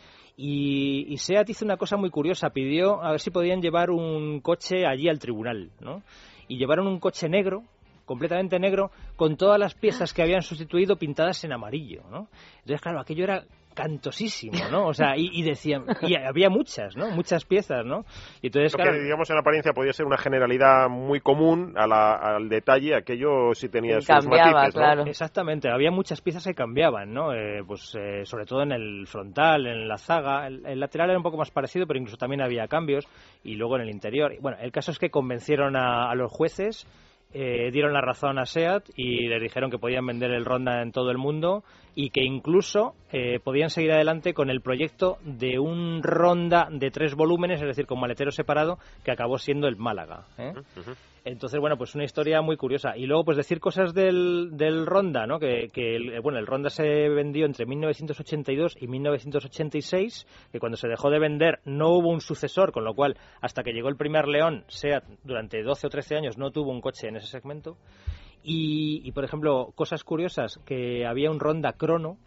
Y, 0.44 1.16
SEAT 1.18 1.50
hizo 1.50 1.64
una 1.64 1.76
cosa 1.76 1.96
muy 1.96 2.10
curiosa, 2.10 2.50
pidió 2.50 3.00
a 3.00 3.12
ver 3.12 3.20
si 3.20 3.30
podían 3.30 3.62
llevar 3.62 3.90
un 3.90 4.40
coche 4.40 4.84
allí 4.84 5.08
al 5.08 5.20
tribunal, 5.20 5.70
¿no? 5.78 6.02
Y 6.48 6.58
llevaron 6.58 6.88
un 6.88 6.98
coche 6.98 7.28
negro, 7.28 7.62
completamente 8.04 8.58
negro, 8.58 8.90
con 9.14 9.36
todas 9.36 9.56
las 9.56 9.74
piezas 9.74 10.12
que 10.12 10.20
habían 10.20 10.42
sustituido 10.42 10.96
pintadas 10.96 11.44
en 11.44 11.52
amarillo, 11.52 12.02
¿no? 12.10 12.26
Entonces, 12.56 12.80
claro, 12.80 12.98
aquello 12.98 13.22
era 13.22 13.44
cantosísimo, 13.74 14.58
¿no? 14.70 14.86
O 14.86 14.94
sea, 14.94 15.16
y, 15.16 15.42
decían, 15.42 15.84
y 16.02 16.14
había 16.14 16.50
muchas, 16.50 16.96
¿no? 16.96 17.10
Muchas 17.10 17.44
piezas, 17.44 17.84
¿no? 17.84 18.04
Y 18.40 18.46
entonces, 18.46 18.74
claro, 18.74 18.92
que, 18.92 19.00
digamos, 19.00 19.28
en 19.30 19.38
apariencia 19.38 19.72
podía 19.72 19.92
ser 19.92 20.06
una 20.06 20.18
generalidad 20.18 20.88
muy 20.88 21.20
común 21.20 21.74
al 21.76 22.48
detalle, 22.48 22.94
aquello 22.94 23.54
sí 23.54 23.68
tenía 23.68 24.00
sus 24.00 24.06
cambiaba, 24.06 24.52
matices, 24.52 24.74
claro. 24.74 25.04
Exactamente, 25.06 25.70
había 25.70 25.90
muchas 25.90 26.20
piezas 26.20 26.44
que 26.44 26.54
cambiaban, 26.54 27.12
¿no? 27.12 27.32
Eh, 27.32 27.62
pues 27.66 27.94
eh, 27.98 28.24
sobre 28.24 28.44
todo 28.44 28.62
en 28.62 28.72
el 28.72 29.06
frontal, 29.06 29.66
en 29.66 29.88
la 29.88 29.98
zaga, 29.98 30.46
el, 30.46 30.64
el, 30.66 30.80
lateral 30.80 31.10
era 31.10 31.18
un 31.18 31.24
poco 31.24 31.36
más 31.36 31.50
parecido, 31.50 31.86
pero 31.86 31.98
incluso 31.98 32.16
también 32.16 32.42
había 32.42 32.66
cambios, 32.68 33.06
y 33.42 33.54
luego 33.54 33.76
en 33.76 33.82
el 33.82 33.90
interior. 33.90 34.32
Bueno, 34.40 34.58
el 34.60 34.72
caso 34.72 34.90
es 34.90 34.98
que 34.98 35.10
convencieron 35.10 35.76
a, 35.76 36.10
a 36.10 36.14
los 36.14 36.30
jueces 36.30 36.86
eh, 37.34 37.70
dieron 37.72 37.92
la 37.92 38.00
razón 38.00 38.38
a 38.38 38.46
SEAT 38.46 38.90
y 38.96 39.28
le 39.28 39.40
dijeron 39.40 39.70
que 39.70 39.78
podían 39.78 40.06
vender 40.06 40.30
el 40.32 40.44
Ronda 40.44 40.82
en 40.82 40.92
todo 40.92 41.10
el 41.10 41.18
mundo 41.18 41.64
y 41.94 42.10
que 42.10 42.22
incluso 42.22 42.94
eh, 43.12 43.38
podían 43.42 43.70
seguir 43.70 43.92
adelante 43.92 44.34
con 44.34 44.50
el 44.50 44.60
proyecto 44.60 45.18
de 45.24 45.58
un 45.58 46.02
Ronda 46.02 46.68
de 46.70 46.90
tres 46.90 47.14
volúmenes, 47.14 47.60
es 47.60 47.66
decir, 47.66 47.86
con 47.86 48.00
maletero 48.00 48.30
separado, 48.30 48.78
que 49.04 49.12
acabó 49.12 49.38
siendo 49.38 49.68
el 49.68 49.76
Málaga. 49.76 50.24
¿eh? 50.38 50.52
Entonces, 51.24 51.60
bueno, 51.60 51.76
pues 51.76 51.94
una 51.94 52.04
historia 52.04 52.42
muy 52.42 52.56
curiosa. 52.56 52.96
Y 52.96 53.06
luego, 53.06 53.24
pues 53.24 53.36
decir 53.36 53.60
cosas 53.60 53.94
del, 53.94 54.50
del 54.52 54.86
Ronda, 54.86 55.26
¿no? 55.26 55.38
Que, 55.38 55.70
que 55.72 55.94
el, 55.94 56.20
bueno, 56.20 56.38
el 56.38 56.46
Ronda 56.46 56.68
se 56.68 57.08
vendió 57.08 57.46
entre 57.46 57.64
1982 57.64 58.76
y 58.80 58.88
1986, 58.88 60.26
que 60.50 60.58
cuando 60.58 60.76
se 60.76 60.88
dejó 60.88 61.10
de 61.10 61.20
vender 61.20 61.60
no 61.64 61.90
hubo 61.90 62.10
un 62.10 62.20
sucesor, 62.20 62.72
con 62.72 62.84
lo 62.84 62.94
cual, 62.94 63.16
hasta 63.40 63.62
que 63.62 63.72
llegó 63.72 63.88
el 63.88 63.96
primer 63.96 64.26
León, 64.26 64.64
SEAT 64.66 65.04
durante 65.22 65.62
12 65.62 65.86
o 65.86 65.90
13 65.90 66.16
años 66.16 66.38
no 66.38 66.50
tuvo 66.50 66.72
un 66.72 66.80
coche 66.80 67.08
en 67.08 67.16
ese 67.16 67.28
segmento. 67.28 67.76
Y, 68.44 69.02
y, 69.04 69.12
por 69.12 69.24
ejemplo, 69.24 69.70
cosas 69.76 70.02
curiosas, 70.02 70.58
que 70.66 71.06
había 71.06 71.30
un 71.30 71.38
Ronda 71.38 71.74
Crono, 71.74 72.18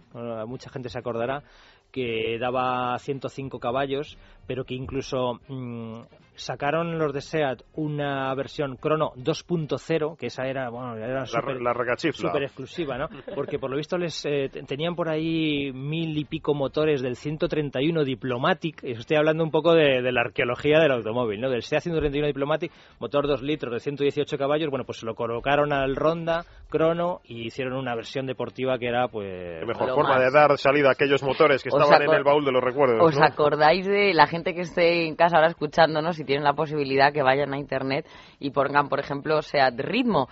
mucha 0.47 0.69
gente 0.69 0.87
se 0.87 0.97
acordará, 0.97 1.43
que 1.91 2.37
daba 2.39 2.97
105 2.99 3.59
caballos, 3.59 4.17
pero 4.47 4.63
que 4.63 4.73
incluso 4.75 5.39
mmm, 5.47 6.01
sacaron 6.35 6.97
los 6.97 7.13
de 7.13 7.21
SEAT 7.21 7.61
una 7.75 8.33
versión 8.35 8.75
Crono 8.77 9.13
2.0, 9.15 10.17
que 10.17 10.27
esa 10.27 10.45
era, 10.47 10.69
bueno, 10.69 10.95
era 10.97 11.25
super, 11.25 11.61
la, 11.61 11.73
la 11.73 11.95
super 11.97 12.43
exclusiva, 12.43 12.97
¿no? 12.97 13.07
Porque 13.35 13.59
por 13.59 13.69
lo 13.69 13.77
visto 13.77 13.97
les 13.97 14.25
eh, 14.25 14.49
tenían 14.67 14.95
por 14.95 15.09
ahí 15.09 15.71
mil 15.73 16.17
y 16.17 16.25
pico 16.25 16.53
motores 16.53 17.01
del 17.01 17.15
131 17.15 18.03
Diplomatic, 18.03 18.83
y 18.83 18.91
estoy 18.91 19.17
hablando 19.17 19.43
un 19.43 19.51
poco 19.51 19.73
de, 19.73 20.01
de 20.01 20.11
la 20.11 20.21
arqueología 20.21 20.79
del 20.79 20.91
automóvil, 20.91 21.41
¿no? 21.41 21.49
Del 21.49 21.63
SEAT 21.63 21.83
131 21.83 22.27
Diplomatic, 22.27 22.71
motor 22.99 23.27
2 23.27 23.41
litros 23.41 23.73
de 23.73 23.79
118 23.79 24.37
caballos, 24.37 24.69
bueno, 24.69 24.85
pues 24.85 24.99
se 24.99 25.05
lo 25.05 25.15
colocaron 25.15 25.71
al 25.71 25.95
Ronda 25.95 26.45
Crono 26.69 27.21
y 27.23 27.47
hicieron 27.47 27.73
una 27.73 27.95
versión 27.95 28.25
deportiva 28.25 28.77
que 28.77 28.87
era, 28.87 29.07
pues... 29.07 29.59
Qué 29.59 29.65
mejor 29.65 29.89
forma 29.91 30.15
más. 30.15 30.19
de 30.19 30.31
dar 30.31 30.57
salida 30.57 30.89
a 30.89 30.91
aquellos 30.91 31.23
motores 31.23 31.63
que 31.63 31.69
estaban 31.69 32.01
en 32.01 32.13
el 32.13 32.23
baúl 32.23 32.43
de 32.43 32.51
los 32.51 32.63
recuerdos, 32.63 33.01
¿Os 33.01 33.17
¿no? 33.17 33.25
acordáis 33.25 33.85
de 33.85 34.13
la 34.13 34.27
gente 34.35 34.53
que 34.53 34.61
esté 34.61 35.07
en 35.07 35.15
casa 35.15 35.37
ahora 35.37 35.47
escuchándonos, 35.47 36.17
si 36.17 36.25
tienen 36.25 36.43
la 36.43 36.53
posibilidad 36.53 37.13
que 37.13 37.23
vayan 37.23 37.53
a 37.53 37.57
internet 37.57 38.05
y 38.37 38.49
pongan, 38.51 38.89
por 38.89 38.99
ejemplo, 38.99 39.41
SEAT 39.41 39.79
Ritmo? 39.79 40.27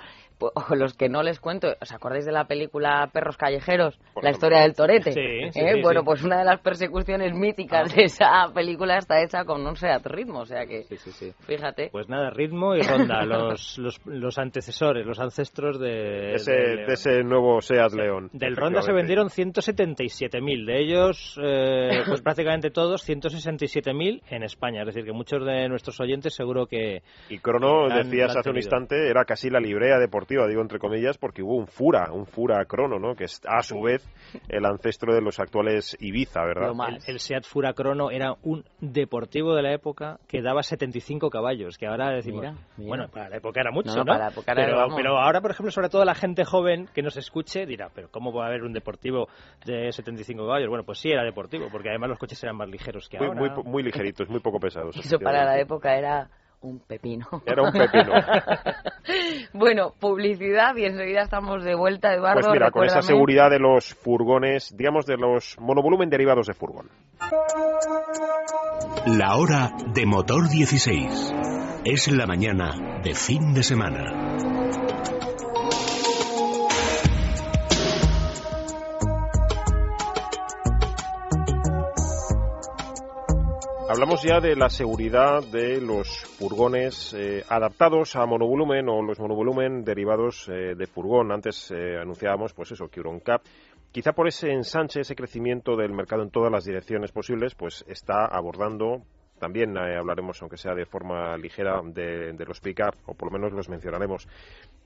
o 0.71 0.75
los 0.75 0.93
que 0.93 1.09
no 1.09 1.23
les 1.23 1.39
cuento, 1.39 1.75
¿os 1.81 1.91
acordáis 1.91 2.25
de 2.25 2.31
la 2.31 2.45
película 2.45 3.09
Perros 3.13 3.37
Callejeros? 3.37 3.97
Por 4.13 4.23
la 4.23 4.31
historia 4.31 4.61
del 4.61 4.73
torete. 4.75 5.11
Sí, 5.11 5.19
sí, 5.51 5.59
¿Eh? 5.59 5.73
sí, 5.75 5.81
bueno, 5.81 6.01
sí. 6.01 6.05
pues 6.05 6.23
una 6.23 6.39
de 6.39 6.45
las 6.45 6.59
persecuciones 6.61 7.33
míticas 7.33 7.91
Ah. 7.91 7.95
de 7.95 8.03
esa 8.03 8.53
película 8.53 8.97
está 8.97 9.21
hecha 9.21 9.45
con 9.45 9.65
un 9.65 9.75
SEAT 9.75 10.05
Ritmo, 10.07 10.39
o 10.39 10.45
sea 10.45 10.65
que, 10.65 10.83
Sí, 10.83 10.97
sí, 10.97 11.11
sí. 11.11 11.33
fíjate. 11.41 11.89
Pues 11.91 12.07
nada, 12.09 12.29
ritmo 12.29 12.75
y 12.75 12.81
ronda, 12.81 13.23
los, 13.25 13.77
los, 13.77 13.99
los 14.05 14.37
antecesores, 14.37 15.05
los 15.05 15.19
ancestros 15.19 15.79
de, 15.79 16.33
ese, 16.33 16.51
de 16.51 16.75
León. 16.75 16.87
de 16.87 16.93
ese 16.93 17.23
nuevo 17.23 17.61
SEAT 17.61 17.93
León. 17.93 18.29
Del 18.33 18.55
Ronda 18.55 18.81
se 18.81 18.91
vendieron 18.91 19.29
177.000, 19.29 20.65
de 20.65 20.79
ellos, 20.81 21.39
eh, 21.41 22.01
pues 22.07 22.21
prácticamente 22.23 22.71
todos, 22.71 23.07
167.000 23.07 24.21
en 24.29 24.43
España. 24.43 24.81
Es 24.81 24.87
decir, 24.87 25.05
que 25.05 25.11
muchos 25.13 25.45
de 25.45 25.67
nuestros 25.69 25.99
oyentes 25.99 26.33
seguro 26.33 26.65
que... 26.65 27.01
Y 27.29 27.39
Crono, 27.39 27.85
Han- 27.85 28.03
decías 28.09 28.31
han 28.31 28.37
hace 28.39 28.49
un 28.49 28.57
instante, 28.57 29.09
era 29.09 29.25
casi 29.25 29.49
la 29.49 29.59
librea 29.59 29.97
deportiva, 29.99 30.32
digo 30.47 30.61
entre 30.61 30.79
comillas, 30.79 31.17
porque 31.17 31.41
hubo 31.43 31.55
un 31.55 31.67
Fura, 31.67 32.11
un 32.11 32.25
Fura 32.25 32.63
Crono, 32.65 32.99
¿no? 32.99 33.15
Que 33.15 33.25
es 33.25 33.41
a 33.47 33.61
su 33.63 33.81
vez 33.81 34.03
el 34.49 34.65
ancestro 34.65 35.13
de 35.13 35.21
los 35.21 35.39
actuales 35.39 35.95
Ibiza, 35.99 36.43
¿verdad? 36.43 36.67
Lo 36.67 36.75
más. 36.75 37.07
El, 37.07 37.13
el 37.15 37.19
Seat 37.19 37.43
Fura 37.45 37.73
Crono 37.73 38.11
era 38.11 38.35
un 38.43 38.63
deportivo 38.81 39.55
de 39.55 39.61
la 39.61 39.73
época 39.73 40.19
que 40.27 40.41
daba 40.41 40.63
75 40.63 41.29
caballos, 41.29 41.77
que 41.77 41.87
ahora 41.87 42.09
decimos, 42.11 42.41
Mira, 42.41 42.55
mira. 42.77 42.87
bueno, 42.89 43.07
para 43.09 43.29
la 43.29 43.37
época 43.37 43.61
era 43.61 43.71
mucho, 43.71 43.89
No, 43.91 43.97
¿no? 43.97 44.03
no, 44.03 44.11
para 44.13 44.25
la 44.25 44.31
época 44.31 44.51
era, 44.51 44.87
pero, 44.95 45.17
ahora, 45.19 45.41
por 45.41 45.51
ejemplo, 45.51 45.71
sobre 45.71 45.89
todo 45.89 46.03
la 46.05 46.15
gente 46.15 46.43
joven 46.45 46.87
que 46.93 47.01
nos 47.01 47.17
escuche 47.17 47.65
dirá, 47.65 47.89
pero 47.93 48.09
¿cómo 48.09 48.33
va 48.33 48.45
a 48.45 48.47
haber 48.47 48.63
un 48.63 48.73
deportivo 48.73 49.27
de 49.65 49.91
75 49.91 50.45
caballos? 50.45 50.69
Bueno, 50.69 50.83
pues 50.83 50.99
sí 50.99 51.09
era 51.09 51.23
deportivo, 51.23 51.67
porque 51.71 51.89
además 51.89 52.09
los 52.09 52.19
coches 52.19 52.41
eran 52.43 52.55
más 52.57 52.69
ligeros 52.69 53.07
que 53.09 53.17
Muy, 53.17 53.27
ahora. 53.27 53.39
muy, 53.55 53.63
muy 53.63 53.83
ligeritos, 53.83 54.29
muy 54.29 54.39
poco 54.39 54.59
pesados. 54.59 54.95
Eso 54.97 55.19
para 55.19 55.45
la 55.45 55.59
época 55.59 55.95
era 55.97 56.29
un 56.63 56.79
pepino. 56.79 57.27
Era 57.45 57.61
un 57.61 57.71
pepino. 57.71 58.13
bueno, 59.53 59.93
publicidad 59.99 60.75
y 60.75 60.85
enseguida 60.85 61.21
estamos 61.21 61.63
de 61.63 61.75
vuelta, 61.75 62.13
Eduardo. 62.13 62.41
Pues 62.41 62.53
mira, 62.53 62.71
con 62.71 62.85
esa 62.85 63.01
seguridad 63.01 63.49
de 63.49 63.59
los 63.59 63.93
furgones, 63.93 64.75
digamos 64.75 65.05
de 65.05 65.17
los 65.17 65.57
monovolumen 65.59 66.09
derivados 66.09 66.47
de 66.47 66.53
furgón. 66.53 66.89
La 69.05 69.35
hora 69.35 69.71
de 69.93 70.05
motor 70.05 70.49
16. 70.49 71.35
Es 71.85 72.11
la 72.11 72.25
mañana 72.25 73.01
de 73.03 73.13
fin 73.13 73.53
de 73.53 73.63
semana. 73.63 74.52
Hablamos 83.93 84.23
ya 84.23 84.39
de 84.39 84.55
la 84.55 84.69
seguridad 84.69 85.43
de 85.43 85.79
los 85.79 86.07
furgones 86.39 87.13
eh, 87.13 87.43
adaptados 87.47 88.15
a 88.15 88.25
monovolumen 88.25 88.89
o 88.89 89.03
los 89.03 89.19
monovolumen 89.19 89.83
derivados 89.83 90.49
eh, 90.49 90.73
de 90.75 90.87
furgón. 90.87 91.31
Antes 91.31 91.69
eh, 91.69 91.99
anunciábamos, 92.01 92.53
pues 92.55 92.71
eso, 92.71 92.87
que 92.87 92.99
Euroncap, 92.99 93.43
quizá 93.91 94.13
por 94.13 94.27
ese 94.27 94.51
ensanche, 94.51 95.01
ese 95.01 95.13
crecimiento 95.13 95.75
del 95.75 95.93
mercado 95.93 96.23
en 96.23 96.31
todas 96.31 96.51
las 96.51 96.65
direcciones 96.65 97.11
posibles, 97.11 97.53
pues 97.53 97.85
está 97.87 98.25
abordando 98.25 99.03
también 99.43 99.75
eh, 99.75 99.97
hablaremos, 99.97 100.41
aunque 100.41 100.55
sea 100.55 100.73
de 100.73 100.85
forma 100.85 101.35
ligera, 101.35 101.81
de, 101.83 102.31
de 102.31 102.45
los 102.45 102.61
pick-up, 102.61 102.95
o 103.07 103.13
por 103.13 103.29
lo 103.29 103.37
menos 103.37 103.51
los 103.51 103.67
mencionaremos. 103.67 104.25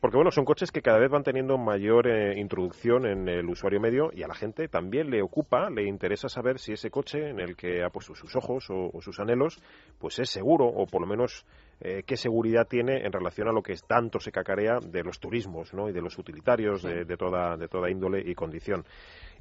Porque, 0.02 0.18
bueno, 0.18 0.32
son 0.32 0.46
coches 0.46 0.72
que 0.72 0.82
cada 0.82 0.98
vez 0.98 1.12
van 1.12 1.22
teniendo 1.22 1.60
mayor 1.60 2.08
eh, 2.08 2.40
introducción 2.40 3.06
en 3.06 3.28
el 3.30 3.48
usuario 3.48 3.80
medio 3.80 4.10
y 4.12 4.24
a 4.24 4.28
la 4.28 4.34
gente 4.34 4.68
también 4.68 5.12
le 5.12 5.22
ocupa, 5.22 5.70
le 5.70 5.88
interesa 5.88 6.28
saber 6.28 6.58
si 6.58 6.74
ese 6.74 6.90
coche 6.90 7.30
en 7.30 7.40
el 7.40 7.56
que 7.56 7.84
ha 7.84 7.90
puesto 7.90 8.16
sus 8.16 8.36
ojos 8.36 8.68
o, 8.72 8.90
o 8.92 9.00
sus 9.00 9.20
anhelos, 9.20 9.62
pues 10.00 10.18
es 10.18 10.32
seguro, 10.32 10.66
o 10.66 10.88
por 10.88 11.02
lo 11.02 11.08
menos 11.08 11.46
eh, 11.80 12.02
qué 12.08 12.18
seguridad 12.18 12.68
tiene 12.68 13.06
en 13.06 13.12
relación 13.12 13.48
a 13.50 13.52
lo 13.52 13.62
que 13.62 13.76
tanto 13.88 14.20
se 14.20 14.32
cacarea 14.32 14.80
de 14.82 15.04
los 15.04 15.20
turismos 15.20 15.72
¿no? 15.76 15.88
y 15.88 15.94
de 15.94 16.02
los 16.02 16.18
utilitarios 16.18 16.82
de, 16.82 17.06
de 17.06 17.16
toda, 17.18 17.56
de 17.58 17.68
toda 17.68 17.92
índole 17.92 18.24
y 18.26 18.34
condición. 18.34 18.84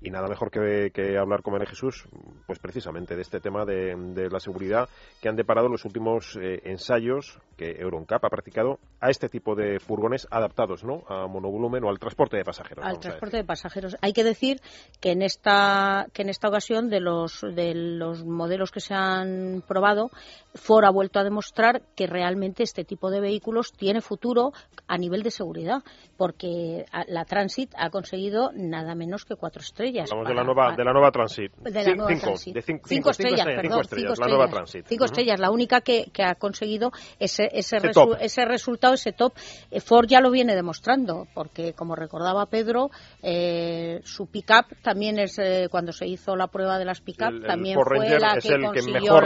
Y 0.01 0.11
nada 0.11 0.29
mejor 0.29 0.51
que, 0.51 0.91
que 0.93 1.19
hablar 1.19 1.43
con 1.43 1.53
María 1.53 1.69
Jesús, 1.69 2.07
pues 2.47 2.59
precisamente 2.59 3.17
de 3.17 3.23
este 3.23 3.41
tema 3.41 3.65
de, 3.65 3.95
de 3.97 4.31
la 4.31 4.41
seguridad 4.41 4.89
que 5.21 5.29
han 5.29 5.37
deparado 5.37 5.69
los 5.69 5.85
últimos 5.85 6.37
eh, 6.41 6.61
ensayos 6.65 7.39
que 7.57 7.71
Euroncap 7.81 8.25
ha 8.25 8.29
practicado 8.29 8.79
a 9.01 9.11
este 9.11 9.29
tipo 9.29 9.55
de 9.55 9.81
furgones 9.81 10.27
adaptados 10.31 10.85
¿no? 10.85 11.05
a 11.09 11.27
monovolumen 11.27 11.85
o 11.85 11.89
al 11.89 11.99
transporte 11.99 12.37
de 12.37 12.45
pasajeros. 12.45 12.85
al 12.85 13.01
transporte 13.01 13.39
de 13.39 13.45
pasajeros. 13.45 13.97
Hay 14.03 14.13
que 14.13 14.25
decir 14.25 14.61
que 15.01 15.13
en 15.13 15.23
esta 15.23 16.07
que 16.13 16.23
en 16.23 16.29
esta 16.29 16.49
ocasión 16.49 16.91
de 16.91 17.01
los 17.01 17.41
de 17.41 17.75
los 17.75 18.25
modelos 18.25 18.71
que 18.71 18.81
se 18.81 18.95
han 18.95 19.63
probado, 19.67 20.11
Ford 20.55 20.85
ha 20.85 20.91
vuelto 20.91 21.19
a 21.19 21.25
demostrar 21.25 21.83
que 21.95 22.07
realmente 22.07 22.63
este 22.63 22.85
tipo 22.85 23.11
de 23.11 23.21
vehículos 23.21 23.73
tiene 23.73 24.01
futuro 24.01 24.53
a 24.87 24.99
nivel 24.99 25.23
de 25.23 25.31
seguridad, 25.31 25.83
porque 26.17 26.85
la 27.09 27.25
Transit 27.25 27.73
ha 27.77 27.91
conseguido 27.91 28.51
nada 28.55 28.95
menos 28.95 29.25
que 29.25 29.37
cuatro 29.37 29.63
estrellas. 29.63 29.86
Hablamos 30.11 30.29
de 30.29 30.35
la 30.35 30.45
nueva, 30.45 30.65
para- 30.67 30.77
de 30.77 30.85
la 30.85 30.93
nueva 30.93 31.11
Transit. 31.11 31.53
de 31.57 31.71
la 31.71 31.95
nueva 31.95 32.09
cinco, 32.11 32.27
Transit. 32.27 32.55
de 32.55 32.63
cin- 32.63 32.81
cinco, 32.85 33.11
estrellas, 33.11 33.47
perdón, 33.47 33.83
la 34.19 34.27
nueva. 34.29 34.49
Transit. 34.49 34.87
Cinco 34.87 35.05
estrellas. 35.05 35.41
La 35.41 35.51
única 35.51 35.81
que, 35.81 36.07
que 36.13 36.23
ha 36.25 36.35
conseguido 36.35 36.91
es 37.19 37.33
ser 37.33 37.51
ese, 37.53 37.77
ese, 38.21 38.45
resultado, 38.45 38.95
ese 38.95 39.13
top, 39.13 39.33
eh, 39.71 39.81
Ford 39.81 40.07
ya 40.09 40.21
lo 40.21 40.31
viene 40.31 40.55
demostrando, 40.55 41.27
porque 41.35 41.73
como 41.75 41.95
recordaba 41.95 42.47
Pedro, 42.47 42.91
eh, 43.23 44.01
su 44.05 44.27
pick-up 44.27 44.67
también 44.83 45.19
es, 45.19 45.39
eh, 45.39 45.69
cuando 45.71 45.93
se 45.93 46.07
hizo 46.07 46.37
la 46.37 46.47
prueba 46.49 46.79
de 46.79 46.85
las 46.85 47.01
pick-up, 47.01 47.45
también 47.47 47.77
fue 47.99 48.07
la 48.21 48.35
que 48.41 48.49
consiguió 48.67 49.19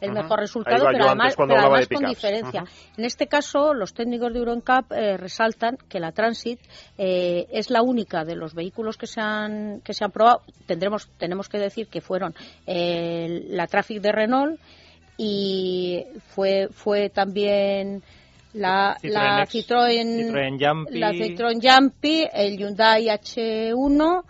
el 0.00 0.12
mejor 0.12 0.38
resultado, 0.40 0.76
pero 0.92 1.04
además, 1.10 1.36
con 1.88 2.04
diferencia. 2.08 2.64
En 2.96 3.04
este 3.04 3.26
caso, 3.26 3.74
los 3.74 3.94
técnicos 3.94 4.32
de 4.32 4.38
EuroNCAP 4.38 4.90
resaltan 5.18 5.76
que 5.88 6.00
la 6.00 6.12
Transit 6.12 6.60
es 6.96 7.70
la 7.70 7.82
única 7.82 8.24
de 8.24 8.36
los 8.36 8.54
vehículos 8.54 8.96
que 8.96 9.06
se 9.06 9.20
han, 9.20 9.80
que 9.84 9.94
se 9.94 10.04
han 10.04 10.10
probado. 10.10 10.42
Tendremos, 10.66 11.08
tenemos 11.18 11.48
que 11.48 11.58
decir 11.58 11.86
que 11.86 12.00
fueron 12.00 12.34
la 12.66 13.66
Traffic 13.66 14.00
de 14.00 14.12
Renault, 14.12 14.58
y 15.16 16.04
fue 16.34 16.68
fue 16.72 17.08
también 17.08 18.02
la 18.54 18.96
Citroën, 19.00 19.46
Citroën, 19.48 20.58
Jumpy. 20.58 20.98
la 20.98 21.12
Citroën 21.12 21.60
Jumpy, 21.60 22.26
el 22.32 22.56
Hyundai 22.56 23.06
H1 23.06 24.22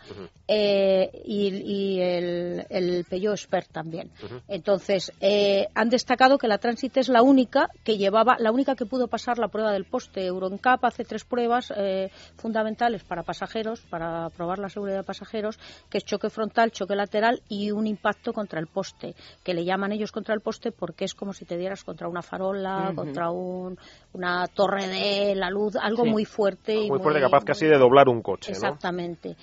eh, 0.47 1.11
y, 1.25 2.01
el, 2.01 2.67
el, 2.69 3.05
Peugeot 3.05 3.35
Expert 3.35 3.71
también. 3.71 4.11
Entonces, 4.47 5.11
eh, 5.21 5.69
han 5.75 5.89
destacado 5.89 6.37
que 6.37 6.49
la 6.49 6.59
Transit 6.59 6.97
es 6.99 7.09
la 7.09 7.23
única 7.23 7.69
que 7.83 7.97
llevaba, 7.97 8.37
la 8.39 8.53
única 8.53 8.75
que 8.75 8.85
pudo 8.85 9.09
pasar 9.09 9.39
la 9.39 9.49
prueba 9.49 9.73
del 9.73 9.85
poste. 9.85 10.27
EuroNCAP 10.27 10.85
hace 10.85 11.05
tres 11.05 11.25
pruebas 11.25 11.73
eh, 11.77 12.11
fundamentales 12.37 13.05
para 13.05 13.23
pasajeros, 13.23 13.81
para 13.89 14.29
probar 14.31 14.59
la 14.59 14.69
seguridad 14.69 14.99
de 14.99 15.05
pasajeros, 15.05 15.59
que 15.89 15.99
es 15.99 16.05
choque 16.05 16.29
frontal, 16.29 16.73
choque 16.73 16.95
lateral 16.95 17.43
y 17.49 17.71
un 17.71 17.87
impacto 17.87 18.33
contra 18.33 18.61
el 18.61 18.67
poste, 18.67 19.15
que 19.43 19.55
le 19.55 19.65
llaman 19.65 19.93
ellos 19.93 20.13
contra 20.13 20.35
el 20.35 20.41
poste 20.41 20.73
porque 20.73 21.07
es 21.07 21.15
como 21.15 21.33
si 21.33 21.47
te 21.47 21.57
dieras 21.57 21.85
contra 21.85 22.09
una 22.09 22.23
farola, 22.23 22.93
contra 22.95 23.31
un, 23.31 23.79
una 24.13 24.47
torre 24.49 24.89
de 24.89 25.35
la 25.35 25.49
luz, 25.49 25.77
algo 25.77 26.05
muy 26.05 26.27
fuerte. 26.27 26.75
Muy, 26.75 26.99
y 26.99 27.03
fuerte, 27.03 27.21
capaz 27.21 27.45
casi 27.45 27.67
de 27.67 27.79
doblar 27.79 28.09
un 28.09 28.21
coche. 28.21 28.53
Exactamente. 28.53 29.37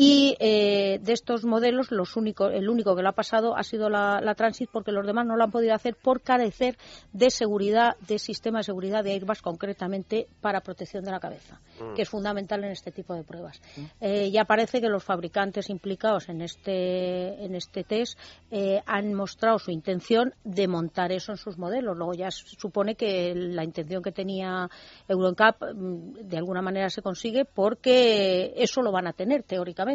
Y 0.00 0.36
eh, 0.38 1.00
de 1.02 1.12
estos 1.12 1.44
modelos, 1.44 1.90
los 1.90 2.16
únicos, 2.16 2.52
el 2.54 2.68
único 2.68 2.94
que 2.94 3.02
lo 3.02 3.08
ha 3.08 3.16
pasado 3.16 3.56
ha 3.56 3.64
sido 3.64 3.90
la, 3.90 4.32
Transit, 4.36 4.70
porque 4.72 4.92
los 4.92 5.04
demás 5.04 5.26
no 5.26 5.34
lo 5.34 5.42
han 5.42 5.50
podido 5.50 5.74
hacer 5.74 5.96
por 5.96 6.20
carecer 6.20 6.78
de 7.12 7.30
seguridad, 7.30 7.96
de 8.06 8.20
sistema 8.20 8.58
de 8.58 8.62
seguridad 8.62 9.02
de 9.02 9.10
airbags, 9.10 9.42
concretamente 9.42 10.28
para 10.40 10.60
protección 10.60 11.02
de 11.02 11.10
la 11.10 11.18
cabeza, 11.18 11.60
mm. 11.80 11.94
que 11.94 12.02
es 12.02 12.08
fundamental 12.08 12.62
en 12.62 12.70
este 12.70 12.92
tipo 12.92 13.12
de 13.12 13.24
pruebas. 13.24 13.60
Mm. 13.76 13.82
Eh, 14.00 14.30
ya 14.30 14.44
parece 14.44 14.80
que 14.80 14.88
los 14.88 15.02
fabricantes 15.02 15.68
implicados 15.68 16.28
en 16.28 16.42
este, 16.42 17.44
en 17.44 17.56
este 17.56 17.82
test 17.82 18.16
eh, 18.52 18.80
han 18.86 19.12
mostrado 19.14 19.58
su 19.58 19.72
intención 19.72 20.32
de 20.44 20.68
montar 20.68 21.10
eso 21.10 21.32
en 21.32 21.38
sus 21.38 21.58
modelos. 21.58 21.96
Luego 21.96 22.14
ya 22.14 22.30
supone 22.30 22.94
que 22.94 23.34
la 23.34 23.64
intención 23.64 24.00
que 24.00 24.12
tenía 24.12 24.70
EuroNCAP 25.08 25.74
mm, 25.74 26.12
de 26.22 26.36
alguna 26.36 26.62
manera 26.62 26.88
se 26.88 27.02
consigue 27.02 27.44
porque 27.44 28.54
eso 28.56 28.80
lo 28.80 28.92
van 28.92 29.08
a 29.08 29.12
tener 29.12 29.42
teóricamente 29.42 29.87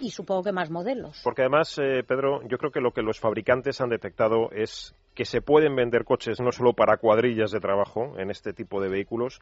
y 0.00 0.10
supongo 0.10 0.42
que 0.44 0.52
más 0.52 0.70
modelos. 0.70 1.20
Porque 1.22 1.42
además, 1.42 1.78
eh, 1.78 2.02
Pedro, 2.06 2.40
yo 2.48 2.58
creo 2.58 2.70
que 2.70 2.80
lo 2.80 2.92
que 2.92 3.02
los 3.02 3.20
fabricantes 3.20 3.80
han 3.80 3.90
detectado 3.90 4.50
es 4.52 4.94
que 5.14 5.24
se 5.24 5.42
pueden 5.42 5.76
vender 5.76 6.04
coches 6.04 6.40
no 6.40 6.52
solo 6.52 6.72
para 6.72 6.96
cuadrillas 6.96 7.50
de 7.50 7.60
trabajo 7.60 8.18
en 8.18 8.30
este 8.30 8.52
tipo 8.52 8.80
de 8.80 8.88
vehículos 8.88 9.40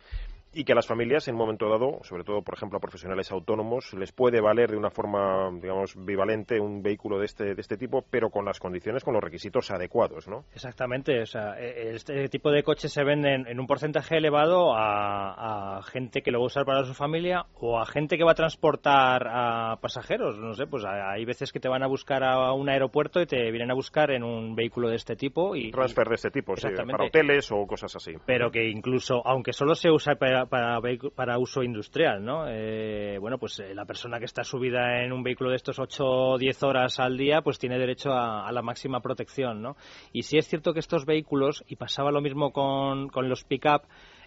y 0.53 0.65
que 0.65 0.73
a 0.73 0.75
las 0.75 0.87
familias 0.87 1.29
en 1.29 1.35
un 1.35 1.41
momento 1.41 1.69
dado, 1.69 2.01
sobre 2.03 2.25
todo 2.25 2.43
por 2.43 2.55
ejemplo 2.55 2.79
a 2.79 2.81
profesionales 2.81 3.31
autónomos, 3.31 3.95
les 3.95 4.11
puede 4.11 4.41
valer 4.41 4.71
de 4.71 4.77
una 4.77 4.91
forma 4.91 5.49
digamos 5.61 5.95
bivalente 5.97 6.59
un 6.59 6.83
vehículo 6.83 7.19
de 7.19 7.27
este 7.27 7.55
de 7.55 7.61
este 7.61 7.77
tipo, 7.77 8.05
pero 8.11 8.31
con 8.31 8.45
las 8.45 8.59
condiciones, 8.59 9.05
con 9.05 9.15
los 9.15 9.23
requisitos 9.23 9.71
adecuados, 9.71 10.27
¿no? 10.27 10.45
Exactamente, 10.53 11.23
o 11.23 11.27
sea, 11.27 11.59
e, 11.61 11.95
este 11.95 12.29
tipo 12.29 12.51
de 12.51 12.63
coches 12.65 12.93
se 12.93 13.05
venden 13.05 13.47
en 13.47 13.61
un 13.61 13.67
porcentaje 13.67 14.17
elevado 14.17 14.75
a, 14.75 15.81
gente 15.85 16.23
que 16.23 16.31
lo 16.31 16.41
va 16.41 16.45
a 16.45 16.47
usar 16.47 16.65
para 16.65 16.85
su 16.85 16.95
familia 16.95 17.47
o 17.55 17.79
a 17.79 17.87
gente 17.87 18.19
que 18.19 18.25
va 18.25 18.33
a 18.33 18.35
transportar 18.35 19.27
a 19.29 19.79
pasajeros, 19.81 20.39
no 20.39 20.55
sé, 20.55 20.67
pues 20.67 20.85
hay 20.85 21.25
veces 21.25 21.53
que 21.53 21.61
te 21.61 21.69
van 21.69 21.83
a 21.83 21.87
buscar 21.87 22.23
a 22.23 22.53
un 22.53 22.69
aeropuerto 22.69 23.21
y 23.21 23.27
te 23.27 23.51
vienen 23.51 23.71
a 23.71 23.75
buscar 23.75 24.11
en 24.11 24.23
un 24.23 24.55
vehículo 24.55 24.89
de 24.89 24.97
este 24.97 25.17
tipo 25.17 25.57
transfer 25.71 26.09
de 26.09 26.15
este 26.15 26.31
tipo, 26.31 26.57
sí, 26.57 26.69
para 26.91 27.05
hoteles 27.05 27.51
o 27.53 27.67
cosas 27.67 27.95
así. 27.97 28.13
Pero 28.27 28.51
que 28.51 28.69
incluso, 28.69 29.27
aunque 29.27 29.53
solo 29.53 29.75
se 29.75 29.91
usa 29.91 30.15
para, 30.15 30.47
para, 30.47 31.39
uso 31.39 31.63
industrial, 31.63 32.25
¿no? 32.25 32.45
Eh, 32.49 33.19
bueno, 33.21 33.39
pues 33.39 33.61
eh, 33.61 33.75
la 33.75 33.85
persona 33.85 34.19
que 34.19 34.25
está 34.25 34.45
subida 34.45 35.03
en 35.03 35.13
un 35.13 35.23
vehículo 35.23 35.51
de 35.51 35.57
estos 35.57 35.79
8 35.79 36.05
o 36.05 36.39
10 36.39 36.63
horas 36.63 37.01
al 37.01 37.17
día, 37.17 37.43
pues 37.43 37.59
tiene 37.59 37.79
derecho 37.79 38.13
a, 38.13 38.51
la 38.51 38.63
máxima 38.63 39.01
protección, 39.01 39.63
¿no? 39.63 39.77
Y 40.13 40.23
sí 40.23 40.39
es 40.39 40.49
cierto 40.49 40.73
que 40.73 40.81
estos 40.81 41.07
vehículos, 41.07 41.65
y 41.69 41.77
pasaba 41.77 42.11
lo 42.11 42.21
mismo 42.21 42.53
con, 42.53 43.09
con 43.09 43.29
los 43.29 43.45
pick-up, 43.45 43.83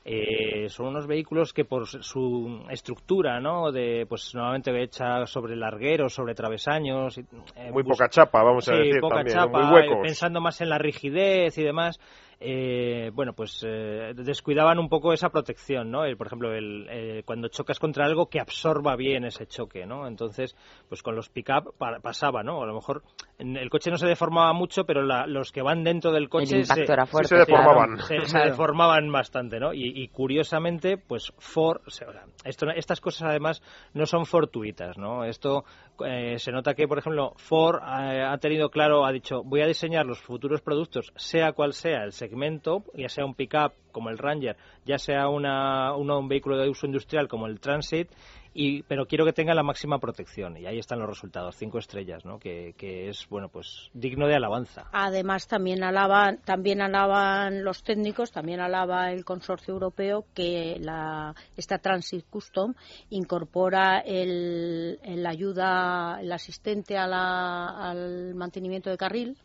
eh, 0.05 0.67
son 0.67 0.87
unos 0.87 1.07
vehículos 1.07 1.53
que 1.53 1.63
por 1.63 1.87
su 1.87 2.65
estructura, 2.69 3.39
¿no? 3.39 3.71
De, 3.71 4.05
pues 4.07 4.35
normalmente 4.35 4.83
hecha 4.83 5.25
sobre 5.25 5.55
largueros, 5.55 6.13
sobre 6.13 6.35
travesaños. 6.35 7.17
Eh, 7.17 7.71
muy 7.71 7.83
poca 7.83 8.09
chapa, 8.09 8.43
vamos 8.43 8.67
a 8.67 8.75
decir 8.75 8.99
poca 8.99 9.17
también, 9.17 9.37
chapa, 9.37 9.61
muy 9.61 9.73
huecos. 9.73 9.99
pensando 10.01 10.41
más 10.41 10.59
en 10.59 10.69
la 10.69 10.77
rigidez 10.77 11.57
y 11.57 11.63
demás 11.63 11.99
eh, 12.39 13.11
bueno, 13.13 13.33
pues 13.33 13.63
eh, 13.65 14.13
descuidaban 14.15 14.79
un 14.79 14.89
poco 14.89 15.13
esa 15.13 15.29
protección, 15.29 15.91
¿no? 15.91 16.01
por 16.17 16.27
ejemplo, 16.27 16.53
el, 16.53 16.87
eh, 16.89 17.23
cuando 17.25 17.47
chocas 17.47 17.79
contra 17.79 18.05
algo 18.05 18.27
que 18.27 18.39
absorba 18.39 18.95
bien 18.95 19.25
ese 19.25 19.45
choque, 19.45 19.85
¿no? 19.85 20.07
Entonces, 20.07 20.55
pues 20.89 21.01
con 21.01 21.15
los 21.15 21.29
pick-up 21.29 21.73
pasaba, 22.01 22.43
¿no? 22.43 22.61
A 22.61 22.65
lo 22.65 22.73
mejor 22.73 23.03
el 23.39 23.69
coche 23.69 23.91
no 23.91 23.97
se 23.97 24.07
deformaba 24.07 24.53
mucho, 24.53 24.85
pero 24.85 25.01
los 25.01 25.51
que 25.51 25.61
van 25.61 25.83
dentro 25.83 26.11
del 26.11 26.29
coche 26.29 26.63
se, 26.63 26.81
deformaban. 26.81 27.97
Se, 28.03 28.37
deformaban 28.39 29.11
bastante, 29.11 29.59
¿no? 29.59 29.73
Y, 29.73 30.07
curiosamente, 30.09 30.97
pues 30.97 31.33
Ford, 31.37 31.81
esto, 32.43 32.69
estas 32.69 33.01
cosas 33.01 33.29
además 33.29 33.61
no 33.93 34.05
son 34.05 34.25
fortuitas, 34.25 34.97
¿no? 34.97 35.23
Esto 35.23 35.65
eh, 36.05 36.37
se 36.39 36.51
nota 36.51 36.73
que, 36.73 36.87
por 36.87 36.99
ejemplo, 36.99 37.33
Ford 37.37 37.79
ha 37.81 38.37
tenido 38.37 38.69
claro, 38.69 39.05
ha 39.05 39.11
dicho, 39.11 39.43
voy 39.43 39.61
a 39.61 39.67
diseñar 39.67 40.05
los 40.05 40.19
futuros 40.19 40.61
productos, 40.61 41.11
sea 41.15 41.53
cual 41.53 41.73
sea 41.73 42.03
el 42.03 42.11
segmento 42.23 42.83
ya 42.93 43.09
sea 43.09 43.25
un 43.25 43.35
pickup 43.35 43.73
como 43.91 44.09
el 44.09 44.17
Ranger, 44.17 44.55
ya 44.85 44.97
sea 44.97 45.27
una, 45.27 45.95
un 45.95 46.27
vehículo 46.27 46.57
de 46.57 46.69
uso 46.69 46.85
industrial 46.87 47.27
como 47.27 47.47
el 47.47 47.59
Transit, 47.59 48.09
y, 48.55 48.83
pero 48.83 49.07
quiero 49.07 49.25
que 49.25 49.33
tenga 49.33 49.53
la 49.53 49.63
máxima 49.63 49.99
protección 49.99 50.57
y 50.57 50.67
ahí 50.67 50.77
están 50.77 50.99
los 50.99 51.09
resultados 51.09 51.55
cinco 51.55 51.79
estrellas 51.79 52.23
¿no? 52.23 52.37
que, 52.37 52.75
que, 52.77 53.09
es 53.09 53.27
bueno 53.27 53.49
pues 53.49 53.89
digno 53.93 54.27
de 54.27 54.35
alabanza 54.35 54.85
además 54.91 55.47
también 55.47 55.83
alaban 55.83 56.37
también 56.45 56.79
alaban 56.81 57.63
los 57.63 57.81
técnicos 57.81 58.31
también 58.31 58.59
alaba 58.59 59.11
el 59.11 59.25
consorcio 59.25 59.73
europeo 59.73 60.25
que 60.35 60.77
la, 60.79 61.33
esta 61.57 61.79
Transit 61.79 62.25
Custom 62.29 62.75
incorpora 63.09 63.99
el, 63.99 64.99
el 65.01 65.25
ayuda 65.25 66.19
el 66.21 66.31
asistente 66.31 66.95
a 66.95 67.07
la, 67.07 67.89
al 67.89 68.35
mantenimiento 68.35 68.91
de 68.91 68.97
carril 68.97 69.35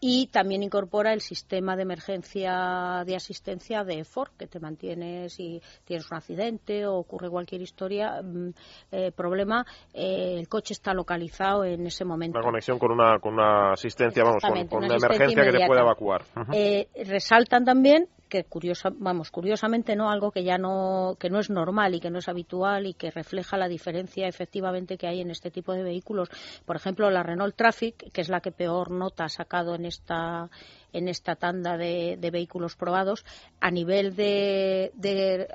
y 0.00 0.28
también 0.28 0.62
incorpora 0.62 1.12
el 1.12 1.20
sistema 1.20 1.76
de 1.76 1.82
emergencia 1.82 3.02
de 3.06 3.16
asistencia 3.16 3.84
de 3.84 4.04
Ford, 4.04 4.30
que 4.38 4.46
te 4.46 4.60
mantiene 4.60 5.28
si 5.28 5.60
tienes 5.84 6.10
un 6.10 6.16
accidente 6.16 6.86
o 6.86 6.96
ocurre 6.96 7.30
cualquier 7.30 7.62
historia, 7.62 8.20
mm, 8.22 8.50
eh, 8.92 9.12
problema, 9.12 9.64
eh, 9.94 10.36
el 10.38 10.48
coche 10.48 10.74
está 10.74 10.92
localizado 10.92 11.64
en 11.64 11.86
ese 11.86 12.04
momento. 12.04 12.38
Una 12.38 12.46
conexión 12.46 12.78
con 12.78 12.92
una, 12.92 13.18
con 13.18 13.34
una 13.34 13.72
asistencia, 13.72 14.22
vamos, 14.22 14.42
con, 14.42 14.52
una, 14.52 14.96
emergencia 14.96 15.44
que 15.44 15.52
te 15.52 15.66
pueda 15.66 15.82
evacuar. 15.82 16.22
Eh, 16.52 16.88
resaltan 17.04 17.64
también 17.64 18.08
que 18.28 18.44
curiosa, 18.44 18.90
vamos, 18.92 19.30
curiosamente 19.30 19.96
no 19.96 20.10
algo 20.10 20.30
que 20.30 20.44
ya 20.44 20.58
no 20.58 21.16
que 21.18 21.30
no 21.30 21.38
es 21.38 21.50
normal 21.50 21.94
y 21.94 22.00
que 22.00 22.10
no 22.10 22.18
es 22.18 22.28
habitual 22.28 22.86
y 22.86 22.94
que 22.94 23.10
refleja 23.10 23.56
la 23.56 23.68
diferencia 23.68 24.28
efectivamente 24.28 24.98
que 24.98 25.06
hay 25.06 25.20
en 25.20 25.30
este 25.30 25.50
tipo 25.50 25.72
de 25.72 25.82
vehículos. 25.82 26.28
Por 26.64 26.76
ejemplo, 26.76 27.10
la 27.10 27.22
Renault 27.22 27.56
Traffic, 27.56 28.10
que 28.12 28.20
es 28.20 28.28
la 28.28 28.40
que 28.40 28.52
peor 28.52 28.90
nota 28.90 29.24
ha 29.24 29.28
sacado 29.28 29.74
en 29.74 29.84
esta 29.84 30.50
en 30.92 31.08
esta 31.08 31.36
tanda 31.36 31.76
de, 31.76 32.18
vehículos 32.32 32.74
probados 32.74 33.24
a 33.60 33.70
nivel 33.70 34.16
de, 34.16 34.92
de 34.94 35.46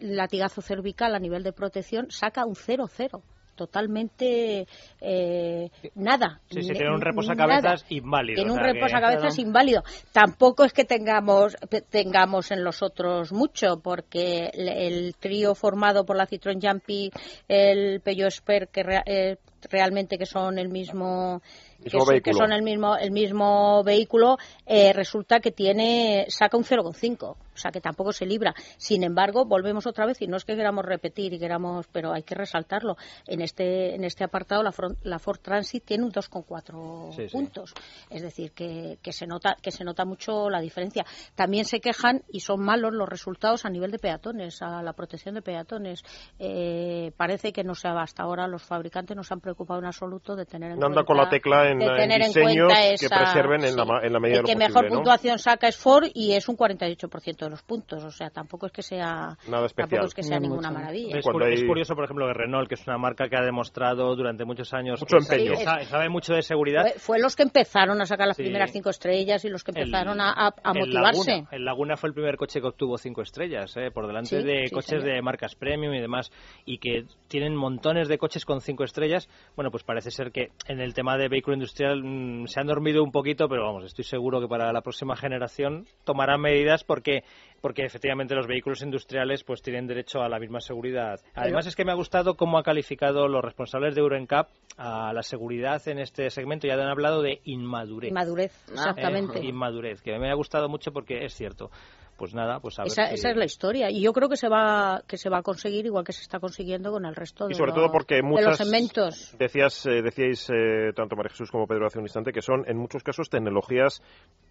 latigazo 0.00 0.60
cervical, 0.60 1.14
a 1.14 1.18
nivel 1.18 1.42
de 1.42 1.52
protección, 1.52 2.10
saca 2.10 2.44
un 2.44 2.54
0-0 2.54 3.22
totalmente 3.58 4.66
eh, 5.00 5.70
nada. 5.96 6.40
Sí, 6.48 6.62
sí, 6.62 6.72
tiene 6.72 6.94
un 6.94 7.00
reposacabezas 7.00 7.84
inválido. 7.88 8.36
Tiene 8.36 8.52
un 8.52 8.60
reposacabezas 8.60 9.38
inválido. 9.40 9.82
Tampoco 10.12 10.64
es 10.64 10.72
que 10.72 10.84
tengamos, 10.84 11.56
tengamos 11.90 12.52
en 12.52 12.62
los 12.62 12.82
otros 12.82 13.32
mucho, 13.32 13.80
porque 13.82 14.50
el, 14.54 15.16
trío 15.18 15.56
formado 15.56 16.06
por 16.06 16.16
la 16.16 16.28
Citroën 16.28 16.60
Jumpy, 16.62 17.10
el 17.48 18.00
Peugeot 18.00 18.30
Spert, 18.30 18.70
que 18.70 18.82
eh, 19.04 19.38
realmente 19.68 20.18
que 20.18 20.26
son 20.26 20.58
el 20.58 20.68
mismo 20.68 21.42
que, 21.82 22.32
son 22.32 22.52
el 22.52 22.62
mismo 22.62 22.96
el 22.96 23.10
mismo 23.10 23.82
vehículo 23.82 24.36
eh, 24.66 24.92
resulta 24.92 25.40
que 25.40 25.50
tiene 25.50 26.26
saca 26.28 26.56
un 26.56 26.64
0,5 26.64 27.36
o 27.58 27.60
sea 27.60 27.70
que 27.70 27.80
tampoco 27.80 28.12
se 28.12 28.24
libra. 28.24 28.54
Sin 28.76 29.02
embargo, 29.02 29.44
volvemos 29.44 29.86
otra 29.86 30.06
vez, 30.06 30.22
y 30.22 30.26
no 30.26 30.36
es 30.36 30.44
que 30.44 30.56
queramos 30.56 30.84
repetir 30.84 31.32
y 31.32 31.38
queramos, 31.38 31.86
pero 31.92 32.12
hay 32.12 32.22
que 32.22 32.34
resaltarlo. 32.34 32.96
En 33.26 33.40
este, 33.40 33.94
en 33.94 34.04
este 34.04 34.24
apartado, 34.24 34.62
la, 34.62 34.72
la 35.02 35.18
Ford 35.18 35.40
Transit 35.40 35.84
tiene 35.84 36.04
un 36.04 36.12
2,4 36.12 37.30
puntos. 37.30 37.74
Es 38.10 38.22
decir, 38.22 38.52
que, 38.52 38.98
que, 39.02 39.12
se 39.12 39.26
nota, 39.26 39.56
que 39.60 39.70
se 39.70 39.84
nota 39.84 40.04
mucho 40.04 40.48
la 40.48 40.60
diferencia. 40.60 41.04
También 41.34 41.64
se 41.64 41.80
quejan 41.80 42.22
y 42.30 42.40
son 42.40 42.60
malos 42.60 42.92
los 42.92 43.08
resultados 43.08 43.64
a 43.64 43.70
nivel 43.70 43.90
de 43.90 43.98
peatones, 43.98 44.62
a 44.62 44.82
la 44.82 44.92
protección 44.92 45.34
de 45.34 45.42
peatones. 45.42 46.02
Eh, 46.38 47.12
parece 47.16 47.52
que 47.52 47.64
no 47.64 47.74
se 47.74 47.88
hasta 47.88 48.22
ahora 48.22 48.46
los 48.46 48.62
fabricantes 48.62 49.16
no 49.16 49.24
se 49.24 49.34
han 49.34 49.40
preocupado 49.40 49.80
en 49.80 49.86
absoluto 49.86 50.36
de 50.36 50.44
tener 50.44 50.72
en 50.72 50.78
no 50.78 50.86
anda 50.86 51.04
con 51.04 51.16
la 51.16 51.28
tecla 51.28 51.70
en, 51.70 51.78
diseños 51.78 52.72
que 53.00 53.08
preserven 53.08 53.64
en, 53.64 53.76
la, 53.76 54.00
en 54.02 54.12
la 54.12 54.20
medida 54.20 54.36
de 54.36 54.42
lo 54.42 54.48
que 54.48 54.56
mejor 54.56 54.88
puntuación 54.88 55.38
saca 55.38 55.68
es 55.68 55.76
Ford 55.76 56.08
y 56.12 56.32
es 56.32 56.48
un 56.48 56.56
48% 56.56 57.47
los 57.48 57.62
puntos. 57.62 58.04
O 58.04 58.10
sea, 58.10 58.30
tampoco 58.30 58.66
es 58.66 58.72
que 58.72 58.82
sea, 58.82 59.36
Nada 59.48 59.66
especial. 59.66 59.90
Tampoco 59.90 60.06
es 60.06 60.14
que 60.14 60.22
sea 60.22 60.38
ninguna 60.38 60.70
maravilla. 60.70 61.18
Es, 61.18 61.24
curioso, 61.64 61.94
por 61.94 62.04
ejemplo, 62.04 62.26
que 62.26 62.34
Renault, 62.34 62.68
que 62.68 62.74
es 62.74 62.86
una 62.86 62.98
marca 62.98 63.28
que 63.28 63.36
ha 63.36 63.44
demostrado 63.44 64.14
durante 64.16 64.44
muchos 64.44 64.72
años 64.74 65.00
mucho 65.00 65.16
empeño. 65.16 65.54
sabe, 65.56 66.08
mucho 66.08 66.34
de 66.34 66.42
seguridad. 66.42 66.84
Fue, 66.96 67.18
los 67.18 67.36
que 67.36 67.42
empezaron 67.42 68.00
a 68.00 68.06
sacar 68.06 68.26
las 68.26 68.36
primeras 68.36 68.72
cinco 68.72 68.90
estrellas 68.90 69.44
y 69.44 69.48
los 69.48 69.64
que 69.64 69.72
empezaron 69.72 70.20
a, 70.20 70.52
a, 70.62 70.74
motivarse. 70.74 71.30
Laguna, 71.30 71.48
el 71.52 71.64
Laguna 71.64 71.96
fue 71.96 72.08
el 72.08 72.14
primer 72.14 72.36
coche 72.36 72.60
que 72.60 72.66
obtuvo 72.66 72.98
cinco 72.98 73.22
estrellas, 73.22 73.76
¿eh? 73.76 73.90
por 73.90 74.06
delante 74.06 74.42
de 74.42 74.70
coches 74.70 75.02
de 75.02 75.20
marcas 75.22 75.54
premium 75.54 75.94
y 75.94 76.00
demás, 76.00 76.30
y 76.64 76.78
que 76.78 77.04
tienen 77.28 77.54
montones 77.56 78.08
de 78.08 78.18
coches 78.18 78.44
con 78.44 78.60
cinco 78.60 78.84
estrellas. 78.84 79.28
Bueno, 79.56 79.70
pues 79.70 79.84
parece 79.84 80.10
ser 80.10 80.32
que 80.32 80.50
en 80.66 80.80
el 80.80 80.94
tema 80.94 81.16
de 81.16 81.28
vehículo 81.28 81.54
industrial 81.54 82.02
mm, 82.02 82.46
se 82.46 82.60
han 82.60 82.66
dormido 82.66 83.02
un 83.02 83.12
poquito, 83.12 83.48
pero 83.48 83.64
vamos, 83.64 83.84
estoy 83.84 84.04
seguro 84.04 84.40
que 84.40 84.48
para 84.48 84.72
la 84.72 84.82
próxima 84.82 85.16
generación 85.16 85.86
tomarán 86.04 86.40
medidas 86.40 86.84
porque 86.84 87.22
porque 87.60 87.84
efectivamente 87.84 88.34
los 88.34 88.46
vehículos 88.46 88.82
industriales 88.82 89.44
pues 89.44 89.62
tienen 89.62 89.86
derecho 89.86 90.20
a 90.20 90.28
la 90.28 90.38
misma 90.38 90.60
seguridad. 90.60 91.20
Además 91.34 91.66
es 91.66 91.76
que 91.76 91.84
me 91.84 91.92
ha 91.92 91.96
gustado 91.96 92.36
cómo 92.36 92.58
ha 92.58 92.62
calificado 92.62 93.28
los 93.28 93.42
responsables 93.42 93.94
de 93.94 94.00
EuroNCAP 94.00 94.48
a 94.76 95.12
la 95.12 95.22
seguridad 95.22 95.86
en 95.88 95.98
este 95.98 96.30
segmento. 96.30 96.66
Ya 96.66 96.74
han 96.74 96.88
hablado 96.88 97.22
de 97.22 97.40
inmadurez. 97.44 98.10
Inmadurez, 98.10 98.52
ah. 98.68 98.72
exactamente. 98.72 99.44
inmadurez, 99.44 100.02
que 100.02 100.18
me 100.18 100.30
ha 100.30 100.34
gustado 100.34 100.68
mucho 100.68 100.92
porque 100.92 101.24
es 101.24 101.34
cierto 101.34 101.70
pues 102.18 102.34
nada, 102.34 102.58
pues 102.58 102.78
a 102.80 102.82
esa, 102.82 103.04
ver 103.04 103.14
esa 103.14 103.30
es 103.30 103.36
la 103.36 103.44
historia 103.44 103.90
y 103.90 104.02
yo 104.02 104.12
creo 104.12 104.28
que 104.28 104.36
se 104.36 104.48
va 104.48 105.02
que 105.06 105.16
se 105.16 105.30
va 105.30 105.38
a 105.38 105.42
conseguir 105.42 105.86
igual 105.86 106.04
que 106.04 106.12
se 106.12 106.22
está 106.22 106.40
consiguiendo 106.40 106.90
con 106.90 107.06
el 107.06 107.14
resto 107.14 107.46
de, 107.46 107.52
y 107.52 107.54
sobre 107.54 107.72
todo 107.72 107.92
porque 107.92 108.22
muchas, 108.22 108.58
segmentos. 108.58 109.36
Decías, 109.38 109.86
eh, 109.86 110.02
decíais 110.02 110.50
eh, 110.50 110.92
tanto 110.96 111.14
María 111.14 111.30
Jesús 111.30 111.50
como 111.50 111.68
Pedro 111.68 111.86
hace 111.86 112.00
un 112.00 112.06
instante 112.06 112.32
que 112.32 112.42
son 112.42 112.64
en 112.66 112.76
muchos 112.76 113.04
casos 113.04 113.30
tecnologías 113.30 114.02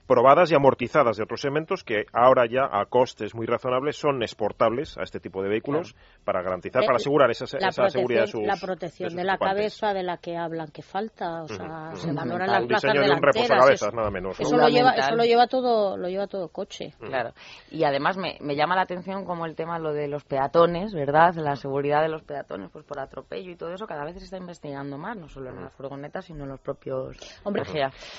probadas 0.08 0.52
y 0.52 0.56
amortizadas 0.56 1.18
de 1.18 1.24
otros 1.24 1.42
segmentos 1.42 1.84
que 1.84 2.06
ahora 2.14 2.46
ya 2.48 2.68
a 2.72 2.86
costes 2.86 3.36
muy 3.36 3.46
razonables 3.46 3.98
son 3.98 4.24
exportables 4.24 4.98
a 4.98 5.04
este 5.04 5.20
tipo 5.20 5.44
de 5.44 5.50
vehículos 5.50 5.96
para 6.24 6.42
garantizar, 6.42 6.86
para 6.86 6.96
asegurar 6.96 7.30
esa, 7.30 7.46
esa 7.46 7.90
seguridad 7.90 8.22
de 8.22 8.28
sus 8.28 8.42
La 8.44 8.56
protección 8.56 9.16
de, 9.16 9.24
la 9.24 9.38
cabeza 9.38 9.94
de 9.94 10.04
la 10.04 10.18
que 10.18 10.38
hablan 10.38 10.70
que 10.70 10.82
falta, 10.82 11.44
o 11.44 11.48
sea, 11.48 11.92
se 11.96 12.12
valoran 12.14 12.50
las 12.50 12.66
plazas 12.66 12.94
de 12.94 13.12
un 13.12 13.22
reposacabezas, 13.22 13.94
nada 13.94 14.10
menos. 14.10 14.40
Eso, 14.40 14.56
lo 14.56 14.70
lleva, 14.70 14.92
eso 14.92 15.16
lo 15.16 15.24
lleva 15.24 15.48
todo, 15.48 15.98
lo 15.98 16.08
lleva 16.08 16.28
todo 16.28 16.48
coche. 16.50 16.94
Claro. 17.00 17.34
Y 17.70 17.84
además 17.84 18.18
me, 18.18 18.38
me 18.42 18.56
llama 18.56 18.76
la 18.76 18.84
atención 18.84 19.26
como 19.26 19.46
el 19.46 19.56
tema 19.56 19.78
lo 19.78 19.94
de 19.94 20.08
los 20.08 20.24
peatones, 20.24 20.94
¿verdad? 20.94 21.36
La 21.36 21.56
seguridad 21.56 22.02
de 22.02 22.10
los 22.10 22.24
peatones, 22.24 22.70
pues 22.72 22.86
por 22.86 23.00
atropello 23.00 23.52
y 23.52 23.56
todo 23.56 23.74
eso, 23.74 23.86
cada 23.86 24.06
vez 24.06 24.18
se 24.18 24.24
está 24.24 24.38
investigando 24.38 24.98
más, 24.98 25.18
no 25.18 25.28
solo 25.28 25.50
en 25.50 25.62
las 25.62 25.74
furgonetas, 25.74 26.26
sino 26.26 26.44
en 26.44 26.50
los 26.50 26.60
propios... 26.60 27.18
Hombre, 27.44 27.64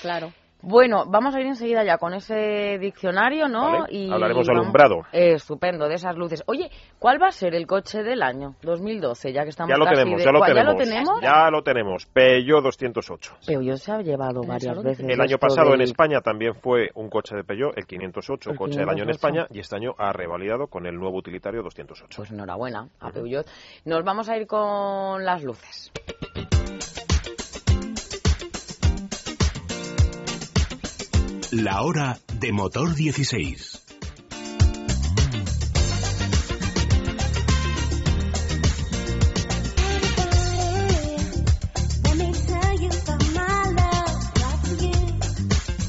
claro. 0.01 0.31
Bueno, 0.61 1.05
vamos 1.07 1.33
a 1.35 1.39
ir 1.39 1.47
enseguida 1.47 1.85
ya 1.85 1.97
con 1.97 2.13
ese 2.13 2.77
diccionario, 2.79 3.47
¿no? 3.47 3.85
y 3.89 4.11
hablaremos 4.11 4.47
alumbrado. 4.49 5.03
estupendo, 5.11 5.87
de 5.87 5.95
esas 5.95 6.17
luces. 6.17 6.43
Oye, 6.47 6.69
¿cuál 6.99 7.21
va 7.21 7.27
a 7.27 7.31
ser 7.31 7.55
el 7.55 7.65
coche 7.65 8.03
del 8.03 8.21
año 8.21 8.55
2012? 8.61 9.31
Ya 9.31 9.43
que 9.43 9.49
estamos 9.49 9.69
ya 9.69 9.77
lo 9.77 9.85
tenemos, 9.85 10.21
ya, 10.21 10.31
lo 10.31 10.41
tenemos, 10.41 10.55
ya 10.55 10.63
lo 10.63 10.75
tenemos. 10.75 11.21
Ya 11.21 11.49
lo 11.49 11.63
tenemos. 11.63 12.05
Peugeot 12.07 12.61
208. 12.63 13.37
Peugeot 13.47 13.77
se 13.77 13.91
ha 13.91 14.01
llevado 14.01 14.41
varias 14.41 14.83
veces. 14.83 15.07
El 15.07 15.21
año 15.21 15.37
pasado 15.37 15.73
en 15.73 15.81
España 15.81 16.19
también 16.19 16.53
fue 16.55 16.89
un 16.95 17.09
coche 17.09 17.35
de 17.35 17.43
Peugeot, 17.43 17.77
el 17.77 17.85
508, 17.85 18.51
coche 18.57 18.79
del 18.79 18.89
año 18.89 19.03
en 19.03 19.11
España, 19.11 19.47
y 19.49 19.59
este 19.59 19.77
año 19.77 19.93
ha 19.97 20.11
revalidado 20.11 20.67
con 20.67 20.85
el 20.85 20.95
nuevo 20.95 21.17
utilitario 21.17 21.63
208. 21.63 22.17
Pues 22.17 22.31
enhorabuena 22.31 22.89
a 22.99 23.11
Peugeot. 23.11 23.47
Nos 23.85 24.03
vamos 24.03 24.27
a 24.27 24.37
ir 24.37 24.45
con 24.45 25.23
las 25.23 25.41
luces. 25.41 25.91
La 31.51 31.81
hora 31.81 32.15
de 32.39 32.51
motor 32.51 32.93
16. 32.93 33.85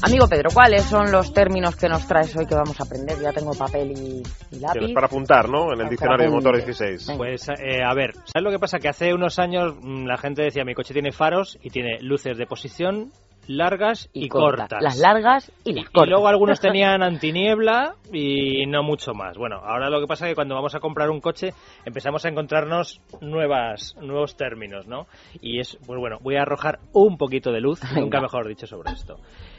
Amigo 0.01 0.27
Pedro, 0.27 0.49
¿cuáles 0.51 0.83
son 0.85 1.11
los 1.11 1.31
términos 1.31 1.75
que 1.75 1.87
nos 1.87 2.07
traes 2.07 2.35
hoy 2.35 2.47
que 2.47 2.55
vamos 2.55 2.79
a 2.79 2.83
aprender? 2.83 3.19
Ya 3.21 3.31
tengo 3.31 3.53
papel 3.53 3.91
y, 3.91 4.23
lápiz. 4.59 4.93
Para 4.95 5.05
apuntar, 5.05 5.47
¿no? 5.47 5.73
En 5.73 5.81
el 5.81 5.89
diccionario 5.89 6.25
de 6.25 6.31
motor 6.31 6.55
16. 6.55 7.13
Pues, 7.15 7.47
eh, 7.49 7.83
a 7.87 7.93
ver, 7.93 8.15
¿sabes 8.15 8.43
lo 8.43 8.49
que 8.49 8.57
pasa? 8.57 8.79
Que 8.79 8.89
hace 8.89 9.13
unos 9.13 9.37
años 9.37 9.75
mm, 9.79 10.05
la 10.05 10.17
gente 10.17 10.41
decía, 10.41 10.65
mi 10.65 10.73
coche 10.73 10.93
tiene 10.93 11.11
faros 11.11 11.59
y 11.61 11.69
tiene 11.69 11.99
luces 12.01 12.35
de 12.39 12.47
posición, 12.47 13.11
largas 13.47 14.09
y, 14.13 14.29
cortas. 14.29 14.81
Las 14.81 14.97
largas 14.97 15.51
y 15.63 15.73
las 15.73 15.85
cortas. 15.85 16.07
Y 16.07 16.09
luego 16.09 16.27
algunos 16.27 16.59
tenían 16.61 17.03
antiniebla 17.03 17.95
y 18.11 18.65
no 18.65 18.83
mucho 18.83 19.13
más. 19.13 19.37
Bueno, 19.37 19.57
ahora 19.57 19.89
lo 19.89 19.99
que 19.99 20.07
pasa 20.07 20.25
es 20.25 20.31
que 20.31 20.35
cuando 20.35 20.55
vamos 20.55 20.75
a 20.75 20.79
comprar 20.79 21.09
un 21.09 21.21
coche 21.21 21.53
empezamos 21.85 22.25
a 22.25 22.29
encontrarnos 22.29 23.01
nuevas, 23.21 23.95
nuevos 24.01 24.35
términos, 24.35 24.87
¿no? 24.87 25.07
Y 25.41 25.59
es, 25.59 25.77
pues 25.85 25.99
bueno, 25.99 26.17
voy 26.21 26.35
a 26.35 26.41
arrojar 26.41 26.79
un 26.93 27.17
poquito 27.17 27.51
de 27.51 27.61
luz, 27.61 27.81
nunca 27.95 28.21
mejor 28.21 28.47
dicho, 28.47 28.67
sobre 28.67 28.91
esto. 28.91 29.17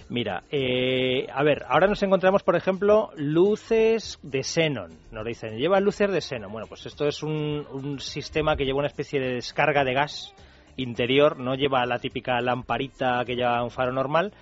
Mira, 0.08 0.42
eh, 0.50 1.26
a 1.32 1.42
ver, 1.42 1.64
ahora 1.68 1.86
nos 1.86 2.02
encontramos, 2.02 2.42
por 2.42 2.56
ejemplo, 2.56 3.10
luces 3.16 4.18
de 4.22 4.42
xenon. 4.42 4.90
Nos 5.10 5.24
dicen, 5.24 5.56
lleva 5.56 5.80
luces 5.80 6.10
de 6.10 6.20
xenon. 6.20 6.52
Bueno, 6.52 6.66
pues 6.68 6.84
esto 6.84 7.06
es 7.06 7.22
un, 7.22 7.66
un 7.72 7.98
sistema 7.98 8.56
que 8.56 8.64
lleva 8.64 8.80
una 8.80 8.88
especie 8.88 9.20
de 9.20 9.34
descarga 9.34 9.84
de 9.84 9.94
gas 9.94 10.34
interior, 10.76 11.38
no 11.38 11.54
lleva 11.54 11.84
la 11.86 11.98
típica 11.98 12.40
lamparita 12.40 13.24
que 13.24 13.36
lleva 13.36 13.62
un 13.62 13.70
faro 13.70 13.92
normal. 13.92 14.32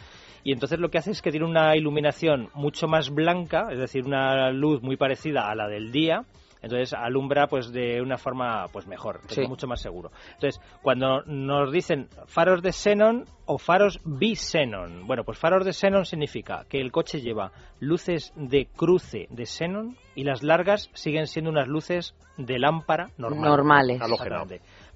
Y 0.43 0.53
entonces 0.53 0.79
lo 0.79 0.91
que 0.91 0.99
hace 0.99 1.11
es 1.11 1.21
que 1.21 1.31
tiene 1.31 1.47
una 1.47 1.77
iluminación 1.77 2.49
mucho 2.55 2.89
más 2.89 3.11
blanca, 3.11 3.69
es 3.71 3.79
decir, 3.79 4.05
una 4.07 4.51
luz 4.51 4.83
muy 4.83 4.97
parecida 4.97 5.51
a 5.51 5.55
la 5.55 5.69
del 5.69 5.93
día, 5.93 6.25
entonces 6.63 6.93
alumbra 6.93 7.47
pues 7.47 7.73
de 7.73 8.01
una 8.01 8.19
forma 8.19 8.67
pues 8.73 8.87
mejor, 8.87 9.21
mucho 9.49 9.67
más 9.67 9.81
seguro. 9.81 10.11
Entonces, 10.35 10.61
cuando 10.83 11.23
nos 11.23 11.73
dicen 11.73 12.09
faros 12.27 12.63
de 12.63 12.73
xenon 12.73 13.25
o 13.47 13.59
faros 13.59 14.01
bi-xenon, 14.05 15.07
bueno, 15.07 15.25
pues 15.25 15.39
faros 15.39 15.65
de 15.65 15.73
xenon 15.73 16.05
significa 16.05 16.65
que 16.69 16.81
el 16.81 16.93
coche 16.93 17.21
lleva 17.21 17.53
luces 17.79 18.33
de 18.37 18.67
cruce 18.67 19.27
de 19.31 19.47
xenon 19.47 19.97
y 20.15 20.25
las 20.25 20.43
largas 20.43 20.91
siguen 20.93 21.27
siendo 21.27 21.51
unas 21.51 21.69
luces 21.69 22.15
de 22.37 22.59
lámpara 22.59 23.11
normales. 23.17 23.99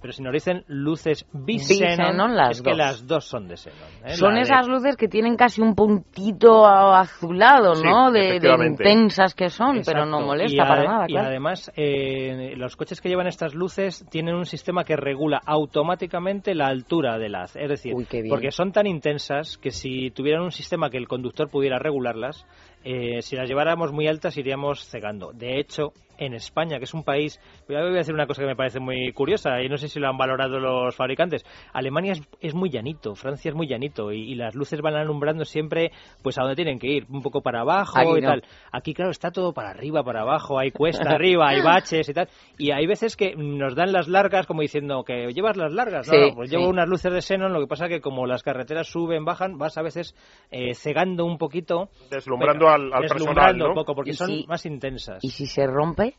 Pero 0.05 0.13
si 0.13 0.23
nos 0.23 0.35
dicen 0.35 0.65
luces 0.67 1.25
bisenon, 1.33 2.39
es 2.51 2.61
que 2.61 2.75
las 2.75 3.07
dos 3.07 3.25
son 3.25 3.49
de 3.49 3.57
xenon. 3.57 3.89
¿eh? 4.05 4.11
Son 4.11 4.37
esas 4.37 4.69
luces 4.69 4.99
que 4.99 5.09
tienen 5.09 5.35
casi 5.35 5.63
un 5.63 5.75
puntito 5.75 6.67
azulado, 6.67 7.73
¿no? 7.83 8.13
De, 8.13 8.37
intensas 8.37 9.35
que 9.35 9.49
son, 9.49 9.81
pero 9.83 10.05
no 10.05 10.21
molesta 10.21 10.69
para 10.69 10.85
nada. 10.85 11.07
Y 11.09 11.17
además, 11.17 11.73
eh, 11.75 12.53
los 12.55 12.77
coches 12.77 13.01
que 13.01 13.09
llevan 13.09 13.29
estas 13.29 13.55
luces 13.55 14.05
tienen 14.11 14.35
un 14.35 14.45
sistema 14.45 14.85
que 14.85 14.95
regula 14.95 15.41
automáticamente 15.43 16.55
la 16.55 16.67
altura 16.67 17.17
de 17.17 17.31
las. 17.31 17.57
Es 17.57 17.71
decir, 17.71 17.95
porque 18.29 18.51
son 18.51 18.73
tan 18.73 18.87
intensas 18.87 19.57
que 19.57 19.71
si 19.71 20.11
tuvieran 20.11 20.43
un 20.43 20.53
sistema 20.53 20.91
que 20.91 20.99
el 20.99 21.09
conductor 21.09 21.49
pudiera 21.49 21.79
regularlas, 21.79 22.47
eh, 22.85 23.23
si 23.23 23.35
las 23.35 23.49
lleváramos 23.49 23.93
muy 23.93 24.07
altas 24.07 24.37
iríamos 24.37 24.87
cegando. 24.87 25.33
De 25.33 25.59
hecho, 25.59 25.93
en 26.19 26.35
España, 26.35 26.79
que 26.79 26.85
es 26.85 26.95
un 26.95 27.03
país, 27.03 27.41
voy 27.67 27.77
a 27.77 27.83
decir 27.83 28.15
una 28.15 28.27
cosa 28.27 28.43
que 28.43 28.49
me 28.49 28.57
parece 28.57 28.81
muy 28.81 29.13
curiosa 29.13 29.61
y 29.63 29.69
no 29.69 29.77
sé 29.77 29.89
si 29.89 29.99
lo 29.99 30.09
han 30.09 30.17
valorado 30.17 30.59
los 30.59 30.95
fabricantes. 30.95 31.45
Alemania 31.73 32.15
es, 32.41 32.55
muy 32.55 32.71
llanito, 32.71 33.15
Francia 33.15 33.49
es 33.49 33.55
muy 33.55 33.67
llanito 33.67 34.13
y, 34.13 34.35
las 34.35 34.55
luces 34.55 34.81
van 34.81 34.97
alumbrando 34.97 35.45
siempre 35.45 35.93
pues 36.23 36.39
a 36.39 36.43
donde 36.43 36.57
tienen 36.57 36.79
que 36.79 36.89
ir, 36.89 37.07
un 37.09 37.23
poco 37.23 37.41
para 37.41 37.61
abajo 37.61 38.17
y 38.17 38.21
tal. 38.21 38.43
Aquí 38.73 38.93
claro 38.93 39.11
está 39.11 39.31
todo 39.31 39.53
para 39.53 39.71
arriba, 39.71 40.03
para 40.03 40.23
abajo, 40.23 40.59
hay 40.59 40.71
cuesta 40.71 41.11
arriba, 41.11 41.49
hay 41.49 41.63
baches 41.63 42.09
y 42.09 42.13
tal. 42.13 42.29
Y 42.59 42.73
hay 42.73 42.87
veces 42.87 43.17
que 43.17 43.35
nos 43.37 43.75
dan 43.75 43.93
las 43.93 44.09
largas 44.09 44.47
como 44.47 44.63
diciendo 44.63 45.05
que 45.05 45.33
llevas 45.33 45.57
las 45.57 45.73
largas, 45.73 46.09
no, 46.09 46.35
pues 46.35 46.51
llevo 46.51 46.69
unas 46.69 46.89
luces 46.89 47.13
de 47.13 47.23
xenón, 47.23 47.53
lo 47.53 47.61
que 47.61 47.67
pasa 47.67 47.89
que 47.89 48.01
como 48.01 48.27
las 48.27 48.43
carreteras 48.43 48.89
suben, 48.89 49.25
bajan, 49.25 49.57
vas 49.57 49.79
a 49.79 49.83
veces 49.83 50.15
eh, 50.51 50.75
cegando 50.75 51.25
un 51.25 51.39
poquito, 51.39 51.89
deslumbrando 52.11 52.69
al, 52.75 52.93
al 52.93 53.03
deslumbrando 53.03 53.69
un 53.69 53.75
poco 53.75 53.95
porque 53.95 54.13
son 54.13 54.45
más 54.47 54.65
intensas. 54.67 55.19
¿Y 55.23 55.31
si 55.31 55.47
se 55.47 55.67
rompe? 55.67 56.15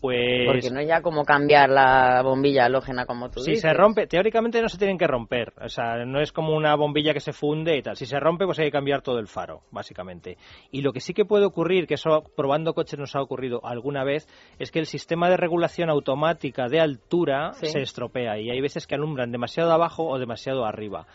Pues 0.00 0.46
Porque 0.46 0.70
no 0.70 0.78
es 0.78 0.86
ya 0.86 1.02
como 1.02 1.24
cambiar 1.24 1.68
la 1.70 2.22
bombilla 2.22 2.66
halógena 2.66 3.04
como 3.04 3.30
tú 3.30 3.40
si 3.40 3.50
dices. 3.50 3.62
se 3.62 3.74
rompe, 3.74 4.06
teóricamente 4.06 4.62
no 4.62 4.68
se 4.68 4.78
tienen 4.78 4.96
que 4.96 5.08
romper. 5.08 5.52
O 5.60 5.68
sea, 5.68 6.04
no 6.04 6.20
es 6.20 6.30
como 6.30 6.54
una 6.54 6.76
bombilla 6.76 7.12
que 7.12 7.18
se 7.18 7.32
funde 7.32 7.76
y 7.76 7.82
tal. 7.82 7.96
Si 7.96 8.06
se 8.06 8.20
rompe, 8.20 8.44
pues 8.46 8.60
hay 8.60 8.66
que 8.66 8.70
cambiar 8.70 9.02
todo 9.02 9.18
el 9.18 9.26
faro, 9.26 9.62
básicamente. 9.72 10.36
Y 10.70 10.82
lo 10.82 10.92
que 10.92 11.00
sí 11.00 11.14
que 11.14 11.24
puede 11.24 11.46
ocurrir, 11.46 11.88
que 11.88 11.94
eso 11.94 12.22
probando 12.36 12.74
coches 12.74 12.96
nos 12.96 13.16
ha 13.16 13.20
ocurrido 13.20 13.60
alguna 13.64 14.04
vez, 14.04 14.28
es 14.60 14.70
que 14.70 14.78
el 14.78 14.86
sistema 14.86 15.28
de 15.30 15.36
regulación 15.36 15.90
automática 15.90 16.68
de 16.68 16.78
altura 16.78 17.54
Sí. 17.54 17.66
se 17.66 17.80
estropea 17.80 18.38
y 18.38 18.50
hay 18.50 18.60
veces 18.60 18.86
que 18.86 18.94
alumbran 18.94 19.32
demasiado 19.32 19.72
abajo 19.72 20.06
o 20.06 20.16
demasiado 20.20 20.64
arriba. 20.64 21.06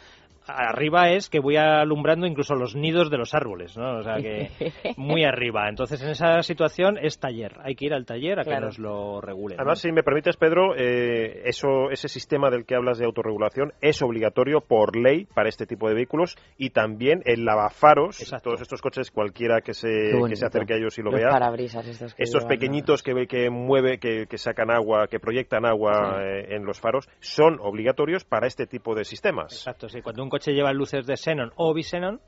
Arriba 0.48 1.10
es 1.12 1.30
que 1.30 1.40
voy 1.40 1.58
alumbrando 1.58 2.28
incluso 2.28 2.56
los 2.56 2.76
nidos 2.76 3.10
de 3.10 3.18
los 3.18 3.34
árboles, 3.34 3.78
¿no? 3.78 4.00
O 4.00 4.04
sea 4.04 4.18
que 4.18 4.50
muy 4.98 5.24
arriba. 5.24 5.70
Entonces, 5.70 6.02
en 6.02 6.10
esa 6.10 6.42
situación 6.44 6.98
es 7.02 7.20
taller. 7.20 7.58
Hay 7.64 7.76
que 7.76 7.86
ir 7.86 7.94
al 7.94 8.06
taller 8.06 8.40
a 8.40 8.44
que 8.44 8.60
nos 8.60 8.80
lo 8.80 9.22
regulen. 9.22 9.60
Además, 9.60 9.80
si 9.80 9.92
me 9.92 10.04
permites, 10.04 10.38
Pedro, 10.38 10.76
eh, 10.76 11.44
eso, 11.46 11.90
ese 11.92 12.08
sistema 12.08 12.50
del 12.50 12.66
que 12.66 12.76
hablas 12.76 12.98
de 12.98 13.06
autorregulación 13.06 13.74
es 13.82 14.02
obligatorio 14.02 14.62
por 14.62 14.96
ley 14.96 15.26
para 15.34 15.50
este 15.50 15.66
tipo 15.66 15.88
de 15.88 15.96
vehículos 15.96 16.38
y 16.58 16.72
también 16.72 17.22
el 17.26 17.46
lavafaros, 17.46 18.22
Exacto. 18.22 18.50
todos 18.50 18.62
estos 18.62 18.82
coches, 18.82 19.12
cualquiera 19.12 19.62
que 19.62 19.74
se, 19.74 20.12
que 20.28 20.36
se 20.36 20.46
acerque 20.46 20.74
a 20.74 20.78
ellos 20.78 20.98
y 20.98 21.02
lo 21.02 21.12
Los 21.12 21.20
vea, 21.20 21.30
parabrisas 21.30 21.86
estos 21.88 22.14
que 22.14 22.24
estos 22.24 22.46
pequeñitos 22.46 23.04
que 23.04 23.14
ve 23.14 23.28
que 23.28 23.50
mueve, 23.50 24.00
que, 24.00 24.26
que 24.28 24.38
sacan 24.38 24.72
agua, 24.72 25.08
que 25.08 25.20
proyectan 25.20 25.66
agua 25.66 26.22
eh, 26.22 26.56
en 26.56 26.66
los 26.66 26.80
faros, 26.80 27.08
son 27.20 27.58
obligatorios 27.60 28.24
para 28.26 28.48
este 28.48 28.68
tipo 28.68 28.96
de 28.96 29.06
sistemas. 29.06 29.54
Exacto, 29.54 29.90
sí. 29.90 30.02
Cuando 30.02 30.24
un 30.24 30.30
coche 30.34 30.56
lleva 30.56 30.74
luces 30.74 31.06
de 31.06 31.16
xenon 31.16 31.52
o 31.58 31.76
bisenon, 31.76 32.20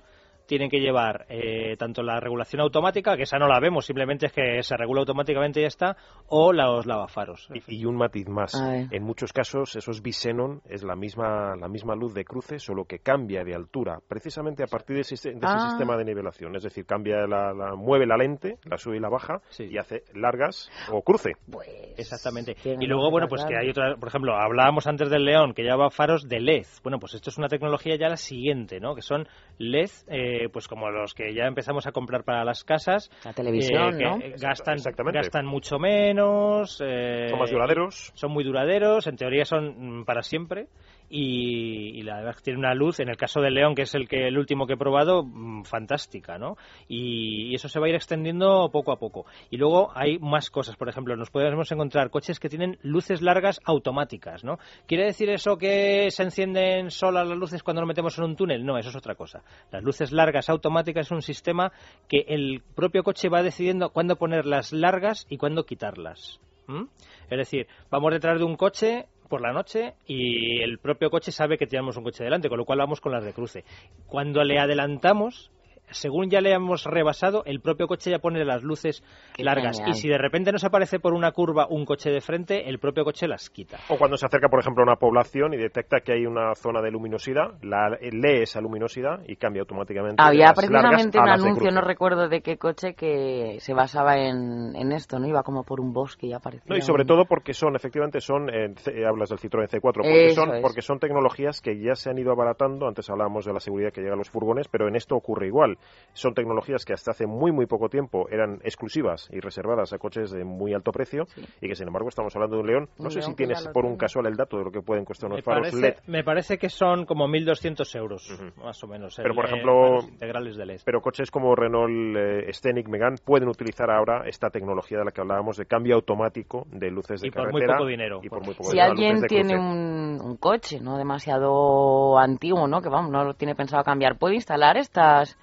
tienen 0.47 0.69
que 0.69 0.79
llevar 0.79 1.25
eh, 1.29 1.75
tanto 1.77 2.03
la 2.03 2.19
regulación 2.19 2.61
automática, 2.61 3.15
que 3.17 3.23
esa 3.23 3.37
no 3.37 3.47
la 3.47 3.59
vemos, 3.59 3.85
simplemente 3.85 4.27
es 4.27 4.33
que 4.33 4.61
se 4.63 4.77
regula 4.77 5.01
automáticamente 5.01 5.59
y 5.59 5.63
ya 5.63 5.67
está, 5.67 5.97
o 6.27 6.53
los 6.53 6.85
lavafaros. 6.85 7.49
Y, 7.67 7.81
y 7.81 7.85
un 7.85 7.95
matiz 7.95 8.27
más. 8.27 8.53
En 8.91 9.03
muchos 9.03 9.33
casos, 9.33 9.75
esos 9.75 10.01
bisenon 10.01 10.61
es 10.69 10.83
la 10.83 10.95
misma, 10.95 11.55
la 11.55 11.67
misma 11.67 11.95
luz 11.95 12.13
de 12.13 12.23
cruce, 12.25 12.59
solo 12.59 12.85
que 12.85 12.99
cambia 12.99 13.43
de 13.43 13.55
altura, 13.55 13.99
precisamente 14.07 14.63
a 14.63 14.67
partir 14.67 14.95
de 14.95 15.01
ese, 15.01 15.15
de 15.31 15.37
ese 15.37 15.45
Ah. 15.47 15.69
sistema 15.69 15.97
de 15.97 16.05
nivelación. 16.05 16.55
Es 16.55 16.63
decir, 16.63 16.85
cambia 16.85 17.27
la, 17.27 17.53
la- 17.53 17.75
mueve 17.75 18.05
la 18.05 18.17
lente, 18.17 18.57
la 18.69 18.77
sube 18.77 18.97
y 18.97 18.99
la 18.99 19.09
baja, 19.09 19.41
Sí. 19.49 19.65
y 19.71 19.77
hace 19.77 20.03
largas 20.13 20.69
o 20.91 21.01
cruce. 21.01 21.31
Pues, 21.51 21.67
Exactamente. 21.97 22.55
Y 22.79 22.85
luego, 22.87 23.09
bueno, 23.11 23.27
pues 23.27 23.43
que 23.45 23.55
hay 23.57 23.69
otra, 23.69 23.95
por 23.95 24.09
ejemplo, 24.09 24.35
hablábamos 24.35 24.85
antes 24.87 25.09
del 25.09 25.25
León, 25.25 25.53
que 25.53 25.63
lleva 25.63 25.89
faros 25.89 26.27
de 26.27 26.39
LED. 26.39 26.65
Bueno, 26.83 26.99
pues 26.99 27.13
esto 27.13 27.29
es 27.29 27.37
una 27.37 27.47
tecnología 27.47 27.95
ya 27.95 28.09
la 28.09 28.17
siguiente, 28.17 28.79
¿no? 28.79 28.95
Que 28.95 29.01
son 29.01 29.27
LED, 29.57 29.89
eh, 30.07 30.34
pues 30.51 30.67
como 30.67 30.89
los 30.89 31.13
que 31.13 31.33
ya 31.33 31.45
empezamos 31.45 31.87
a 31.87 31.91
comprar 31.91 32.23
para 32.23 32.43
las 32.43 32.63
casas. 32.63 33.09
La 33.23 33.33
televisión, 33.33 33.95
eh, 33.95 33.97
que 33.97 34.03
¿no? 34.03 34.19
Gastan, 34.37 34.75
Exactamente. 34.75 35.19
gastan 35.19 35.45
mucho 35.45 35.79
menos. 35.79 36.81
eh, 36.85 37.27
Son 37.29 37.39
más 37.39 37.51
duraderos. 37.51 38.11
son 38.15 38.31
muy 38.31 38.43
duraderos, 38.43 39.07
en 39.07 39.15
teoría 39.17 39.45
son 39.45 39.99
mm, 39.99 40.05
para 40.05 40.21
siempre 40.21 40.67
y, 41.09 42.01
la 42.03 42.17
verdad 42.17 42.35
tiene 42.43 42.59
una 42.59 42.73
luz, 42.73 42.99
en 42.99 43.09
el 43.09 43.17
caso 43.17 43.41
del 43.41 43.53
León, 43.53 43.75
que 43.75 43.83
es 43.83 43.95
el 43.95 44.07
que 44.07 44.27
el 44.27 44.37
último 44.37 44.67
que 44.67 44.73
he 44.73 44.77
probado, 44.77 45.23
mm, 45.23 45.63
fantástica, 45.63 46.37
¿no? 46.37 46.57
Y, 46.87 47.53
eso 47.55 47.69
se 47.69 47.79
va 47.79 47.85
a 47.85 47.89
ir 47.89 47.95
extendiendo 47.95 48.69
poco 48.71 48.91
a 48.91 48.97
poco. 48.97 49.25
Y 49.49 49.57
luego 49.57 49.91
hay 49.95 50.19
más 50.19 50.49
cosas, 50.49 50.75
por 50.75 50.89
ejemplo, 50.89 51.15
nos 51.15 51.29
podemos 51.29 51.71
encontrar 51.71 52.09
coches 52.09 52.39
que 52.39 52.49
tienen 52.49 52.77
luces 52.81 53.21
largas 53.21 53.59
automáticas, 53.65 54.43
¿no? 54.43 54.57
¿Quiere 54.87 55.05
decir 55.05 55.29
eso 55.29 55.57
que 55.57 56.09
se 56.09 56.23
encienden 56.23 56.91
solas 56.91 57.27
las 57.27 57.37
luces 57.37 57.63
cuando 57.63 57.81
nos 57.81 57.87
metemos 57.87 58.17
en 58.17 58.25
un 58.25 58.35
túnel? 58.35 58.65
No, 58.65 58.77
eso 58.77 58.89
es 58.89 58.95
otra 58.95 59.15
cosa. 59.15 59.43
Las 59.71 59.83
luces 59.83 60.11
largas 60.11 60.49
automáticas 60.49 61.07
es 61.07 61.11
un 61.11 61.21
sistema 61.21 61.71
que 62.09 62.25
el 62.27 62.61
propio 62.75 63.03
coche 63.03 63.29
va 63.29 63.43
decidiendo 63.43 63.89
cuándo 63.89 64.15
ponerlas 64.15 64.73
largas 64.73 65.25
y 65.29 65.37
cuándo 65.37 65.65
quitarlas. 65.65 66.39
¿m? 66.67 66.87
Es 67.29 67.37
decir, 67.37 67.67
vamos 67.89 68.11
detrás 68.11 68.37
de 68.37 68.45
un 68.45 68.55
coche 68.55 69.05
por 69.27 69.41
la 69.41 69.53
noche 69.53 69.95
y 70.05 70.61
el 70.61 70.79
propio 70.79 71.09
coche 71.09 71.31
sabe 71.31 71.57
que 71.57 71.67
tenemos 71.67 71.97
un 71.97 72.03
coche 72.03 72.23
delante, 72.23 72.49
con 72.49 72.57
lo 72.57 72.65
cual 72.65 72.79
vamos 72.79 73.01
con 73.01 73.11
las 73.11 73.23
de 73.23 73.33
cruce. 73.33 73.63
Cuando 74.07 74.43
le 74.43 74.59
adelantamos, 74.59 75.51
según 75.91 76.29
ya 76.29 76.41
le 76.41 76.51
hemos 76.53 76.83
rebasado, 76.85 77.43
el 77.45 77.61
propio 77.61 77.87
coche 77.87 78.11
ya 78.11 78.19
pone 78.19 78.43
las 78.45 78.63
luces 78.63 79.03
Qué 79.35 79.43
largas. 79.43 79.77
genial. 79.77 79.95
Y 79.95 79.99
si 79.99 80.07
de 80.09 80.17
repente 80.17 80.51
nos 80.51 80.63
aparece 80.63 80.99
por 80.99 81.13
una 81.13 81.31
curva 81.31 81.67
un 81.69 81.85
coche 81.85 82.09
de 82.09 82.21
frente, 82.21 82.69
el 82.69 82.79
propio 82.79 83.03
coche 83.03 83.27
las 83.27 83.49
quita. 83.49 83.77
O 83.89 83.97
cuando 83.97 84.17
se 84.17 84.25
acerca, 84.25 84.49
por 84.49 84.59
ejemplo, 84.59 84.83
a 84.83 84.85
una 84.87 84.95
población 84.97 85.53
y 85.53 85.57
detecta 85.57 85.99
que 86.01 86.13
hay 86.13 86.25
una 86.25 86.55
zona 86.55 86.81
de 86.81 86.91
luminosidad, 86.91 87.55
la, 87.61 87.89
lee 88.01 88.41
esa 88.43 88.61
luminosidad 88.61 89.21
y 89.27 89.35
cambia 89.35 89.61
automáticamente. 89.61 90.21
Había 90.21 90.47
las 90.47 90.55
precisamente 90.55 91.19
un 91.19 91.29
anuncio, 91.29 91.71
no 91.71 91.81
recuerdo 91.81 92.27
de 92.29 92.41
qué 92.41 92.57
coche, 92.57 92.93
que 92.95 93.57
se 93.59 93.73
basaba 93.73 94.15
en, 94.17 94.75
en 94.75 94.91
esto, 94.91 95.19
¿no? 95.19 95.27
Iba 95.27 95.43
como 95.43 95.63
por 95.63 95.79
un 95.79 95.93
bosque 95.93 96.27
y 96.27 96.33
aparecía. 96.33 96.65
No, 96.69 96.77
y 96.77 96.81
sobre 96.81 97.03
un- 97.03 97.07
todo 97.07 97.25
porque 97.25 97.53
son, 97.53 97.75
efectivamente, 97.75 98.21
son, 98.21 98.49
eh, 98.49 98.73
C- 98.77 99.05
hablas 99.05 99.29
del 99.29 99.39
Citroën 99.39 99.67
C4, 99.69 99.81
porque 99.81 100.25
Eso 100.27 100.41
son, 100.45 100.55
es. 100.55 100.61
porque 100.61 100.81
son 100.81 100.99
tecnologías 100.99 101.61
que 101.61 101.79
ya 101.79 101.95
se 101.95 102.09
han 102.09 102.17
ido 102.17 102.31
abaratando, 102.31 102.87
antes 102.87 103.09
hablábamos 103.09 103.45
de 103.45 103.53
la 103.53 103.59
seguridad 103.59 103.91
que 103.91 104.01
llega 104.01 104.13
a 104.13 104.17
los 104.17 104.29
furgones, 104.29 104.67
pero 104.67 104.87
en 104.87 104.95
esto 104.95 105.15
ocurre 105.15 105.47
igual. 105.47 105.74
Son 106.13 106.33
tecnologías 106.33 106.85
que 106.85 106.93
hasta 106.93 107.11
hace 107.11 107.27
muy, 107.27 107.51
muy 107.51 107.65
poco 107.65 107.89
tiempo 107.89 108.29
eran 108.29 108.59
exclusivas 108.63 109.27
y 109.31 109.41
reservadas 109.41 109.91
a 109.91 109.97
coches 109.97 110.31
de 110.31 110.45
muy 110.45 110.73
alto 110.73 110.91
precio 110.91 111.25
Sí. 111.27 111.43
y 111.61 111.67
que, 111.67 111.75
sin 111.75 111.87
embargo, 111.87 112.07
estamos 112.07 112.33
hablando 112.35 112.55
de 112.55 112.61
un 112.61 112.67
León. 112.67 112.89
No 112.97 113.05
Un 113.05 113.11
sé 113.11 113.19
León 113.19 113.31
si 113.31 113.35
tienes 113.35 113.67
por 113.69 113.85
un 113.85 113.97
casual 113.97 114.27
el 114.27 114.35
dato 114.37 114.57
de 114.57 114.63
lo 114.63 114.71
que 114.71 114.81
pueden 114.81 115.03
costar 115.03 115.27
unos 115.27 115.39
Me 115.39 115.43
faros 115.43 115.71
parece, 115.71 115.81
LED. 115.81 115.95
me 116.07 116.23
parece 116.23 116.57
que 116.57 116.69
son 116.69 117.05
como 117.05 117.27
1.200 117.27 117.95
euros, 117.97 118.29
más 118.55 118.81
o 118.83 118.87
menos. 118.87 119.13
Pero, 119.17 119.29
el- 119.29 119.35
por 119.35 119.45
eh, 119.45 119.47
ejemplo, 119.49 119.99
integrales 120.07 120.55
de 120.55 120.65
LED. 120.65 120.81
Pero 120.85 121.01
coches 121.01 121.29
como 121.29 121.53
Renault 121.53 122.15
eh, 122.17 122.53
Scenic, 122.53 122.87
Megane 122.87 123.17
pueden 123.23 123.49
utilizar 123.49 123.91
ahora 123.91 124.23
esta 124.27 124.49
tecnología 124.49 124.99
de 124.99 125.05
la 125.05 125.11
que 125.11 125.19
hablábamos 125.21 125.57
de 125.57 125.65
cambio 125.65 125.95
automático 125.95 126.65
de 126.71 126.91
luces 126.91 127.19
de 127.21 127.27
Y 127.27 127.31
por 127.31 127.43
muy 127.51 127.61
carretera. 127.61 127.77
poco 127.77 127.87
dinero. 127.89 128.19
Y 128.23 128.29
por 128.29 128.45
muy 128.45 128.53
poco 128.55 128.69
Si 128.69 128.77
dinero, 128.77 128.91
alguien 128.91 129.21
tiene 129.27 129.57
un, 129.59 130.21
un 130.23 130.37
coche 130.37 130.79
no 130.79 130.97
demasiado 130.97 132.17
antiguo, 132.17 132.67
¿no? 132.67 132.81
Que 132.81 132.89
vamos, 132.89 133.11
no 133.11 133.23
lo 133.23 133.33
tiene 133.33 133.55
pensado 133.55 133.83
cambiar, 133.83 134.17
¿puede 134.17 134.35
instalar 134.35 134.77
estas 134.77 135.37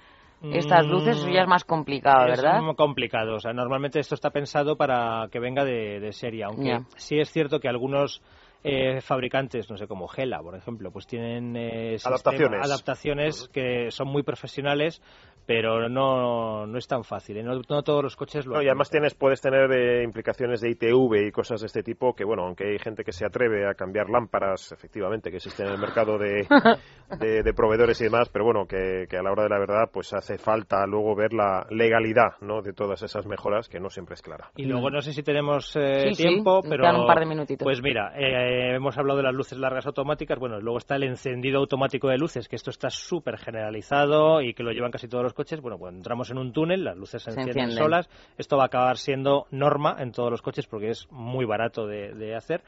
estas 0.51 0.85
luces? 0.85 1.17
Eso 1.17 1.29
ya 1.29 1.41
es 1.41 1.47
más 1.47 1.63
complicado, 1.63 2.27
Es 2.31 2.41
¿verdad? 2.41 2.61
muy 2.61 2.75
complicado. 2.75 3.35
O 3.35 3.39
sea, 3.39 3.53
normalmente 3.53 3.99
esto 3.99 4.15
está 4.15 4.29
pensado 4.31 4.75
para 4.75 5.27
que 5.31 5.39
venga 5.39 5.63
de, 5.63 5.99
de 5.99 6.11
serie, 6.11 6.43
aunque 6.43 6.79
sí 6.97 7.19
es 7.19 7.31
cierto 7.31 7.59
que 7.59 7.69
algunos 7.69 8.21
eh, 8.65 9.01
fabricantes, 9.01 9.69
no 9.69 9.77
sé, 9.77 9.87
como 9.87 10.07
Gela, 10.07 10.39
por 10.41 10.55
ejemplo, 10.55 10.89
pues 10.91 11.05
tienen 11.05 11.55
eh, 11.57 11.97
sistema- 11.97 12.09
Adaptaciones. 12.15 12.65
adaptaciones 12.65 13.49
que 13.51 13.91
son 13.91 14.07
muy 14.07 14.23
profesionales, 14.23 15.01
pero 15.45 15.89
no, 15.89 16.65
no 16.65 16.77
es 16.77 16.87
tan 16.87 17.03
fácil. 17.03 17.37
¿eh? 17.37 17.43
No, 17.43 17.59
no 17.69 17.83
todos 17.83 18.03
los 18.03 18.15
coches 18.15 18.45
lo 18.45 18.55
No, 18.55 18.61
y 18.61 18.67
además 18.67 18.89
tienes, 18.89 19.13
puedes 19.15 19.41
tener 19.41 19.71
eh, 19.71 20.03
implicaciones 20.03 20.61
de 20.61 20.69
ITV 20.71 21.27
y 21.27 21.31
cosas 21.31 21.61
de 21.61 21.67
este 21.67 21.83
tipo 21.83 22.13
que, 22.15 22.23
bueno, 22.23 22.43
aunque 22.43 22.65
hay 22.71 22.79
gente 22.79 23.03
que 23.03 23.11
se 23.11 23.25
atreve 23.25 23.67
a 23.67 23.73
cambiar 23.73 24.09
lámparas, 24.09 24.71
efectivamente, 24.71 25.29
que 25.29 25.37
existen 25.37 25.67
en 25.67 25.73
el 25.73 25.79
mercado 25.79 26.17
de, 26.17 26.47
de, 27.19 27.43
de 27.43 27.53
proveedores 27.53 27.99
y 28.01 28.05
demás, 28.05 28.29
pero 28.29 28.45
bueno, 28.45 28.65
que, 28.65 29.05
que 29.09 29.17
a 29.17 29.23
la 29.23 29.31
hora 29.31 29.43
de 29.43 29.49
la 29.49 29.59
verdad, 29.59 29.89
pues 29.91 30.13
hace 30.13 30.37
falta 30.37 30.85
luego 30.87 31.15
ver 31.15 31.33
la 31.33 31.65
legalidad, 31.69 32.33
¿no?, 32.41 32.61
de 32.61 32.73
todas 32.73 33.01
esas 33.03 33.25
mejoras, 33.25 33.67
que 33.67 33.79
no 33.79 33.89
siempre 33.89 34.15
es 34.15 34.21
clara. 34.21 34.51
Y 34.55 34.65
luego 34.65 34.89
no 34.89 35.01
sé 35.01 35.13
si 35.13 35.23
tenemos 35.23 35.75
eh, 35.75 36.09
Sí, 36.09 36.15
sí, 36.15 36.23
tiempo, 36.23 36.61
nos 36.61 36.69
pero 36.69 36.83
quedan 36.83 36.95
un 37.01 37.07
par 37.07 37.19
de 37.19 37.25
minutitos. 37.25 37.65
pues 37.65 37.81
mira, 37.81 38.13
eh, 38.17 38.75
hemos 38.75 38.97
hablado 38.97 39.17
de 39.17 39.23
las 39.23 39.33
luces 39.33 39.57
largas 39.57 39.85
automáticas, 39.85 40.39
bueno, 40.39 40.59
luego 40.59 40.77
está 40.77 40.95
el 40.95 41.03
encendido 41.03 41.59
automático 41.59 42.07
de 42.07 42.17
luces, 42.17 42.47
que 42.47 42.55
esto 42.55 42.69
está 42.69 42.89
súper 42.89 43.37
generalizado 43.37 44.41
y 44.41 44.53
que 44.53 44.63
lo 44.63 44.71
llevan 44.71 44.91
casi 44.91 45.07
todos 45.07 45.23
los 45.23 45.32
coches. 45.33 45.61
Bueno, 45.61 45.77
cuando 45.77 45.97
entramos 45.97 46.29
en 46.29 46.37
un 46.37 46.51
túnel, 46.53 46.83
las 46.83 46.97
luces 46.97 47.21
se, 47.21 47.31
Se 47.31 47.39
encienden, 47.39 47.63
encienden. 47.65 47.83
solas. 47.83 48.09
Esto 48.37 48.57
va 48.57 48.63
a 48.63 48.65
acabar 48.67 48.97
siendo 48.97 49.45
norma 49.51 49.97
en 49.99 50.11
todos 50.11 50.31
los 50.31 50.41
coches 50.41 50.67
porque 50.67 50.89
es 50.89 51.07
muy 51.11 51.45
barato 51.45 51.85
de, 51.87 52.13
de 52.13 52.35
hacer. 52.35 52.63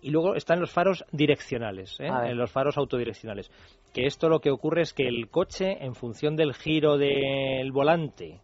Y 0.00 0.10
luego 0.10 0.34
están 0.34 0.60
los 0.60 0.70
faros 0.70 1.04
direccionales, 1.12 1.98
¿eh? 1.98 2.08
Eh, 2.26 2.34
los 2.34 2.50
faros 2.50 2.76
autodireccionales. 2.76 3.50
Que 3.94 4.06
esto 4.06 4.28
lo 4.28 4.40
que 4.40 4.50
ocurre 4.50 4.82
es 4.82 4.92
que 4.92 5.08
el 5.08 5.28
coche, 5.30 5.78
en 5.82 5.94
función 5.94 6.36
del 6.36 6.52
giro 6.52 6.98
del 6.98 7.72
volante 7.72 8.42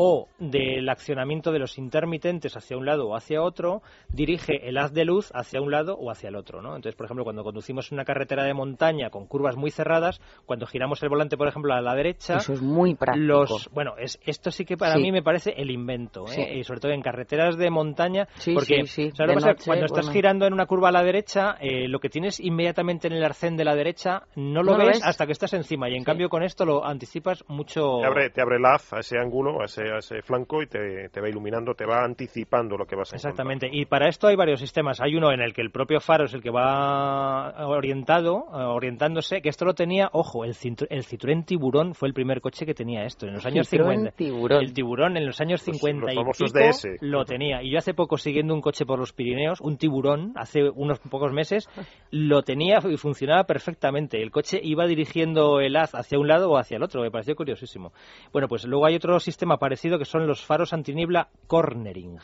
o 0.00 0.28
del 0.38 0.88
accionamiento 0.88 1.50
de 1.50 1.58
los 1.58 1.76
intermitentes 1.76 2.56
hacia 2.56 2.76
un 2.76 2.86
lado 2.86 3.08
o 3.08 3.16
hacia 3.16 3.42
otro, 3.42 3.82
dirige 4.12 4.68
el 4.68 4.78
haz 4.78 4.92
de 4.92 5.04
luz 5.04 5.28
hacia 5.34 5.60
un 5.60 5.72
lado 5.72 5.96
o 5.98 6.12
hacia 6.12 6.28
el 6.28 6.36
otro, 6.36 6.62
¿no? 6.62 6.68
Entonces, 6.76 6.94
por 6.94 7.06
ejemplo, 7.06 7.24
cuando 7.24 7.42
conducimos 7.42 7.90
en 7.90 7.96
una 7.96 8.04
carretera 8.04 8.44
de 8.44 8.54
montaña 8.54 9.10
con 9.10 9.26
curvas 9.26 9.56
muy 9.56 9.72
cerradas, 9.72 10.20
cuando 10.46 10.66
giramos 10.68 11.02
el 11.02 11.08
volante, 11.08 11.36
por 11.36 11.48
ejemplo, 11.48 11.74
a 11.74 11.80
la 11.80 11.96
derecha, 11.96 12.36
Eso 12.36 12.52
es 12.52 12.62
muy 12.62 12.94
práctico. 12.94 13.26
los 13.26 13.68
bueno 13.72 13.94
es 13.98 14.20
esto 14.24 14.52
sí 14.52 14.64
que 14.64 14.76
para 14.76 14.94
Sí. 14.94 15.02
mí 15.02 15.10
me 15.10 15.22
parece 15.22 15.52
el 15.56 15.68
invento 15.70 16.26
¿eh? 16.26 16.34
Sí. 16.34 16.42
y 16.60 16.62
sobre 16.62 16.78
todo 16.78 16.92
en 16.92 17.02
carreteras 17.02 17.56
de 17.58 17.68
montaña 17.68 18.28
Sí, 18.36 18.54
porque 18.54 18.84
cuando 19.16 19.50
estás 19.50 19.66
bueno. 20.06 20.12
girando 20.12 20.46
en 20.46 20.52
una 20.52 20.66
curva 20.66 20.90
a 20.90 20.92
la 20.92 21.02
derecha 21.02 21.56
eh, 21.60 21.88
lo 21.88 21.98
que 21.98 22.08
tienes 22.08 22.38
inmediatamente 22.38 23.08
en 23.08 23.14
el 23.14 23.24
arcén 23.24 23.56
de 23.56 23.64
la 23.64 23.74
derecha 23.74 24.22
no 24.36 24.62
lo, 24.62 24.72
No 24.72 24.78
ves, 24.78 24.98
ves. 24.98 25.04
hasta 25.04 25.26
que 25.26 25.32
estás 25.32 25.52
encima 25.54 25.88
y 25.88 25.94
en 25.94 26.00
Sí. 26.00 26.04
cambio 26.04 26.28
con 26.28 26.44
esto 26.44 26.64
lo 26.64 26.84
anticipas 26.84 27.44
mucho 27.48 27.98
Te 28.00 28.06
abre, 28.06 28.30
te 28.30 28.40
abre 28.40 28.58
el 28.58 28.64
haz 28.66 28.92
a 28.92 29.00
ese 29.00 29.18
ángulo, 29.18 29.60
a 29.60 29.64
ese 29.64 29.87
a 29.92 29.98
ese 29.98 30.22
flanco 30.22 30.62
y 30.62 30.66
te, 30.66 31.08
te 31.08 31.20
va 31.20 31.28
iluminando, 31.28 31.74
te 31.74 31.86
va 31.86 32.04
anticipando 32.04 32.76
lo 32.76 32.86
que 32.86 32.96
vas 32.96 33.12
a 33.12 33.16
Exactamente. 33.16 33.68
Y 33.70 33.86
para 33.86 34.08
esto 34.08 34.26
hay 34.26 34.36
varios 34.36 34.60
sistemas. 34.60 35.00
Hay 35.00 35.14
uno 35.16 35.32
en 35.32 35.40
el 35.40 35.52
que 35.52 35.62
el 35.62 35.70
propio 35.70 36.00
faro 36.00 36.24
es 36.24 36.34
el 36.34 36.42
que 36.42 36.50
va 36.50 37.66
orientado, 37.66 38.44
eh, 38.52 38.64
orientándose, 38.64 39.40
que 39.40 39.48
esto 39.48 39.64
lo 39.64 39.74
tenía, 39.74 40.08
ojo, 40.12 40.44
el, 40.44 40.50
el 40.90 41.04
Citroën 41.04 41.44
Tiburón 41.44 41.94
fue 41.94 42.08
el 42.08 42.14
primer 42.14 42.40
coche 42.40 42.66
que 42.66 42.74
tenía 42.74 43.04
esto 43.04 43.26
en 43.26 43.34
los 43.34 43.46
años 43.46 43.70
Citroën 43.70 43.94
50. 43.94 44.10
Tiburón. 44.12 44.62
El 44.62 44.72
Tiburón 44.72 45.16
en 45.16 45.26
los 45.26 45.40
años 45.40 45.62
50 45.62 46.12
Los 46.12 46.40
y 46.40 46.44
pico 46.44 46.58
DS. 46.58 46.86
lo 47.00 47.24
tenía. 47.24 47.62
Y 47.62 47.70
yo 47.72 47.78
hace 47.78 47.94
poco 47.94 48.16
siguiendo 48.16 48.54
un 48.54 48.60
coche 48.60 48.84
por 48.84 48.98
los 48.98 49.12
Pirineos, 49.12 49.60
un 49.60 49.76
Tiburón, 49.76 50.32
hace 50.36 50.68
unos 50.70 50.98
pocos 51.00 51.32
meses, 51.32 51.68
lo 52.10 52.42
tenía 52.42 52.78
y 52.88 52.96
funcionaba 52.96 53.44
perfectamente. 53.44 54.20
El 54.22 54.30
coche 54.30 54.60
iba 54.62 54.86
dirigiendo 54.86 55.60
el 55.60 55.76
haz 55.76 55.94
hacia 55.94 56.18
un 56.18 56.28
lado 56.28 56.50
o 56.50 56.58
hacia 56.58 56.76
el 56.76 56.82
otro. 56.82 57.02
Me 57.02 57.10
pareció 57.10 57.34
curiosísimo. 57.34 57.92
Bueno, 58.32 58.48
pues 58.48 58.64
luego 58.64 58.86
hay 58.86 58.96
otro 58.96 59.18
sistema 59.20 59.56
parecido 59.58 59.77
que 59.80 60.04
son 60.04 60.26
los 60.26 60.44
faros 60.44 60.72
antiniebla 60.72 61.28
cornering. 61.46 62.18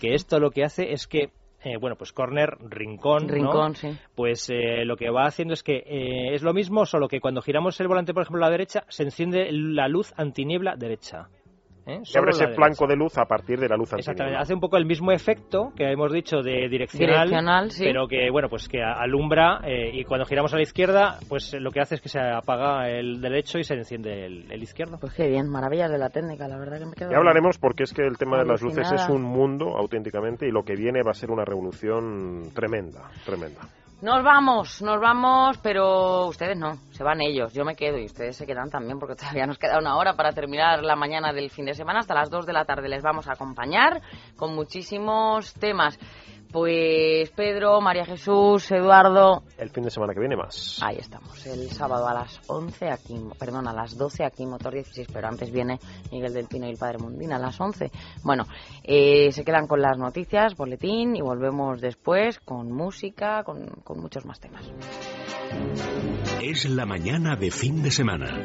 Que 0.00 0.14
esto 0.14 0.40
lo 0.40 0.50
que 0.50 0.64
hace 0.64 0.92
es 0.92 1.06
que 1.06 1.30
eh, 1.62 1.78
bueno, 1.78 1.96
pues 1.96 2.12
corner, 2.12 2.56
rincón, 2.60 3.26
¿no? 3.26 3.34
Rincón, 3.34 3.74
sí. 3.74 3.88
pues 4.14 4.48
eh, 4.50 4.84
lo 4.84 4.96
que 4.96 5.10
va 5.10 5.26
haciendo 5.26 5.54
es 5.54 5.64
que 5.64 5.78
eh, 5.78 6.34
es 6.34 6.42
lo 6.42 6.52
mismo, 6.52 6.86
solo 6.86 7.08
que 7.08 7.20
cuando 7.20 7.42
giramos 7.42 7.80
el 7.80 7.88
volante, 7.88 8.14
por 8.14 8.22
ejemplo, 8.22 8.44
a 8.44 8.48
la 8.48 8.52
derecha, 8.52 8.84
se 8.88 9.02
enciende 9.02 9.50
la 9.50 9.88
luz 9.88 10.12
antiniebla 10.16 10.76
derecha. 10.76 11.28
¿Eh? 11.86 12.00
Se 12.04 12.18
abre 12.18 12.30
ese 12.32 12.46
la 12.48 12.54
flanco 12.54 12.86
de 12.86 12.96
luz 12.96 13.16
a 13.18 13.24
partir 13.24 13.58
de 13.58 13.68
la 13.68 13.76
luz 13.76 13.92
Exactamente, 13.92 14.22
antiniebla. 14.22 14.40
hace 14.42 14.54
un 14.54 14.60
poco 14.60 14.76
el 14.76 14.86
mismo 14.86 15.12
efecto 15.12 15.72
que 15.76 15.90
hemos 15.90 16.12
dicho 16.12 16.42
de 16.42 16.68
direccional, 16.68 17.28
Direccional, 17.28 17.70
sí. 17.70 17.84
pero 17.84 18.06
que 18.08 18.30
bueno, 18.30 18.48
pues 18.48 18.68
que 18.68 18.82
alumbra 18.82 19.60
eh, 19.64 19.90
y 19.92 20.04
cuando 20.04 20.26
giramos 20.26 20.52
a 20.52 20.56
la 20.56 20.62
izquierda, 20.62 21.18
pues 21.28 21.54
lo 21.58 21.70
que 21.70 21.80
hace 21.80 21.94
es 21.96 22.00
que 22.00 22.08
se 22.08 22.20
apaga 22.20 22.88
el 22.90 23.20
derecho 23.20 23.58
y 23.58 23.64
se 23.64 23.74
enciende 23.74 24.26
el, 24.26 24.50
el 24.50 24.62
izquierdo. 24.62 24.98
Pues 25.00 25.14
qué 25.14 25.28
bien, 25.28 25.48
maravillas 25.48 25.90
de 25.90 25.98
la 25.98 26.10
técnica, 26.10 26.48
la 26.48 26.58
verdad 26.58 26.78
que 26.78 26.86
me 26.86 26.92
quedo... 26.94 27.10
Ya 27.10 27.16
hablaremos 27.18 27.58
porque 27.58 27.84
es 27.84 27.92
que 27.92 28.02
el 28.02 28.18
tema 28.18 28.38
de 28.38 28.44
las 28.46 28.60
luces 28.62 28.90
es 28.92 29.08
un 29.08 29.22
mundo 29.22 29.76
auténticamente 29.76 30.46
y 30.46 30.50
lo 30.50 30.62
que 30.62 30.74
viene 30.74 31.02
va 31.02 31.12
a 31.12 31.14
ser 31.14 31.30
una 31.30 31.44
revolución 31.44 32.50
tremenda, 32.54 33.10
tremenda. 33.24 33.60
Nos 34.02 34.22
vamos, 34.22 34.82
nos 34.82 35.00
vamos, 35.00 35.56
pero 35.62 36.26
ustedes 36.26 36.54
no, 36.54 36.76
se 36.90 37.02
van 37.02 37.22
ellos, 37.22 37.54
yo 37.54 37.64
me 37.64 37.74
quedo 37.74 37.96
y 37.96 38.04
ustedes 38.04 38.36
se 38.36 38.44
quedan 38.44 38.68
también 38.68 38.98
porque 38.98 39.14
todavía 39.16 39.46
nos 39.46 39.56
queda 39.56 39.78
una 39.78 39.96
hora 39.96 40.12
para 40.12 40.32
terminar 40.32 40.82
la 40.82 40.96
mañana 40.96 41.32
del 41.32 41.48
fin 41.48 41.64
de 41.64 41.72
semana. 41.72 42.00
Hasta 42.00 42.12
las 42.12 42.28
2 42.28 42.44
de 42.44 42.52
la 42.52 42.66
tarde 42.66 42.90
les 42.90 43.02
vamos 43.02 43.26
a 43.26 43.32
acompañar 43.32 44.02
con 44.36 44.54
muchísimos 44.54 45.54
temas. 45.54 45.98
Pues 46.52 47.30
Pedro, 47.30 47.80
María 47.80 48.04
Jesús, 48.04 48.70
Eduardo, 48.70 49.42
El 49.58 49.70
fin 49.70 49.84
de 49.84 49.90
semana 49.90 50.14
que 50.14 50.20
viene 50.20 50.36
más. 50.36 50.80
ahí 50.82 50.96
estamos, 50.98 51.44
el 51.46 51.70
sábado 51.70 52.06
a 52.08 52.14
las 52.14 52.40
11 52.46 52.90
aquí, 52.90 53.14
perdón, 53.38 53.68
a 53.68 53.72
las 53.72 53.96
12 53.96 54.24
aquí 54.24 54.46
Motor 54.46 54.74
16, 54.74 55.08
pero 55.12 55.28
antes 55.28 55.50
viene 55.50 55.78
Miguel 56.10 56.32
del 56.32 56.46
Pino 56.46 56.66
y 56.66 56.70
el 56.70 56.78
Padre 56.78 56.98
Mundina 56.98 57.36
a 57.36 57.38
las 57.38 57.60
11. 57.60 57.90
Bueno, 58.22 58.44
eh, 58.82 59.30
se 59.32 59.44
quedan 59.44 59.66
con 59.66 59.80
las 59.80 59.98
noticias, 59.98 60.56
boletín 60.56 61.16
y 61.16 61.20
volvemos 61.20 61.80
después 61.80 62.38
con 62.40 62.72
música, 62.72 63.42
con, 63.44 63.66
con 63.84 64.00
muchos 64.00 64.24
más 64.24 64.40
temas. 64.40 64.64
Es 66.42 66.68
la 66.68 66.86
mañana 66.86 67.36
de 67.36 67.50
fin 67.50 67.82
de 67.82 67.90
semana. 67.90 68.42